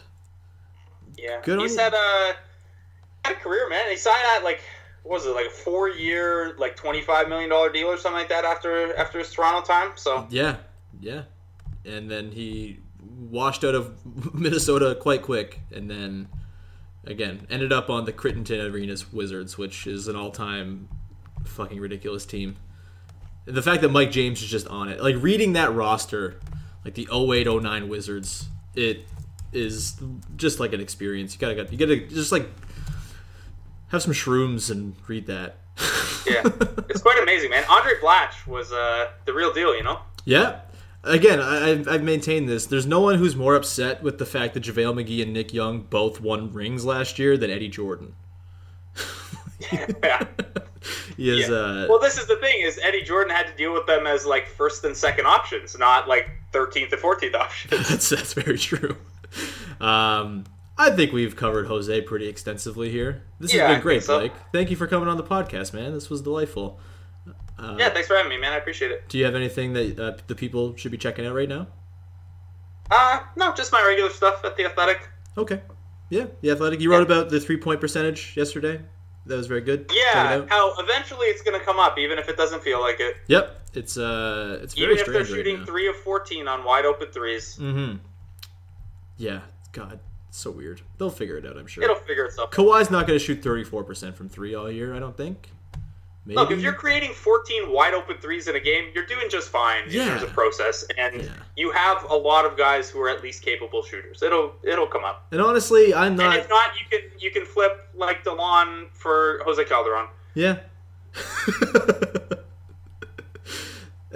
yeah. 1.17 1.41
good 1.43 1.59
He's 1.59 1.77
had 1.77 1.93
a 1.93 2.35
had 3.25 3.35
a 3.35 3.39
career, 3.39 3.67
man. 3.69 3.89
He 3.89 3.97
signed 3.97 4.23
that 4.23 4.41
like 4.45 4.61
what 5.03 5.15
was 5.15 5.25
it 5.25 5.35
like 5.35 5.47
a 5.47 5.49
four 5.49 5.89
year 5.89 6.55
like 6.57 6.77
25 6.77 7.27
million 7.27 7.49
dollar 7.49 7.69
deal 7.69 7.87
or 7.87 7.97
something 7.97 8.19
like 8.19 8.29
that 8.29 8.45
after 8.45 8.95
after 8.95 9.19
his 9.19 9.29
Toronto 9.31 9.67
time. 9.67 9.91
So 9.95 10.25
Yeah. 10.29 10.57
Yeah. 11.01 11.23
And 11.83 12.09
then 12.09 12.31
he 12.31 12.79
washed 13.29 13.65
out 13.65 13.75
of 13.75 13.97
Minnesota 14.33 14.95
quite 14.95 15.23
quick, 15.23 15.59
and 15.75 15.91
then 15.91 16.29
again 17.05 17.45
ended 17.49 17.73
up 17.73 17.89
on 17.89 18.05
the 18.05 18.13
Crittenton 18.13 18.71
Arenas 18.71 19.11
Wizards, 19.11 19.57
which 19.57 19.87
is 19.87 20.07
an 20.07 20.15
all-time 20.15 20.87
fucking 21.43 21.81
ridiculous 21.81 22.25
team. 22.25 22.55
And 23.45 23.57
the 23.57 23.61
fact 23.61 23.81
that 23.81 23.89
Mike 23.89 24.11
James 24.11 24.41
is 24.41 24.49
just 24.49 24.67
on 24.67 24.87
it, 24.87 25.01
like 25.03 25.15
reading 25.19 25.51
that 25.53 25.73
roster, 25.73 26.39
like 26.85 26.93
the 26.93 27.09
0809 27.11 27.89
Wizards, 27.89 28.47
it 28.75 29.05
is 29.53 29.99
just 30.35 30.59
like 30.59 30.73
an 30.73 30.81
experience. 30.81 31.33
You 31.33 31.39
gotta, 31.39 31.67
you 31.71 31.77
gotta 31.77 31.97
just 32.07 32.31
like 32.31 32.47
have 33.87 34.01
some 34.01 34.13
shrooms 34.13 34.69
and 34.71 34.95
read 35.07 35.27
that. 35.27 35.57
yeah, 36.27 36.41
it's 36.89 37.01
quite 37.01 37.17
amazing, 37.21 37.49
man. 37.49 37.63
Andray 37.63 37.99
Blatche 37.99 38.45
was 38.47 38.71
uh, 38.71 39.07
the 39.25 39.33
real 39.33 39.51
deal, 39.53 39.75
you 39.75 39.83
know. 39.83 39.99
Yeah. 40.25 40.59
Again, 41.03 41.39
I, 41.39 41.69
I've, 41.71 41.87
I've 41.87 42.03
maintained 42.03 42.49
this. 42.49 42.65
There's 42.65 42.85
no 42.85 42.99
one 42.99 43.15
who's 43.15 43.33
more 43.35 43.55
upset 43.55 44.03
with 44.03 44.17
the 44.19 44.25
fact 44.25 44.53
that 44.53 44.63
JaVale 44.63 45.01
McGee 45.01 45.21
and 45.23 45.31
Nick 45.31 45.53
Young 45.53 45.79
both 45.81 46.19
won 46.19 46.51
rings 46.51 46.83
last 46.83 47.17
year 47.17 47.37
than 47.37 47.49
Eddie 47.49 47.69
Jordan. 47.69 48.13
yeah. 49.71 50.25
He 51.15 51.29
is, 51.41 51.49
Yeah. 51.49 51.55
uh, 51.55 51.85
Well, 51.89 51.99
this 51.99 52.17
is 52.17 52.27
the 52.27 52.35
thing: 52.37 52.61
is 52.61 52.79
Eddie 52.83 53.03
Jordan 53.03 53.33
had 53.33 53.47
to 53.47 53.55
deal 53.55 53.73
with 53.73 53.85
them 53.85 54.07
as 54.07 54.25
like 54.25 54.47
first 54.47 54.83
and 54.83 54.95
second 54.95 55.25
options, 55.25 55.77
not 55.77 56.07
like 56.07 56.29
thirteenth 56.51 56.91
and 56.91 57.01
fourteenth 57.01 57.35
options. 57.35 57.71
that's, 57.89 58.09
that's 58.09 58.33
very 58.33 58.57
true. 58.57 58.95
Um, 59.79 60.45
I 60.77 60.91
think 60.91 61.11
we've 61.11 61.35
covered 61.35 61.67
Jose 61.67 62.01
pretty 62.01 62.27
extensively 62.27 62.89
here. 62.89 63.23
This 63.39 63.53
Yeah, 63.53 63.67
has 63.67 63.75
been 63.75 63.81
great, 63.81 64.03
so. 64.03 64.19
Blake. 64.19 64.33
Thank 64.53 64.69
you 64.69 64.75
for 64.75 64.87
coming 64.87 65.09
on 65.09 65.17
the 65.17 65.23
podcast, 65.23 65.73
man. 65.73 65.93
This 65.93 66.09
was 66.09 66.21
delightful. 66.21 66.79
Uh, 67.57 67.75
yeah, 67.77 67.89
thanks 67.89 68.07
for 68.07 68.15
having 68.15 68.29
me, 68.29 68.37
man. 68.37 68.53
I 68.53 68.57
appreciate 68.57 68.91
it. 68.91 69.07
Do 69.09 69.17
you 69.17 69.25
have 69.25 69.35
anything 69.35 69.73
that 69.73 69.99
uh, 69.99 70.17
the 70.27 70.35
people 70.35 70.75
should 70.77 70.91
be 70.91 70.97
checking 70.97 71.25
out 71.25 71.35
right 71.35 71.49
now? 71.49 71.67
Uh, 72.89 73.19
no, 73.35 73.53
just 73.53 73.71
my 73.71 73.83
regular 73.85 74.09
stuff 74.09 74.43
at 74.45 74.55
the 74.55 74.65
Athletic. 74.65 75.09
Okay. 75.37 75.61
Yeah, 76.09 76.27
the 76.41 76.51
Athletic. 76.51 76.79
You 76.79 76.91
wrote 76.91 77.03
about 77.03 77.29
the 77.29 77.39
three 77.39 77.57
point 77.57 77.81
percentage 77.81 78.35
yesterday. 78.35 78.81
That 79.25 79.35
was 79.35 79.47
very 79.47 79.61
good. 79.61 79.91
Yeah, 79.93 80.45
how 80.47 80.73
eventually 80.79 81.27
it's 81.27 81.43
going 81.43 81.59
to 81.59 81.63
come 81.63 81.77
up, 81.77 81.99
even 81.99 82.17
if 82.17 82.29
it 82.29 82.37
doesn't 82.37 82.63
feel 82.63 82.79
like 82.79 82.99
it. 82.99 83.17
Yep. 83.27 83.61
It's 83.75 83.97
uh, 83.97 84.59
it's 84.63 84.73
very 84.73 84.93
Even 84.93 85.05
if 85.05 85.13
they're 85.13 85.25
shooting 85.25 85.57
right 85.57 85.67
three 85.67 85.87
of 85.87 85.95
fourteen 85.97 86.47
on 86.47 86.63
wide 86.63 86.85
open 86.85 87.11
threes. 87.11 87.57
Mm-hmm. 87.59 87.97
Yeah. 89.17 89.41
God, 89.71 89.99
so 90.31 90.51
weird. 90.51 90.81
They'll 90.97 91.09
figure 91.09 91.37
it 91.37 91.45
out. 91.45 91.57
I'm 91.57 91.67
sure. 91.67 91.83
it'll 91.83 91.95
figure 91.95 92.25
itself. 92.25 92.49
out. 92.49 92.53
Kawhi's 92.53 92.89
not 92.91 93.07
going 93.07 93.17
to 93.19 93.23
shoot 93.23 93.41
34% 93.41 94.13
from 94.15 94.29
three 94.29 94.55
all 94.55 94.69
year. 94.71 94.93
I 94.95 94.99
don't 94.99 95.15
think. 95.17 95.49
Maybe. 96.25 96.35
Look, 96.35 96.51
if 96.51 96.59
you're 96.59 96.73
creating 96.73 97.13
14 97.13 97.71
wide 97.71 97.93
open 97.95 98.17
threes 98.17 98.47
in 98.47 98.55
a 98.55 98.59
game, 98.59 98.89
you're 98.93 99.05
doing 99.05 99.29
just 99.29 99.49
fine 99.49 99.85
in 99.85 99.91
Yeah. 99.91 100.09
terms 100.09 100.23
of 100.23 100.29
process, 100.33 100.85
and 100.97 101.23
Yeah. 101.23 101.29
you 101.55 101.71
have 101.71 102.03
a 102.09 102.15
lot 102.15 102.45
of 102.45 102.55
guys 102.57 102.89
who 102.89 102.99
are 103.01 103.09
at 103.09 103.23
least 103.23 103.41
capable 103.41 103.81
shooters. 103.83 104.21
It'll 104.21 104.53
it'll 104.63 104.85
come 104.85 105.03
up. 105.05 105.25
and 105.31 105.41
honestly, 105.41 105.93
I'm 105.93 106.15
not. 106.15 106.35
And 106.35 106.43
if 106.43 106.49
not, 106.49 106.71
you 106.79 106.85
can 106.99 107.09
you 107.19 107.31
can 107.31 107.45
flip 107.45 107.87
like 107.95 108.23
Delon 108.23 108.89
for 108.93 109.41
Jose 109.45 109.63
Calderon. 109.65 110.07
Yeah. 110.35 110.57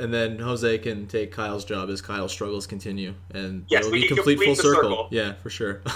and 0.03 0.13
then 0.13 0.37
Jose 0.39 0.77
can 0.79 1.07
take 1.07 1.31
Kyle's 1.31 1.65
job 1.65 1.89
as 1.89 2.01
Kyle's 2.01 2.31
struggles 2.31 2.67
continue, 2.67 3.13
and 3.31 3.65
Yes, 3.69 3.85
it'll 3.85 3.91
be 3.93 4.07
complete 4.07 4.35
complete 4.37 4.45
full 4.45 4.55
circle. 4.55 4.81
circle. 4.89 5.07
Yeah, 5.11 5.33
for 5.33 5.49
sure. 5.49 5.81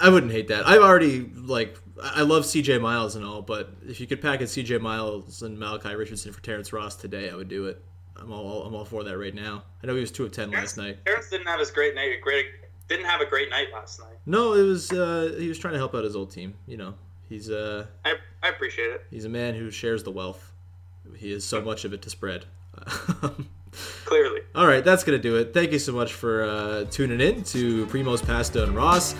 I 0.00 0.08
wouldn't 0.08 0.32
hate 0.32 0.48
that. 0.48 0.66
I've 0.66 0.82
already 0.82 1.20
like 1.34 1.78
I 2.02 2.22
love 2.22 2.44
CJ 2.44 2.80
Miles 2.80 3.16
and 3.16 3.24
all, 3.24 3.40
but 3.42 3.70
if 3.86 4.00
you 4.00 4.06
could 4.06 4.20
package 4.20 4.48
CJ 4.48 4.80
Miles 4.80 5.42
and 5.42 5.58
Malachi 5.58 5.94
Richardson 5.94 6.32
for 6.32 6.42
Terrence 6.42 6.72
Ross 6.72 6.96
today, 6.96 7.30
I 7.30 7.36
would 7.36 7.48
do 7.48 7.66
it. 7.66 7.80
I'm 8.16 8.32
all 8.32 8.64
I'm 8.64 8.74
all 8.74 8.84
for 8.84 9.04
that 9.04 9.16
right 9.16 9.34
now. 9.34 9.62
I 9.82 9.86
know 9.86 9.94
he 9.94 10.00
was 10.00 10.10
two 10.10 10.24
of 10.24 10.32
ten 10.32 10.50
last 10.50 10.76
night. 10.76 11.04
Terrence 11.06 11.30
didn't 11.30 11.46
have 11.46 11.60
his 11.60 11.70
great 11.70 11.94
night. 11.94 12.20
Great 12.20 12.46
didn't 12.88 13.06
have 13.06 13.20
a 13.20 13.26
great 13.26 13.48
night 13.50 13.68
last 13.72 14.00
night. 14.00 14.18
No, 14.26 14.54
it 14.54 14.62
was 14.62 14.92
uh, 14.92 15.34
he 15.38 15.48
was 15.48 15.58
trying 15.58 15.72
to 15.74 15.78
help 15.78 15.94
out 15.94 16.04
his 16.04 16.16
old 16.16 16.30
team. 16.30 16.54
You 16.66 16.76
know, 16.76 16.94
he's 17.28 17.50
uh 17.50 17.86
I, 18.04 18.14
I 18.42 18.48
appreciate 18.48 18.90
it. 18.90 19.04
He's 19.10 19.24
a 19.24 19.30
man 19.30 19.54
who 19.54 19.70
shares 19.70 20.02
the 20.02 20.10
wealth. 20.10 20.52
He 21.16 21.32
has 21.32 21.44
so 21.44 21.60
much 21.60 21.84
of 21.84 21.92
it 21.92 22.02
to 22.02 22.10
spread. 22.10 22.46
Clearly. 24.04 24.40
All 24.54 24.66
right, 24.66 24.84
that's 24.84 25.04
going 25.04 25.18
to 25.18 25.22
do 25.22 25.36
it. 25.36 25.52
Thank 25.52 25.72
you 25.72 25.78
so 25.78 25.92
much 25.92 26.12
for 26.12 26.44
uh, 26.44 26.84
tuning 26.90 27.20
in 27.20 27.42
to 27.44 27.86
Primoz 27.86 28.24
Pasta 28.24 28.62
and 28.62 28.74
Ross. 28.74 29.14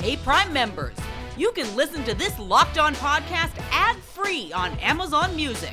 Hey, 0.00 0.16
Prime 0.18 0.52
members, 0.52 0.94
you 1.38 1.50
can 1.52 1.74
listen 1.74 2.04
to 2.04 2.14
this 2.14 2.38
Locked 2.38 2.78
On 2.78 2.94
podcast 2.96 3.58
ad 3.72 3.96
free 3.96 4.52
on 4.52 4.72
Amazon 4.80 5.34
Music. 5.34 5.72